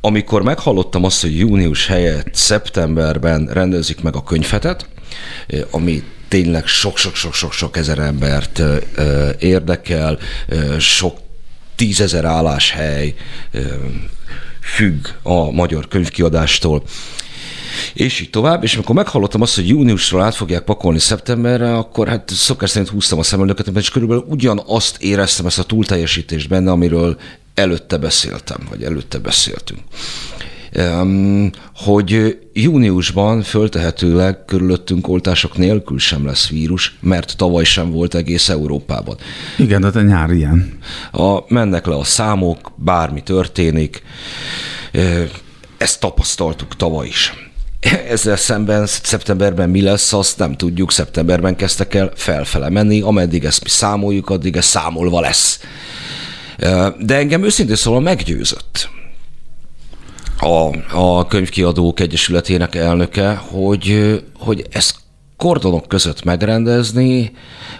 [0.00, 4.88] amikor meghallottam azt, hogy június helyett szeptemberben rendezik meg a könyvhetet,
[5.46, 8.62] eh, ami tényleg sok-sok-sok-sok ezer embert
[9.38, 10.18] érdekel,
[10.78, 11.18] sok
[11.74, 13.14] tízezer álláshely
[14.60, 16.82] függ a magyar könyvkiadástól.
[17.94, 22.30] És így tovább, és amikor meghallottam azt, hogy júniusról át fogják pakolni szeptemberre, akkor hát
[22.30, 27.16] szokás szerint húztam a szemöldöket, és körülbelül ugyanazt éreztem, ezt a túlteljesítést benne, amiről
[27.54, 29.80] előtte beszéltem, vagy előtte beszéltünk.
[30.78, 38.48] Um, hogy júniusban föltehetőleg körülöttünk oltások nélkül sem lesz vírus, mert tavaly sem volt egész
[38.48, 39.16] Európában.
[39.58, 40.78] Igen, de a nyár ilyen.
[41.12, 44.02] A, mennek le a számok, bármi történik.
[45.76, 47.45] Ezt tapasztaltuk tavaly is.
[48.08, 50.92] Ezzel szemben szeptemberben mi lesz, azt nem tudjuk.
[50.92, 55.60] Szeptemberben kezdtek el felfele menni, ameddig ezt mi számoljuk, addig ez számolva lesz.
[56.98, 58.88] De engem őszintén szóval meggyőzött
[60.38, 64.96] a, a könyvkiadók egyesületének elnöke, hogy, hogy ezt
[65.36, 67.32] kordonok között megrendezni,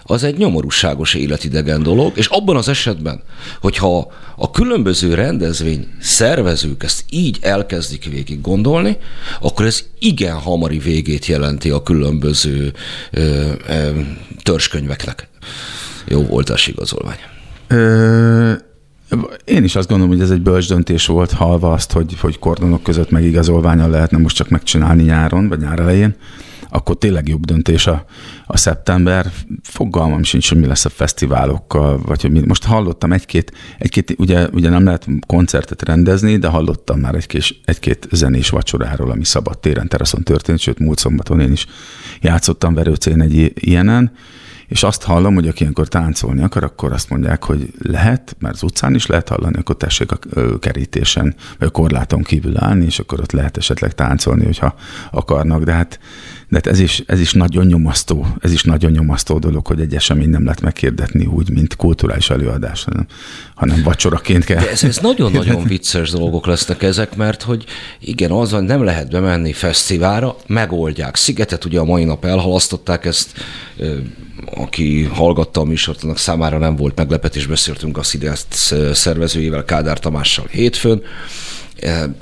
[0.03, 3.21] az egy nyomorúságos életidegen dolog, és abban az esetben,
[3.61, 8.97] hogyha a különböző rendezvény szervezők ezt így elkezdik végig gondolni,
[9.41, 12.73] akkor ez igen hamari végét jelenti a különböző
[13.11, 13.89] ö, ö,
[14.43, 15.27] törzskönyveknek.
[16.07, 17.19] Jó voltás igazolvány.
[17.67, 18.53] Ö,
[19.45, 22.83] én is azt gondolom, hogy ez egy bölcs döntés volt, halva azt, hogy, hogy kordonok
[22.83, 26.15] között megigazolványal lehetne most csak megcsinálni nyáron, vagy nyár elején,
[26.77, 28.05] akkor tényleg jobb döntés a,
[28.45, 29.31] a szeptember.
[29.63, 32.41] Fogalmam sincs, hogy mi lesz a fesztiválokkal, vagy hogy mi.
[32.45, 38.07] Most hallottam egy-két, egy-két ugye, ugye nem lehet koncertet rendezni, de hallottam már egy-két, egy-két
[38.11, 41.65] zenés vacsoráról, ami szabad téren, teraszon történt, sőt múlt szombaton én is
[42.21, 44.11] játszottam Verőcén egy ilyenen,
[44.67, 48.63] és azt hallom, hogy aki ilyenkor táncolni akar, akkor azt mondják, hogy lehet, mert az
[48.63, 50.17] utcán is lehet hallani, akkor tessék a
[50.59, 54.75] kerítésen, vagy a korláton kívül állni, és akkor ott lehet esetleg táncolni, hogyha
[55.11, 55.63] akarnak.
[55.63, 55.99] De hát,
[56.49, 59.95] de hát ez, is, ez is nagyon nyomasztó, ez is nagyon nyomasztó dolog, hogy egy
[59.95, 63.05] esemény nem lehet meghirdetni úgy, mint kulturális előadás, hanem,
[63.55, 64.63] hanem vacsoraként kell.
[64.63, 67.65] De ez, ez nagyon-nagyon vicces dolgok lesznek ezek, mert hogy
[67.99, 71.15] igen, az, hogy nem lehet bemenni fesztiválra, megoldják.
[71.15, 73.31] Szigetet ugye a mai nap elhalasztották, ezt
[74.55, 78.45] aki hallgatta a műsort, annak számára nem volt meglepetés, beszéltünk a Sziget
[78.93, 81.01] szervezőjével, Kádár Tamással hétfőn,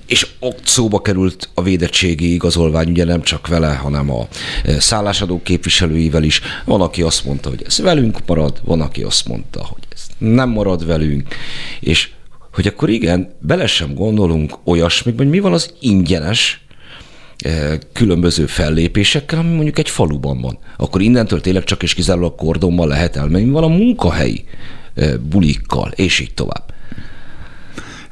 [0.07, 4.27] és ott szóba került a védettségi igazolvány, ugye nem csak vele, hanem a
[4.77, 6.41] szállásadók képviselőivel is.
[6.65, 10.49] Van, aki azt mondta, hogy ez velünk marad, van, aki azt mondta, hogy ez nem
[10.49, 11.27] marad velünk,
[11.79, 12.09] és
[12.53, 16.65] hogy akkor igen, bele sem gondolunk olyasmikben, hogy mi van az ingyenes
[17.93, 20.57] különböző fellépésekkel, ami mondjuk egy faluban van.
[20.77, 23.49] Akkor innentől tényleg csak és kizárólag kordonban lehet elmenni.
[23.49, 24.45] Van a munkahelyi
[25.29, 26.73] bulikkal, és így tovább.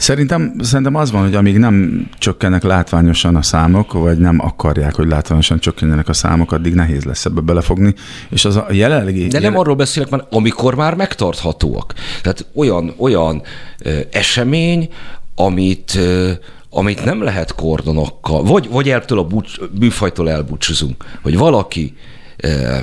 [0.04, 5.08] Szerintem, szerintem az van, hogy amíg nem csökkennek látványosan a számok, vagy nem akarják, hogy
[5.08, 7.94] látványosan csökkenjenek a számok, addig nehéz lesz ebbe belefogni.
[8.30, 9.28] És az a jelenlegi...
[9.28, 11.94] De nem arról beszélek, mert amikor már megtarthatóak.
[12.22, 13.42] Tehát olyan, olyan
[13.84, 14.90] ö, esemény,
[15.36, 16.32] amit, ö,
[16.70, 21.94] amit nem lehet kordonokkal, vagy, vagy eltől a búcs, műfajtól elbúcsúzunk, hogy valaki
[22.38, 22.78] ö,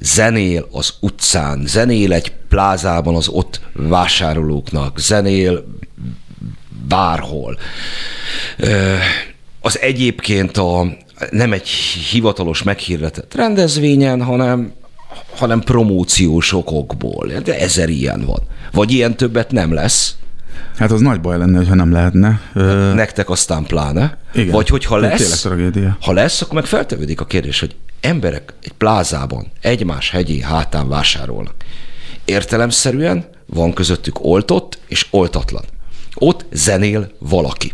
[0.00, 5.64] zenél az utcán, zenél egy plázában az ott vásárolóknak, zenél
[6.88, 7.58] bárhol.
[9.60, 10.96] Az egyébként a,
[11.30, 11.68] nem egy
[12.10, 14.72] hivatalos meghirdetett rendezvényen, hanem,
[15.36, 17.26] hanem promóciós okokból.
[17.44, 18.40] De ezer ilyen van.
[18.72, 20.16] Vagy ilyen többet nem lesz,
[20.78, 22.40] Hát az nagy baj lenne, ha nem lehetne.
[22.54, 24.18] Ö, nektek aztán pláne.
[24.34, 24.52] Igen.
[24.52, 25.46] Vagy hogyha lesz,
[26.00, 31.54] ha lesz, akkor meg feltevődik a kérdés, hogy emberek egy plázában egymás hegyé hátán vásárolnak.
[32.24, 35.64] Értelemszerűen van közöttük oltott és oltatlan.
[36.18, 37.72] Ott zenél valaki.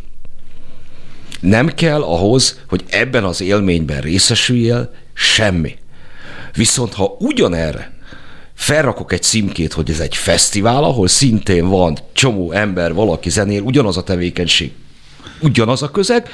[1.41, 5.77] Nem kell ahhoz, hogy ebben az élményben részesüljél semmi.
[6.55, 7.93] Viszont ha ugyanerre
[8.55, 13.97] felrakok egy címkét, hogy ez egy fesztivál, ahol szintén van csomó ember, valaki zenél, ugyanaz
[13.97, 14.73] a tevékenység,
[15.41, 16.29] ugyanaz a közeg,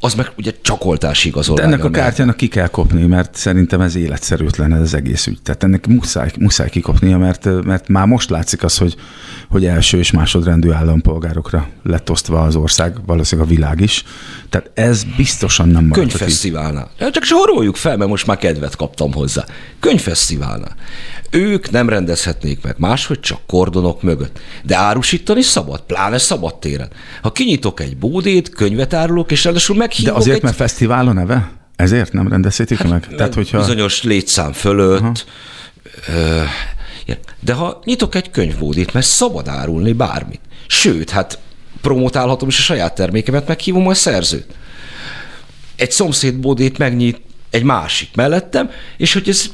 [0.00, 1.66] az meg ugye csakoltási De igazolvány.
[1.66, 5.38] ennek a kártyának ki kell kopni, mert szerintem ez életszerűtlen ez az egész ügy.
[5.42, 8.96] Tehát ennek muszáj, muszáj kikopnia, mert, mert már most látszik az, hogy,
[9.48, 14.04] hogy első és másodrendű állampolgárokra lett osztva az ország, valószínűleg a világ is.
[14.50, 15.90] Tehát ez biztosan nem így.
[15.90, 16.90] Könyvfesztiválnál.
[17.10, 19.44] Csak soroljuk fel, mert most már kedvet kaptam hozzá.
[19.80, 20.74] Könyvfesztiválnál.
[21.30, 24.38] Ők nem rendezhetnék meg máshogy, csak kordonok mögött.
[24.62, 26.88] De árusítani szabad, pláne szabad téren.
[27.22, 30.42] Ha kinyitok egy bódét, könyvet árulok, és ráadásul De azért, egy...
[30.42, 31.50] mert fesztivál a neve?
[31.76, 33.08] Ezért nem rendezhetik hát, meg?
[33.16, 33.58] Tehát, hogyha...
[33.58, 35.26] Bizonyos létszám fölött.
[36.08, 36.42] Ö,
[37.04, 37.18] igen.
[37.40, 40.40] de ha nyitok egy könyvbódét, mert szabad árulni bármit.
[40.66, 41.38] Sőt, hát
[41.80, 44.46] promotálhatom is a saját termékemet, meghívom a szerzőt.
[45.76, 47.20] Egy szomszédbódét megnyit
[47.50, 49.50] egy másik mellettem, és hogy ez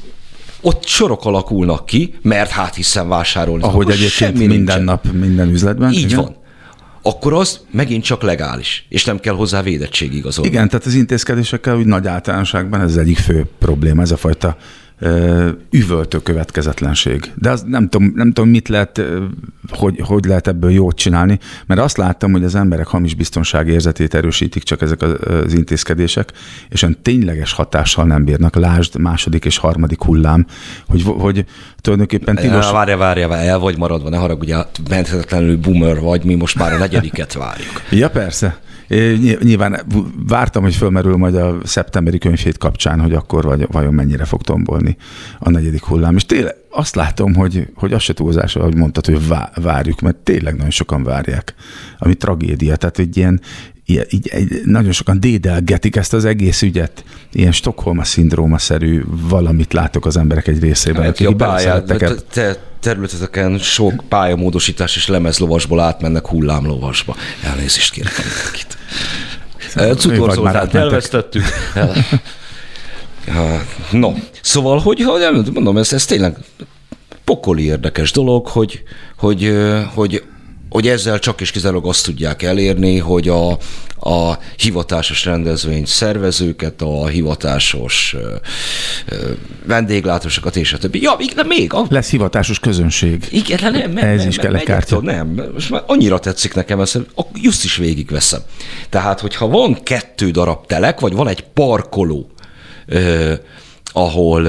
[0.61, 3.63] ott sorok alakulnak ki, mert hát hiszen vásárolni.
[3.63, 4.83] Ahogy egyébként minden nincsen.
[4.83, 5.91] nap, minden üzletben.
[5.91, 6.17] Így igen?
[6.17, 6.35] van.
[7.05, 10.53] Akkor az megint csak legális, és nem kell hozzá védettségigazolvány.
[10.53, 14.57] Igen, tehát az intézkedésekkel úgy nagy általánosságban ez az egyik fő probléma, ez a fajta
[15.69, 17.31] üvöltő következetlenség.
[17.35, 19.01] De az nem tudom, nem tudom mit lehet,
[19.69, 24.63] hogy, hogy lehet ebből jót csinálni, mert azt láttam, hogy az emberek hamis biztonságérzetét erősítik
[24.63, 26.31] csak ezek az, intézkedések,
[26.69, 28.55] és olyan tényleges hatással nem bírnak.
[28.55, 30.45] Lásd, második és harmadik hullám,
[30.87, 31.45] hogy, hogy
[31.81, 32.65] tulajdonképpen tilos...
[32.65, 34.53] Ja, várja, várja, várja, el vagy maradva, ne haragudj,
[34.89, 37.81] menthetetlenül boomer vagy, mi most már a negyediket várjuk.
[37.89, 38.61] Ja, persze.
[39.41, 39.79] Nyilván
[40.27, 44.97] vártam, hogy fölmerül majd a szeptemberi könyvhét kapcsán, hogy akkor vagy, vajon mennyire fog tombolni
[45.39, 46.15] a negyedik hullám.
[46.15, 50.15] És tényleg azt látom, hogy, hogy az se túlzás, ahogy mondtad, hogy vá- várjuk, mert
[50.15, 51.53] tényleg nagyon sokan várják,
[51.97, 52.75] ami tragédia.
[52.75, 53.41] Tehát egy ilyen,
[53.85, 57.03] ilyen így, egy, nagyon sokan dédelgetik ezt az egész ügyet.
[57.31, 62.15] Ilyen Stockholma szindróma-szerű valamit látok az emberek egy részében, Hát, akik a így pályát, te,
[62.31, 67.15] te területeken sok pályamódosítás és lemezlovasból átmennek hullámlovasba.
[67.43, 68.77] Elnézést kérek mindenkit.
[69.73, 71.43] vagy Cukor Zoltánt elvesztettük.
[71.75, 71.91] Ja,
[73.91, 76.37] No, szóval, hogy nem, mondom, ez, ez tényleg
[77.23, 78.83] pokoli érdekes dolog, hogy,
[79.17, 79.53] hogy,
[79.93, 80.23] hogy,
[80.73, 83.51] hogy ezzel csak és kizárólag azt tudják elérni, hogy a,
[83.99, 88.15] a hivatásos rendezvény szervezőket, a hivatásos
[89.65, 91.01] vendéglátósokat és a többi.
[91.01, 93.27] Ja, de még, a, Lesz hivatásos közönség.
[93.31, 95.01] igen, de nem, nem, Ez nem, is kell egy kártya.
[95.01, 98.41] Nem, most már annyira tetszik nekem ez, hogy ak- just is végigveszem.
[98.89, 102.29] Tehát, hogyha van kettő darab telek, vagy van egy parkoló,
[102.85, 103.33] ö,
[103.91, 104.45] ahol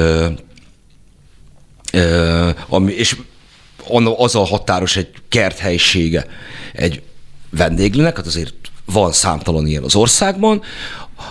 [1.93, 3.17] ö, ami, és
[4.17, 6.27] azzal határos egy kerthelysége
[6.73, 7.03] egy
[7.51, 8.55] vendéglőnek, hát azért
[8.85, 10.63] van számtalan ilyen az országban,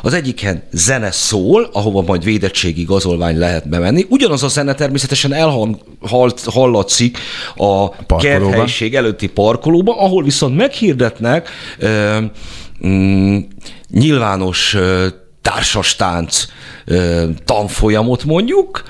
[0.02, 4.06] az egyiken zene szól, ahova majd védettségi igazolvány lehet bemenni.
[4.10, 7.18] Ugyanaz a zene természetesen elhallatszik
[7.56, 12.20] a kerthelyiség előtti parkolóban, ahol viszont meghirdetnek ö,
[12.88, 13.38] mm,
[13.90, 15.08] nyilvános ö,
[15.42, 16.46] társastánc
[17.46, 18.84] tanfolyamot mondjuk,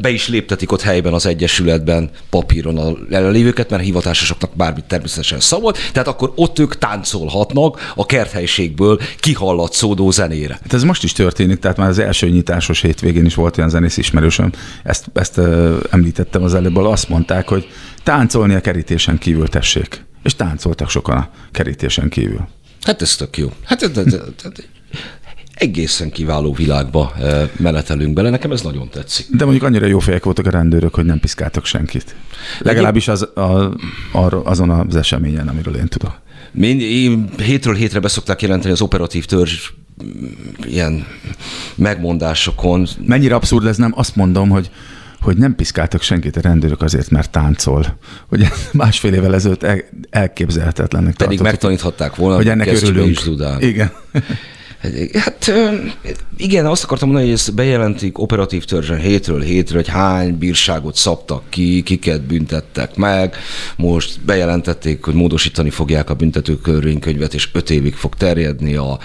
[0.00, 5.40] be is léptetik ott helyben az Egyesületben papíron a jelenlévőket, mert a hivatásosoknak bármit természetesen
[5.40, 10.58] szabad, tehát akkor ott ők táncolhatnak a kerthelyiségből kihallatszódó zenére.
[10.62, 13.96] Hát ez most is történik, tehát már az első nyitásos hétvégén is volt olyan zenész
[13.96, 14.52] ismerősöm,
[14.82, 15.38] ezt, ezt
[15.90, 17.68] említettem az előbb, azt mondták, hogy
[18.02, 20.06] táncolni a kerítésen kívül tessék.
[20.22, 22.48] És táncoltak sokan a kerítésen kívül.
[22.82, 23.52] Hát ez tök jó.
[23.64, 24.20] Hát ez, ez, ez,
[25.58, 28.30] egészen kiváló világba eh, menetelünk bele.
[28.30, 29.26] Nekem ez nagyon tetszik.
[29.30, 32.14] De mondjuk annyira jó fejek voltak a rendőrök, hogy nem piszkáltak senkit.
[32.58, 33.76] Legalábbis az, a,
[34.12, 36.20] arra, azon az eseményen, amiről én tudok.
[36.52, 39.70] Mind, én hétről hétre beszokták jelenteni az operatív törzs
[40.04, 40.26] mm,
[40.66, 41.06] ilyen
[41.74, 42.86] megmondásokon.
[43.06, 43.92] Mennyire abszurd ez nem?
[43.96, 44.70] Azt mondom, hogy
[45.20, 47.98] hogy nem piszkáltak senkit a rendőrök azért, mert táncol.
[48.28, 49.80] Hogy másfél évvel ezelőtt el,
[50.10, 53.10] elképzelhetetlennek Pedig tartottuk, megtaníthatták volna, hogy ennek örülünk.
[53.10, 53.28] is.
[53.58, 53.90] Igen.
[55.12, 55.52] Hát
[56.36, 61.42] igen, azt akartam mondani, hogy ezt bejelentik operatív törzsen hétről hétre, hogy hány bírságot szabtak
[61.48, 63.36] ki, kiket büntettek meg.
[63.76, 68.98] Most bejelentették, hogy módosítani fogják a büntetőkörvénykönyvet, és öt évig fog terjedni a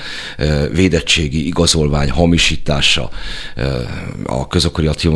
[0.72, 3.10] védettségi igazolvány hamisítása,
[4.26, 5.08] a közokirat,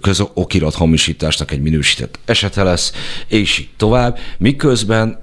[0.00, 2.92] közokirat hamisításnak egy minősített esete lesz,
[3.26, 4.18] és így tovább.
[4.38, 5.21] Miközben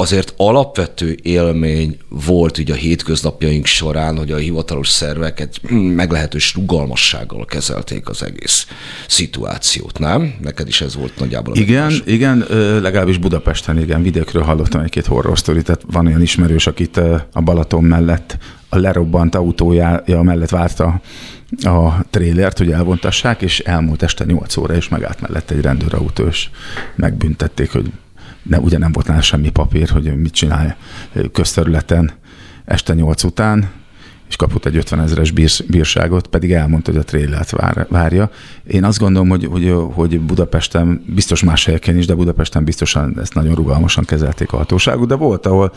[0.00, 8.08] azért alapvető élmény volt ugye a hétköznapjaink során, hogy a hivatalos szerveket meglehetős rugalmassággal kezelték
[8.08, 8.66] az egész
[9.08, 10.34] szituációt, nem?
[10.42, 12.02] Neked is ez volt nagyjából Igen, megoldás.
[12.06, 12.44] igen,
[12.82, 16.96] legalábbis Budapesten, igen, vidékről hallottam egy-két horror sztorit, tehát van olyan ismerős, akit
[17.32, 18.38] a Balaton mellett,
[18.68, 21.00] a lerobbant autója mellett várta
[21.62, 26.48] a trélert, hogy elvontassák, és elmúlt este 8 óra, és megállt mellett egy rendőrautó, és
[26.96, 27.90] megbüntették, hogy
[28.42, 30.76] ne, ugye nem volt nála semmi papír, hogy mit csinál
[31.32, 32.12] közterületen
[32.64, 33.70] este 8 után,
[34.28, 38.30] és kapott egy 50 ezeres bírs, bírságot, pedig elmondta, hogy a trélert vár, várja.
[38.66, 43.34] Én azt gondolom, hogy, hogy, hogy Budapesten, biztos más helyeken is, de Budapesten biztosan ezt
[43.34, 45.72] nagyon rugalmasan kezelték a hatóságok, de volt, ahol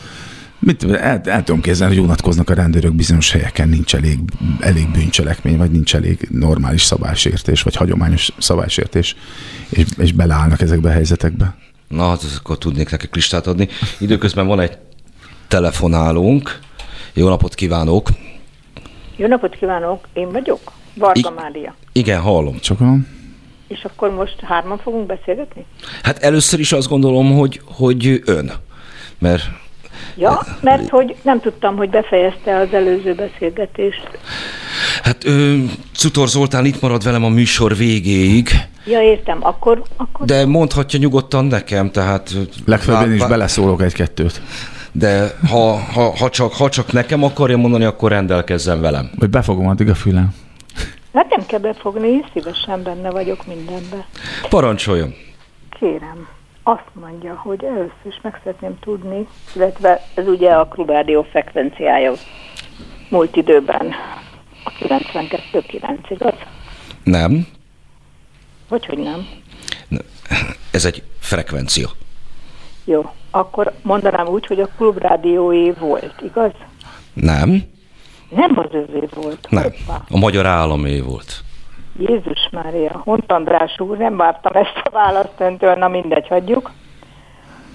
[0.63, 4.19] Mit, el, el tudom képzelni, hogy unatkoznak a rendőrök bizonyos helyeken, nincs elég,
[4.59, 9.15] elég bűncselekmény, vagy nincs elég normális szabálysértés, vagy hagyományos szabálysértés,
[9.69, 11.55] és, és beleállnak ezekbe a helyzetekbe.
[11.91, 13.67] Na, hát akkor tudnék nekik listát adni.
[13.99, 14.77] Időközben van egy
[15.47, 16.59] telefonálónk.
[17.13, 18.09] Jó napot kívánok!
[19.15, 21.75] Jó napot kívánok, én vagyok, Varga I- Mária.
[21.91, 22.57] Igen, hallom.
[22.61, 23.07] Sokan?
[23.67, 25.65] És akkor most hárman fogunk beszélgetni?
[26.03, 28.51] Hát először is azt gondolom, hogy, hogy ön.
[29.19, 29.43] Mert
[30.15, 34.07] Ja, mert hogy nem tudtam, hogy befejezte az előző beszélgetést.
[35.03, 35.55] hát ö,
[35.93, 38.49] Cutor Zoltán itt marad velem a műsor végéig,
[38.85, 42.31] Ja, értem, akkor, akkor de mondhatja nyugodtan nekem, tehát...
[42.65, 44.41] Legfeljebb én is beleszólok egy-kettőt.
[44.91, 49.11] De ha, ha, ha, csak, ha csak nekem akarja mondani, akkor rendelkezzen velem.
[49.19, 50.33] Vagy befogom addig a fülem.
[51.13, 54.05] hát nem kell befogni, szívesen benne vagyok mindenbe.
[54.49, 55.13] Parancsoljon.
[55.79, 56.27] Kérem,
[56.63, 62.11] azt mondja, hogy először is meg szeretném tudni, illetve ez ugye a klubrádió frekvenciája
[63.09, 63.91] múlt időben,
[64.63, 66.33] a 92.9, igaz?
[67.03, 67.47] Nem,
[68.69, 69.27] Vagy hogy nem?
[70.71, 71.89] ez egy frekvencia.
[72.85, 76.51] Jó, akkor mondanám úgy, hogy a klubrádióé volt, igaz?
[77.13, 77.63] Nem,
[78.29, 79.47] Nem az övé volt.
[79.49, 79.63] nem.
[79.63, 80.01] Hoppá.
[80.09, 81.43] A magyar államé volt.
[81.99, 86.71] Jézus Mária, Hont András úr, nem vártam ezt a választ öntől, na mindegy, hagyjuk.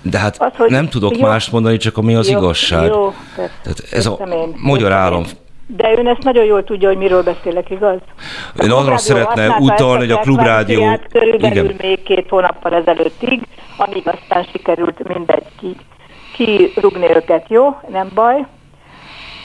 [0.03, 1.27] De hát Az, hogy- nem tudok jó.
[1.27, 2.89] mást mondani, csak ami az jó, igazság.
[2.89, 3.53] Jó, persze.
[3.63, 5.25] Tehát ez a én, magyar állam.
[5.67, 7.99] De ön ezt nagyon jól tudja, hogy miről beszélek, igaz?
[8.57, 11.77] Ön arra Klubrádió szeretne utalni, hogy a Klubrádió- Körülbelül Igen.
[11.81, 13.43] még két hónappal ezelőttig,
[13.77, 15.77] amíg aztán sikerült mindegy ki,
[16.75, 17.77] kirugni őket, jó?
[17.89, 18.47] Nem baj.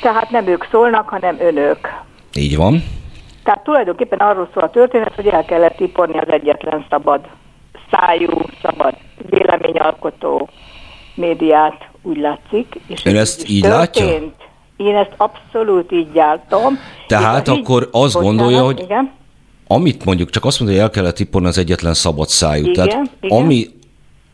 [0.01, 1.79] Tehát nem ők szólnak, hanem önök.
[2.33, 2.83] Így van.
[3.43, 7.19] Tehát tulajdonképpen arról szól a történet, hogy el kellett tiporni az egyetlen szabad
[7.91, 8.29] szájú,
[8.61, 8.93] szabad
[9.29, 10.49] véleményalkotó
[11.15, 12.75] médiát, úgy látszik.
[12.87, 14.05] És Ön ez ezt így látja?
[14.77, 16.77] Én ezt abszolút így látom.
[17.07, 19.11] Tehát híd- akkor azt Bocsánat, gondolja, hogy- Igen,
[19.67, 22.65] Amit mondjuk, csak azt mondja, hogy el kellett tiporni az egyetlen szabad szájú.
[22.65, 23.37] Igen, Tehát igen.
[23.37, 23.65] ami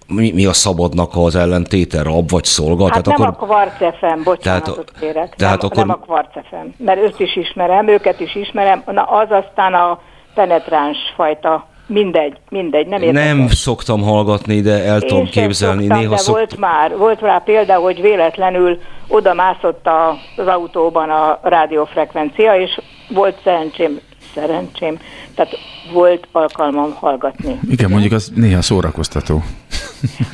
[0.08, 2.84] mi, mi a szabadnak az ellentéte, rab vagy szolga?
[2.84, 5.36] hát tehát nem akkor, a Kvarc FM, bocsánatot Tehát- kérek.
[5.36, 9.02] tehát nem, akkor- nem a Kvarc FM, mert őt is ismerem, őket is ismerem, na
[9.04, 10.00] az aztán a
[10.34, 13.36] penetráns fajta, mindegy, mindegy, nem érdekel.
[13.36, 15.82] nem szoktam hallgatni, de el tudom Én képzelni.
[15.82, 16.36] szoktam, Néha de szok...
[16.36, 22.80] volt már, volt rá példa, hogy véletlenül oda mászott a- az autóban a rádiófrekvencia, és
[23.10, 24.00] volt szerencsém,
[24.34, 25.00] szerencsém,
[25.36, 25.58] tehát
[25.94, 27.60] volt alkalmam hallgatni.
[27.70, 29.44] Igen, mondjuk az néha szórakoztató.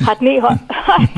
[0.06, 1.10] Hát néha, hát,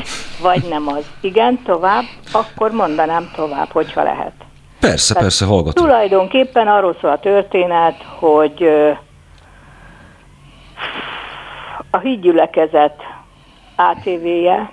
[0.43, 1.05] vagy nem az.
[1.21, 4.33] Igen, tovább, akkor mondanám tovább, hogyha lehet.
[4.81, 5.85] Persze, Tehát persze, hallgatom.
[5.85, 8.69] Tulajdonképpen arról szól a történet, hogy
[11.91, 13.03] a hídgyülekezet
[13.77, 14.71] ATV-je,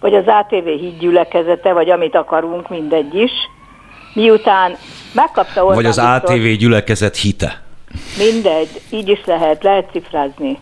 [0.00, 3.32] vagy az ATV hídgyülekezete, vagy amit akarunk, mindegy is,
[4.14, 4.76] miután
[5.12, 7.62] megkapta Orbán Vagy az Viktor- ATV gyülekezet hite.
[8.18, 10.58] Mindegy, így is lehet, lehet cifrázni.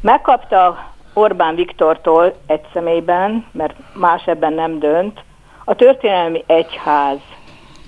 [0.00, 5.20] Megkapta Orbán Viktortól egy személyben, mert más ebben nem dönt,
[5.64, 7.18] a történelmi egyház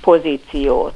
[0.02, 0.94] pozíciót.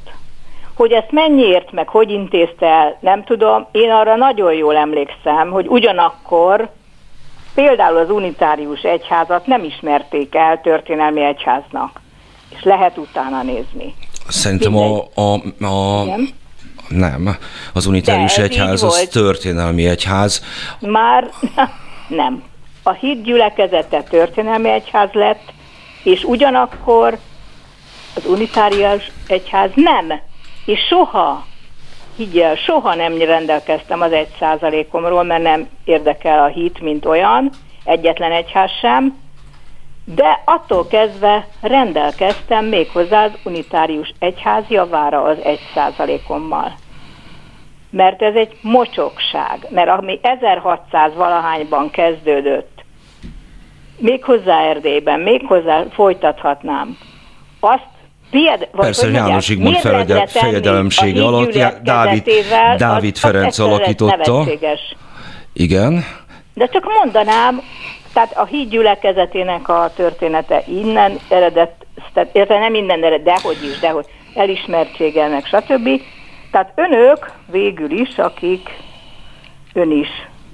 [0.74, 3.66] Hogy ezt mennyiért, meg hogy intézte el, nem tudom.
[3.72, 6.70] Én arra nagyon jól emlékszem, hogy ugyanakkor
[7.54, 12.00] például az unitárius egyházat nem ismerték el történelmi egyháznak.
[12.48, 13.94] És lehet utána nézni.
[14.28, 15.32] Szerintem a, a,
[15.64, 16.28] a, Igen?
[16.88, 17.36] nem,
[17.72, 19.10] az unitárius De egyház az volt.
[19.10, 20.44] történelmi egyház.
[20.80, 21.30] Már
[22.08, 22.42] nem.
[22.82, 25.52] A híd gyülekezete történelmi egyház lett,
[26.02, 27.18] és ugyanakkor
[28.16, 30.20] az unitárius egyház nem.
[30.64, 31.46] És soha,
[32.16, 37.50] higgyel, soha nem rendelkeztem az egy százalékomról, mert nem érdekel a hit, mint olyan,
[37.84, 39.22] egyetlen egyház sem,
[40.04, 46.74] de attól kezdve rendelkeztem méghozzá az unitárius egyház javára az egy százalékommal.
[47.96, 52.84] Mert ez egy mocsokság, mert ami 1600 valahányban kezdődött,
[53.98, 56.98] méghozzá Erdélyben, méghozzá folytathatnám,
[57.60, 57.86] azt
[58.30, 59.76] Pied, vagy Persze, János Zsigmond
[60.26, 62.28] fejedelemsége alatt Já- Dávid-
[62.78, 64.32] Dávid az- Ferenc az alakította.
[64.32, 64.94] nevetséges.
[65.52, 66.04] Igen.
[66.54, 67.60] De csak mondanám,
[68.12, 73.78] tehát a híd gyülekezetének a története innen eredett, tehát érte nem innen ered, dehogy is,
[73.78, 75.88] dehogy elismertsége, meg stb.
[76.54, 78.68] Tehát önök végül is, akik
[79.72, 80.08] ön is,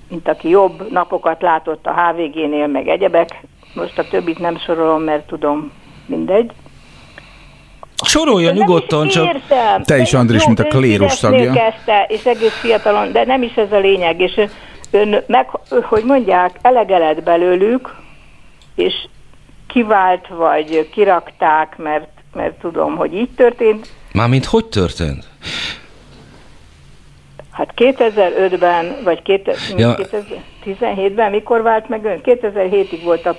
[0.08, 3.42] mint aki jobb napokat látott a HVG-nél, meg egyebek,
[3.74, 5.72] most a többit nem sorolom, mert tudom,
[6.06, 6.50] mindegy.
[8.04, 9.82] Sorolja nyugodtan, is csak értem.
[9.82, 11.52] Te is, Andris, jó, mint a klérus tagja.
[11.52, 14.40] kezdte, és egész fiatalon, de nem is ez a lényeg, és
[14.90, 15.48] ön meg,
[15.82, 17.96] hogy mondják, elege lett belőlük,
[18.74, 18.94] és
[19.66, 23.88] kivált, vagy kirakták, mert, mert tudom, hogy így történt.
[24.12, 25.28] mármint hogy történt?
[27.60, 29.20] Hát 2005-ben, vagy
[29.76, 29.94] Ja.
[30.64, 32.20] 2017-ben, mikor vált meg ön?
[32.24, 33.36] 2007-ig volt a,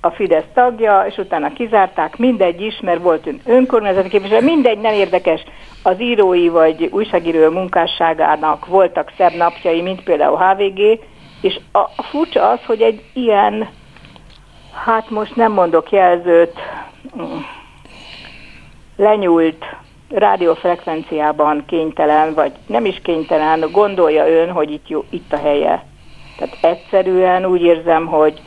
[0.00, 4.92] a Fidesz tagja, és utána kizárták, mindegy is, mert volt ön önkormányzati képviselő, mindegy, nem
[4.92, 5.40] érdekes.
[5.82, 11.00] Az írói vagy újságíró munkásságának voltak szebb napjai, mint például HVG,
[11.40, 13.68] és a, a furcsa az, hogy egy ilyen,
[14.84, 16.54] hát most nem mondok jelzőt,
[17.18, 17.38] mm,
[18.96, 19.64] lenyúlt
[20.10, 25.84] rádiófrekvenciában kénytelen, vagy nem is kénytelen, gondolja ön, hogy itt, jó, itt a helye.
[26.38, 28.40] Tehát egyszerűen úgy érzem, hogy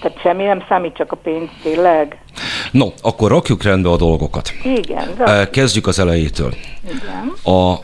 [0.00, 2.18] tehát semmi nem számít, csak a pénz tényleg.
[2.70, 4.52] No, akkor rakjuk rendbe a dolgokat.
[4.64, 6.54] Igen, Eh, Kezdjük az elejétől.
[6.84, 7.54] igen.
[7.56, 7.74] A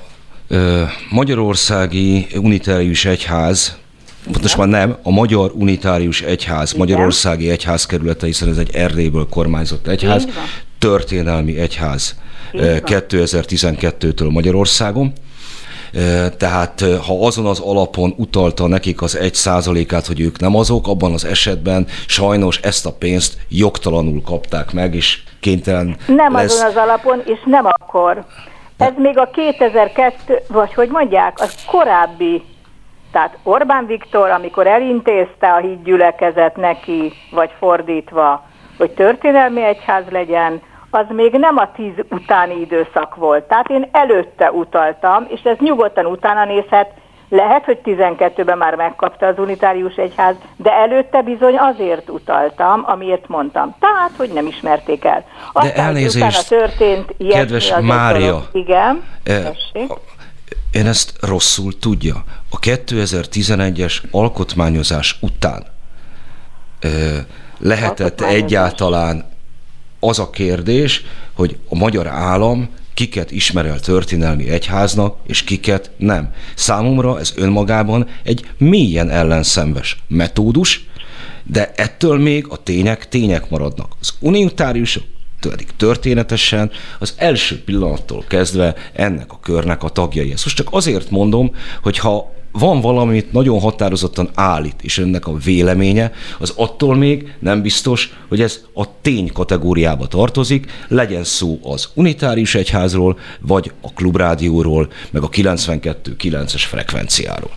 [0.48, 3.78] ö, Magyarországi Unitárius Egyház,
[4.32, 6.78] pontosabban nem, a Magyar Unitárius Egyház, Igen.
[6.86, 10.28] Magyarországi Egyház kerülete, hiszen ez egy Erdélyből kormányzott egyház,
[10.78, 12.18] történelmi egyház.
[12.52, 15.12] 2012-től Magyarországon.
[16.39, 21.12] Tehát ha azon az alapon utalta nekik az egy százalékát, hogy ők nem azok, abban
[21.12, 26.55] az esetben sajnos ezt a pénzt jogtalanul kapták meg, és kénytelen Nem lesz.
[26.55, 28.24] azon az alapon, és nem akkor.
[28.77, 32.43] Ez még a 2002, vagy hogy mondják, az korábbi,
[33.12, 38.44] tehát Orbán Viktor, amikor elintézte a hídgyülekezet neki, vagy fordítva,
[38.78, 40.60] hogy történelmi egyház legyen,
[40.97, 43.44] az még nem a tíz utáni időszak volt.
[43.44, 46.90] Tehát én előtte utaltam, és ez nyugodtan utána nézhet,
[47.28, 53.74] lehet, hogy 12-ben már megkapta az unitárius egyház, de előtte bizony azért utaltam, amiért mondtam.
[53.81, 55.24] Tehát, hogy nem ismerték el.
[55.52, 58.27] Aztán, hogy elnézést, történt ilyesmi, kedves Mária.
[58.27, 58.48] dolog.
[58.52, 59.93] Igen, tessék.
[60.73, 62.14] Ön ezt rosszul tudja.
[62.51, 65.66] A 2011-es alkotmányozás után
[66.81, 66.89] ö,
[67.59, 68.43] lehetett Alkotmányozás.
[68.43, 69.24] egyáltalán
[70.01, 76.32] az a kérdés, hogy a magyar állam kiket ismer el történelmi egyháznak, és kiket nem.
[76.55, 80.89] Számomra ez önmagában egy mélyen ellenszenves metódus,
[81.44, 83.93] de ettől még a tények tények maradnak.
[84.01, 85.02] Az unitáriusok
[85.40, 90.32] pedig történetesen az első pillanattól kezdve ennek a körnek a tagjai.
[90.32, 95.36] Ezt most csak azért mondom, hogy ha van valamit nagyon határozottan állít, és önnek a
[95.36, 101.88] véleménye, az attól még nem biztos, hogy ez a tény kategóriába tartozik, legyen szó az
[101.94, 107.50] unitárius egyházról, vagy a klubrádióról, meg a 92.9-es frekvenciáról.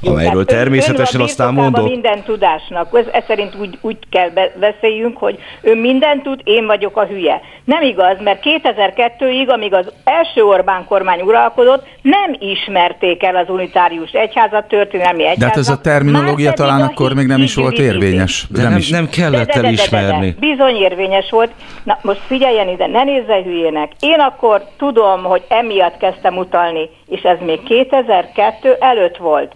[0.00, 1.88] Jó, amelyről ön- természetesen ön a aztán mondok.
[1.88, 2.88] minden tudásnak.
[2.98, 7.06] Ez, ez szerint úgy, úgy kell be- beszéljünk, hogy ő mindent tud, én vagyok a
[7.06, 7.40] hülye.
[7.64, 14.10] Nem igaz, mert 2002-ig, amíg az első Orbán kormány uralkodott, nem ismerték el az unitárius
[14.10, 15.38] egyházat, történelmi egyházat.
[15.38, 18.46] De hát ez a terminológia talán a akkor még nem is volt érvényes.
[18.50, 18.88] De nem, is.
[18.88, 20.30] nem kellett De, de, de, de, de, elismerni.
[20.30, 20.46] de.
[20.46, 21.50] Bizony érvényes volt.
[21.82, 23.92] Na most figyeljen ide, ne nézze hülyének.
[24.00, 29.52] Én akkor tudom, hogy emiatt kezdtem utalni, és ez még 2002 előtt volt.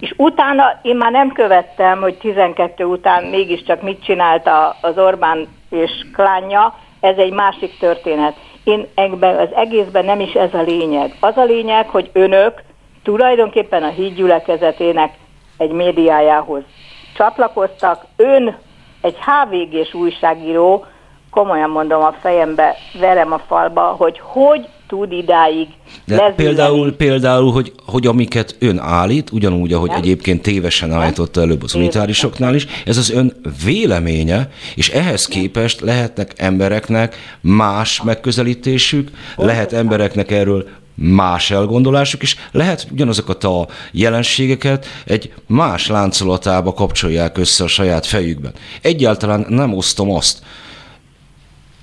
[0.00, 5.90] És utána én már nem követtem, hogy 12 után mégiscsak mit csinálta az Orbán és
[6.12, 8.36] klánja, ez egy másik történet.
[8.64, 11.16] Én ebben az egészben nem is ez a lényeg.
[11.20, 12.62] Az a lényeg, hogy önök
[13.02, 15.14] tulajdonképpen a hídgyülekezetének
[15.56, 16.62] egy médiájához
[17.14, 18.04] csatlakoztak.
[18.16, 18.56] Ön
[19.00, 20.84] egy HVG-s újságíró,
[21.30, 25.68] komolyan mondom a fejembe, verem a falba, hogy hogy tud idáig
[26.04, 26.34] De lezülni.
[26.34, 29.98] például, például hogy, hogy amiket ön állít, ugyanúgy, ahogy Nem.
[29.98, 36.32] egyébként tévesen állította előbb az unitárisoknál is, ez az ön véleménye, és ehhez képest lehetnek
[36.36, 45.86] embereknek más megközelítésük, lehet embereknek erről más elgondolásuk, és lehet ugyanazokat a jelenségeket egy más
[45.86, 48.52] láncolatába kapcsolják össze a saját fejükben.
[48.82, 50.42] Egyáltalán nem osztom azt,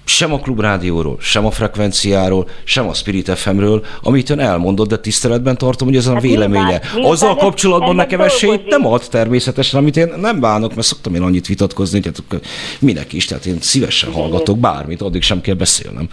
[0.09, 5.57] sem a klubrádióról, sem a frekvenciáról, sem a Spirit FM-ről, amit ön elmondott, de tiszteletben
[5.57, 6.61] tartom, hogy ez a Hát véleménye.
[6.63, 10.75] nyilván- nyilván Azzal ez- kapcsolatban ennek nekem esélyt nem ad természetesen, amit én nem bánok,
[10.75, 12.41] mert szoktam én annyit vitatkozni, hogy hát
[12.79, 16.09] minek is, tehát én szívesen hallgatok bármit, addig sem kell beszélnem.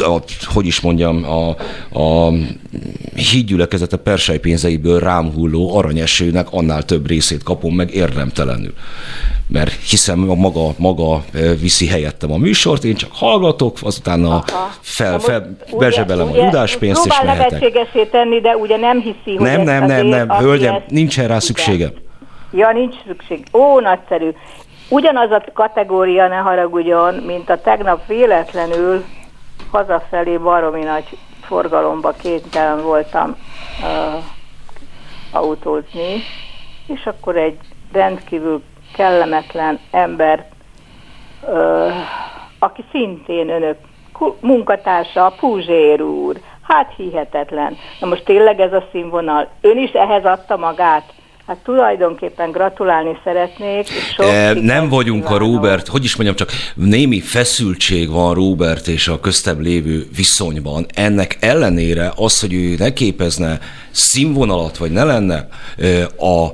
[0.00, 1.48] A, hogy is mondjam, a,
[2.00, 2.32] a
[3.14, 8.74] hídgyülekezete persely pénzeiből rám hulló aranyesőnek annál több részét kapom meg érdemtelenül.
[9.48, 14.44] Mert hiszem a maga, maga eh, viszi helyettem a műsort, én csak hallgatok, azután a
[14.80, 18.10] fel, fel, bezsebelem a judáspénzt, és mehetek.
[18.10, 21.90] tenni, de ugye nem hiszi, hogy Nem, nem, nem, nem, hölgyem, nincsen rá szükségem.
[22.52, 23.46] Ja, nincs szükség.
[23.52, 24.28] Ó, nagyszerű.
[24.88, 29.04] Ugyanaz a kategória, ne haragudjon, mint a tegnap véletlenül
[29.70, 33.36] hazafelé baromi nagy forgalomba kénytelen voltam
[33.82, 34.22] uh,
[35.32, 36.22] autózni,
[36.86, 37.58] és akkor egy
[37.92, 38.62] rendkívül
[38.96, 40.48] kellemetlen ember,
[41.42, 41.92] uh,
[42.58, 43.78] aki szintén önök
[44.40, 47.76] munkatársa, Puzsér úr, hát hihetetlen.
[48.00, 51.14] Na most tényleg ez a színvonal, ön is ehhez adta magát?
[51.46, 53.88] Hát tulajdonképpen gratulálni szeretnék.
[53.88, 55.48] sok E, nem vagyunk a kívánok.
[55.48, 60.86] Robert, hogy is mondjam, csak némi feszültség van Robert és a köztem lévő viszonyban.
[60.94, 63.58] Ennek ellenére az, hogy ő ne képezne
[63.90, 65.48] színvonalat, vagy ne lenne
[66.18, 66.44] a,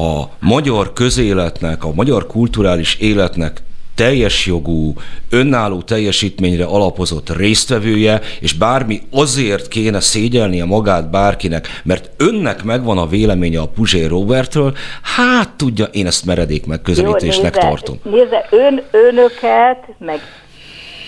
[0.00, 3.62] a magyar közéletnek, a magyar kulturális életnek
[3.94, 4.92] teljes jogú,
[5.30, 13.06] önálló teljesítményre alapozott résztvevője, és bármi azért kéne szégyelnie magát bárkinek, mert önnek megvan a
[13.06, 14.74] véleménye a Puzsé Robertről,
[15.16, 17.96] hát tudja, én ezt meredék megközelítésnek nézze, tartom.
[18.02, 20.20] Nézze, ön, önöket, meg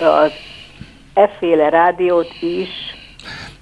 [0.00, 0.30] az
[1.14, 2.68] efféle rádiót is,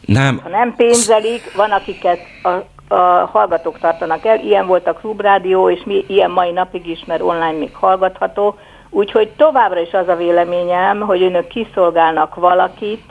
[0.06, 2.48] Nem, ha nem pénzelik, van akiket a,
[2.94, 7.22] a hallgatók tartanak el, ilyen volt a klubrádió, és mi ilyen mai napig is, mert
[7.22, 8.58] online még hallgatható,
[8.92, 13.02] úgyhogy továbbra is az a véleményem, hogy önök kiszolgálnak valakit,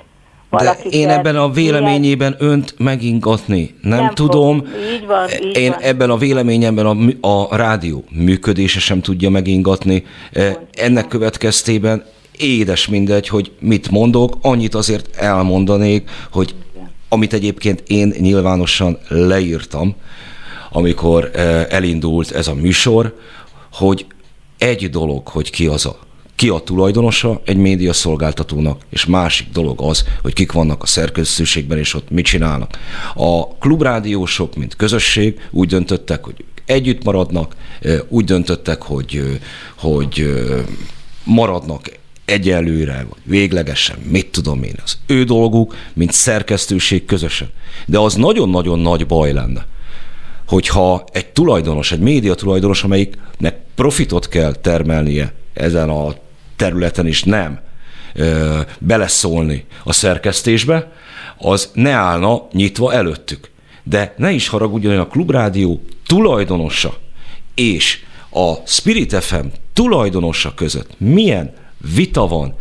[0.50, 4.58] de én ebben a véleményében önt megingatni nem, Nem tudom.
[4.58, 4.68] fog.
[4.94, 5.80] Így van, így én van.
[5.82, 6.86] ebben a véleményemben
[7.22, 10.06] a, a rádió működése sem tudja megingatni.
[10.32, 12.06] Eh, Ennek következtében
[12.38, 16.56] édes mindegy, hogy mit mondok, annyit azért elmondanék, hogy
[17.10, 19.96] amit egyébként én nyilvánosan leírtam,
[20.72, 23.16] amikor eh, elindult ez a műsor,
[23.72, 24.06] hogy
[24.62, 26.00] egy dolog, hogy ki az a
[26.36, 31.78] ki a tulajdonosa egy média szolgáltatónak, és másik dolog az, hogy kik vannak a szerkesztőségben,
[31.78, 32.78] és ott mit csinálnak.
[33.16, 37.56] A klubrádiósok, mint közösség úgy döntöttek, hogy együtt maradnak,
[38.08, 39.40] úgy döntöttek, hogy,
[39.78, 40.34] hogy
[41.24, 41.92] maradnak
[42.26, 47.50] egyelőre, vagy véglegesen, mit tudom én, az ő dolguk, mint szerkesztőség közösen.
[47.86, 49.66] De az nagyon-nagyon nagy baj lenne,
[50.52, 56.16] hogyha egy tulajdonos, egy média tulajdonos, amelyiknek profitot kell termelnie ezen a
[56.56, 57.60] területen is nem
[58.14, 60.92] ö, beleszólni a szerkesztésbe,
[61.38, 63.50] az ne állna nyitva előttük.
[63.84, 66.98] De ne is haragudjon, a klubrádió tulajdonosa
[67.56, 71.54] és a Spirit FM tulajdonosa között milyen
[71.96, 72.56] vita van,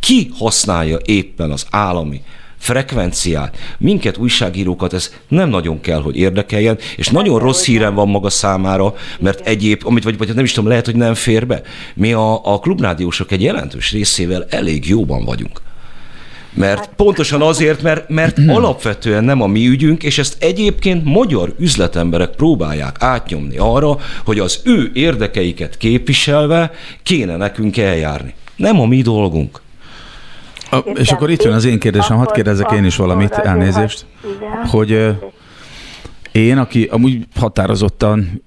[0.00, 2.22] ki használja éppen az állami
[2.62, 8.30] frekvenciát, minket újságírókat ez nem nagyon kell, hogy érdekeljen, és nagyon rossz hírem van maga
[8.30, 11.62] számára, mert egyéb, amit vagy, vagy nem is tudom, lehet, hogy nem fér be.
[11.94, 15.60] Mi a, a klubrádiósok egy jelentős részével elég jóban vagyunk.
[16.54, 22.30] Mert pontosan azért, mert, mert alapvetően nem a mi ügyünk, és ezt egyébként magyar üzletemberek
[22.30, 26.70] próbálják átnyomni arra, hogy az ő érdekeiket képviselve
[27.02, 28.34] kéne nekünk eljárni.
[28.56, 29.61] Nem a mi dolgunk.
[30.72, 34.06] A, és akkor itt jön az én kérdésem, hadd kérdezzek én is valamit, elnézést,
[34.70, 35.16] hogy
[36.32, 38.42] én, aki amúgy határozottan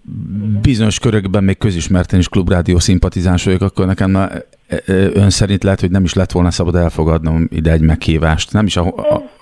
[0.61, 5.91] bizonyos körökben még közismerten is klubrádió szimpatizáns vagyok, akkor nekem ö, ön szerint lehet, hogy
[5.91, 8.53] nem is lett volna szabad elfogadnom ide egy meghívást.
[8.53, 8.93] Nem is, a,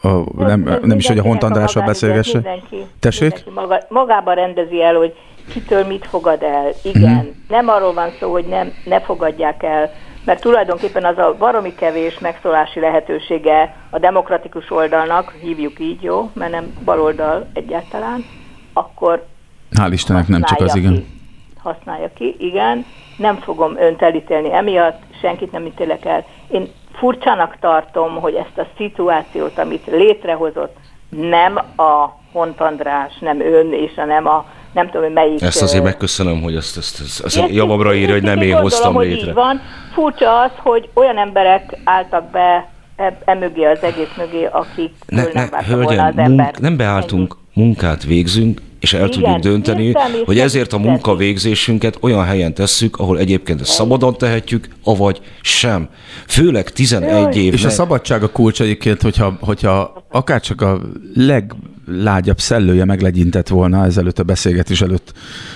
[0.01, 2.33] a, a, nem, nem is hogy a Hont Andrással beszélgesse.
[2.37, 3.21] Mindenki, Tessék?
[3.33, 5.13] mindenki maga, magában rendezi el, hogy
[5.53, 6.71] kitől mit fogad el.
[6.83, 7.25] Igen, Mhm.
[7.49, 9.91] nem arról van szó, hogy nem, ne fogadják el
[10.25, 16.51] mert tulajdonképpen az a baromi kevés megszólási lehetősége a demokratikus oldalnak, hívjuk így, jó, mert
[16.51, 18.25] nem baloldal egyáltalán,
[18.73, 19.25] akkor
[19.79, 20.93] Hál' Istennek nem csak az, igen.
[20.93, 21.05] Ki,
[21.57, 22.85] használja ki, igen.
[23.17, 26.25] Nem fogom önt elítélni emiatt, senkit nem ítélek el.
[26.47, 30.75] Én furcsának tartom, hogy ezt a szituációt, amit létrehozott,
[31.09, 35.41] nem a Hont András, nem ön, és a nem a nem tudom, hogy melyik...
[35.41, 39.07] Ezt azért megköszönöm, hogy ezt, ezt, ezt, ezt javamra írja, hogy nem én hoztam hogy
[39.07, 39.27] létre.
[39.27, 39.61] Így van.
[39.93, 42.71] Furcsa az, hogy olyan emberek álltak be
[43.25, 46.27] emögé az egész mögé, akik ne, ne, hölgyem, az ember.
[46.27, 49.93] Munk, nem beálltunk, munkát végzünk, és el Igen, tudjuk dönteni,
[50.25, 55.89] hogy ezért a munkavégzésünket olyan helyen tesszük, ahol egyébként ezt szabadon tehetjük, avagy sem.
[56.27, 57.53] Főleg 11 év.
[57.53, 60.79] És a szabadság a kulcs egyébként, hogyha, hogyha akár csak a
[61.13, 61.53] leg
[61.85, 65.11] lágyabb szellője meglegyintett volna ezelőtt a beszélgetés előtt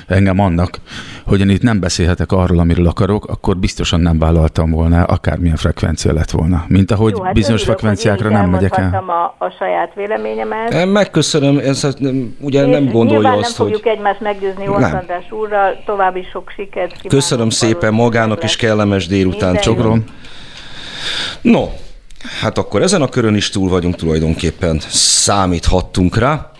[0.07, 0.79] engem annak,
[1.25, 6.13] hogy én itt nem beszélhetek arról, amiről akarok, akkor biztosan nem vállaltam volna, akármilyen frekvencia
[6.13, 6.65] lett volna.
[6.67, 9.03] Mint ahogy Jó, hát bizonyos örülök, frekvenciákra nem megyek el.
[9.07, 10.85] A, a saját véleményemet.
[10.85, 11.87] Megköszönöm, ez
[12.39, 13.91] ugye én nem gondolja azt, nem fogjuk hogy...
[13.91, 19.55] egymást meggyőzni Orszandás úrral, további sok sikert Köszönöm szépen magának is kellemes délután.
[19.55, 20.03] Csogrom.
[21.41, 21.69] No,
[22.39, 24.81] Hát akkor ezen a körön is túl vagyunk tulajdonképpen.
[24.89, 26.51] Számíthattunk rá.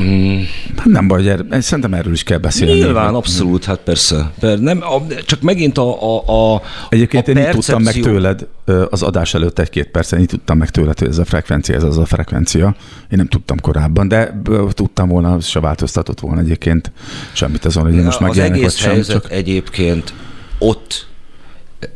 [0.00, 0.40] Mm.
[0.84, 2.72] Nem baj, erre, szerintem erről is kell beszélni.
[2.72, 4.30] Nyilván, abszolút, hát persze.
[4.40, 7.60] Per, nem, a, csak megint a, a, a Egyébként a én percepció...
[7.60, 8.46] tudtam meg tőled
[8.90, 11.98] az adás előtt egy-két percen, így tudtam meg tőled, hogy ez a frekvencia, ez az
[11.98, 12.74] a frekvencia.
[13.00, 14.40] Én nem tudtam korábban, de
[14.70, 16.92] tudtam volna, se változtatott volna egyébként
[17.32, 19.32] semmit azon, hogy én most megjelenik, Az egész helyzet csak...
[19.32, 20.14] egyébként
[20.58, 21.06] ott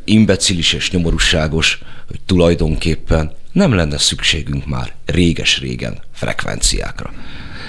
[0.04, 7.12] imbecilis és nyomorúságos, hogy tulajdonképpen nem lenne szükségünk már réges-régen frekvenciákra.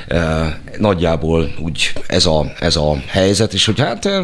[0.07, 4.23] E, nagyjából úgy ez a, ez a helyzet, és hogy hát e,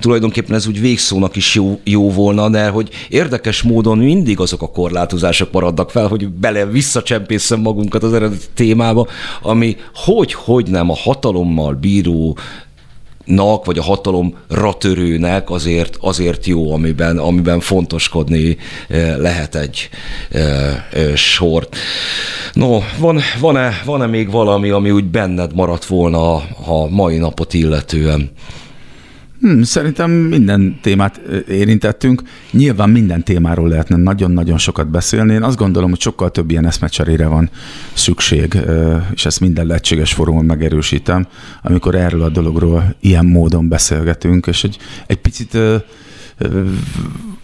[0.00, 4.70] tulajdonképpen ez úgy végszónak is jó, jó volna, de hogy érdekes módon mindig azok a
[4.70, 9.06] korlátozások maradnak fel, hogy bele visszacsempészem magunkat az eredeti témába,
[9.42, 12.36] ami hogy, hogy nem a hatalommal bíró
[13.34, 18.56] nak, vagy a hatalom ratörőnek azért, azért jó, amiben, amiben fontoskodni
[18.88, 19.88] eh, lehet egy
[20.30, 21.76] e, e, sort.
[22.52, 27.54] No, van, van-e, van-e még valami, ami úgy benned maradt volna a, a mai napot
[27.54, 28.30] illetően?
[29.42, 32.22] Hmm, szerintem minden témát érintettünk.
[32.50, 35.34] Nyilván minden témáról lehetne nagyon-nagyon sokat beszélni.
[35.34, 37.50] Én azt gondolom, hogy sokkal több ilyen eszmecserére van
[37.92, 38.58] szükség,
[39.14, 41.26] és ezt minden lehetséges fórumon megerősítem,
[41.62, 45.58] amikor erről a dologról ilyen módon beszélgetünk, és egy, egy picit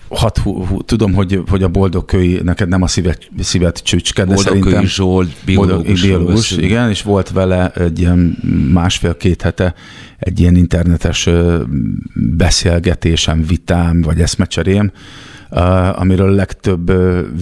[0.08, 0.42] hat,
[0.84, 4.84] tudom, hogy, hogy a boldog köly neked nem a szívet, szívet csücske, de szerintem...
[4.84, 6.02] Zsolt, biológus.
[6.02, 8.18] biológus igen, és volt vele egy ilyen
[8.72, 9.74] másfél-két hete
[10.18, 11.28] egy ilyen internetes
[12.14, 14.92] beszélgetésem, vitám, vagy eszmecserém,
[15.92, 16.92] amiről a legtöbb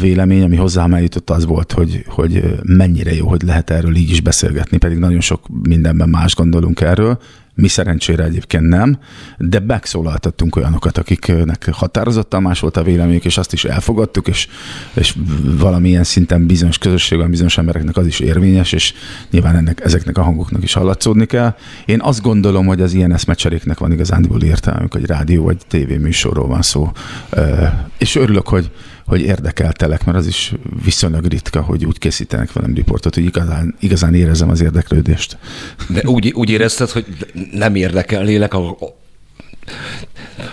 [0.00, 4.20] vélemény, ami hozzám eljutott, az volt, hogy, hogy mennyire jó, hogy lehet erről így is
[4.20, 7.18] beszélgetni, pedig nagyon sok mindenben más gondolunk erről,
[7.56, 8.98] mi szerencsére egyébként nem,
[9.38, 14.48] de megszólaltattunk olyanokat, akiknek határozottan más volt a véleményük, és azt is elfogadtuk, és,
[14.94, 15.14] és
[15.58, 18.94] valamilyen szinten bizonyos közösségben, bizonyos embereknek az is érvényes, és
[19.30, 21.54] nyilván ennek, ezeknek a hangoknak is hallatszódni kell.
[21.84, 26.62] Én azt gondolom, hogy az ilyen eszmecseréknek van igazándiból értelmük, hogy rádió vagy tévéműsorról van
[26.62, 26.92] szó.
[27.98, 28.70] És örülök, hogy
[29.06, 30.54] hogy érdekeltelek, mert az is
[30.84, 35.38] viszonylag ritka, hogy úgy készítenek velem riportot, hogy igazán, igazán érezem az érdeklődést.
[35.88, 37.06] De úgy, úgy érezted, hogy
[37.52, 38.76] nem érdekelnélek a,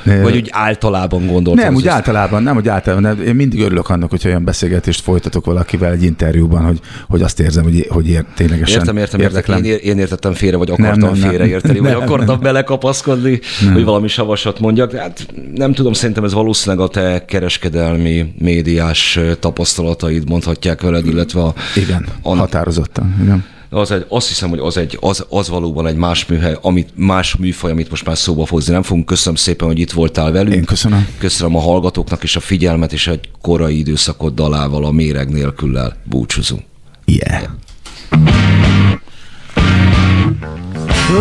[0.03, 1.65] vagy úgy általában gondoltam.
[1.65, 3.03] Nem, úgy általában, nem, úgy általában.
[3.03, 3.27] Nem.
[3.27, 7.63] Én mindig örülök annak, hogy olyan beszélgetést folytatok valakivel egy interjúban, hogy, hogy azt érzem,
[7.63, 9.63] hogy, hogy ér, ténylegesen Értem, értem, érdeklem.
[9.63, 12.43] Én, én értettem félre, vagy akartam nem, nem, félreérteni, nem, vagy nem, akartam nem.
[12.43, 13.73] belekapaszkodni, nem.
[13.73, 14.91] hogy valami savasat mondjak.
[14.91, 21.41] De hát nem tudom, szerintem ez valószínűleg a te kereskedelmi, médiás tapasztalataid mondhatják veled, illetve
[21.41, 21.53] a...
[21.75, 23.15] Igen, a, határozottan.
[23.21, 26.89] Igen az egy, azt hiszem, hogy az, egy, az, az valóban egy más műhely, amit,
[26.95, 29.05] más műfaj, amit most már szóba hozni nem fogunk.
[29.05, 30.55] Köszönöm szépen, hogy itt voltál velünk.
[30.55, 31.07] Én köszönöm.
[31.17, 36.61] Köszönöm a hallgatóknak is a figyelmet, és egy korai időszakot dalával a méreg nélküllel búcsúzunk.
[37.05, 37.41] Yeah.
[37.41, 37.51] yeah.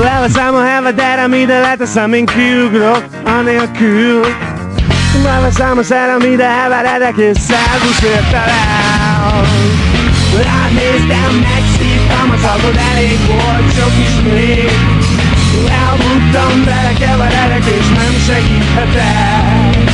[0.03, 4.25] Leveszem a hevedet, amit leteszem, én kiugrok anélkül
[5.25, 9.45] Leveszem a szerem, ide heveredek, és szervusz értelem
[10.43, 11.72] Ránéztem, megszívtam, az
[12.23, 14.71] Álmatagod elég volt, csak is még.
[15.71, 19.91] Elbuktam, belekeveredek és nem segíthetek.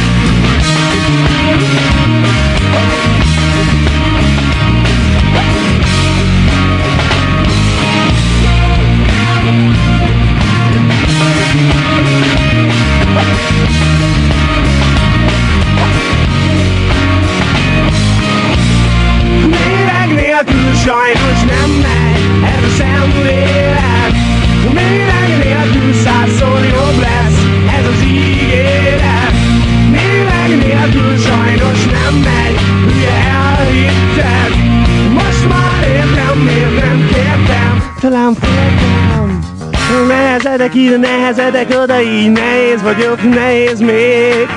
[19.49, 21.38] Méreg nélkül sajnos
[22.79, 24.13] ez a szemlélet
[24.75, 27.41] Méreg nélkül százszor jobb lesz
[27.79, 29.33] Ez az ígéret.
[29.91, 34.53] Méreg nélkül sajnos nem megy Ugye elhitted?
[35.13, 37.93] Most már értem, miért nem kértem.
[38.01, 39.39] Talán féltem.
[40.09, 44.49] Nehezedek ide, nehezedek oda, így nehéz vagyok, nehéz még.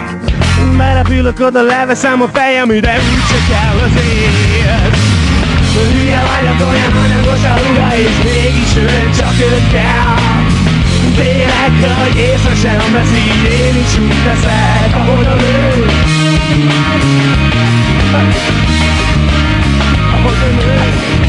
[0.78, 5.11] Belepülök oda, leveszem a fejem, de úgyse kell az élet
[5.74, 10.22] Hülye vagyok, olyan anyagos a ruha, és mégis ő csak őt kell
[11.16, 13.22] Félek, hogy észre sem veszi,
[13.64, 15.86] én is úgy teszek, ahogy a nő.
[20.14, 21.21] Ahogy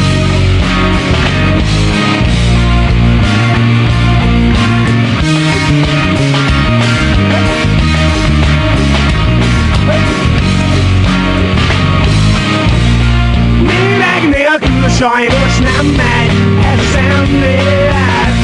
[15.03, 16.33] sajnos nem megy
[16.73, 18.35] ez szemlélet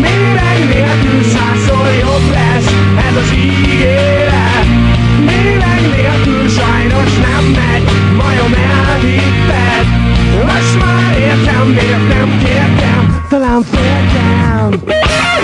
[0.00, 2.72] Méreg nélkül százszor jobb lesz
[3.08, 4.66] ez az ígéret.
[5.24, 7.84] Méreg nélkül sajnos nem megy,
[8.16, 9.86] majom elhitted?
[10.44, 14.82] Most már értem, miért nem kértem, talán féltem.
[14.86, 15.38] Méreg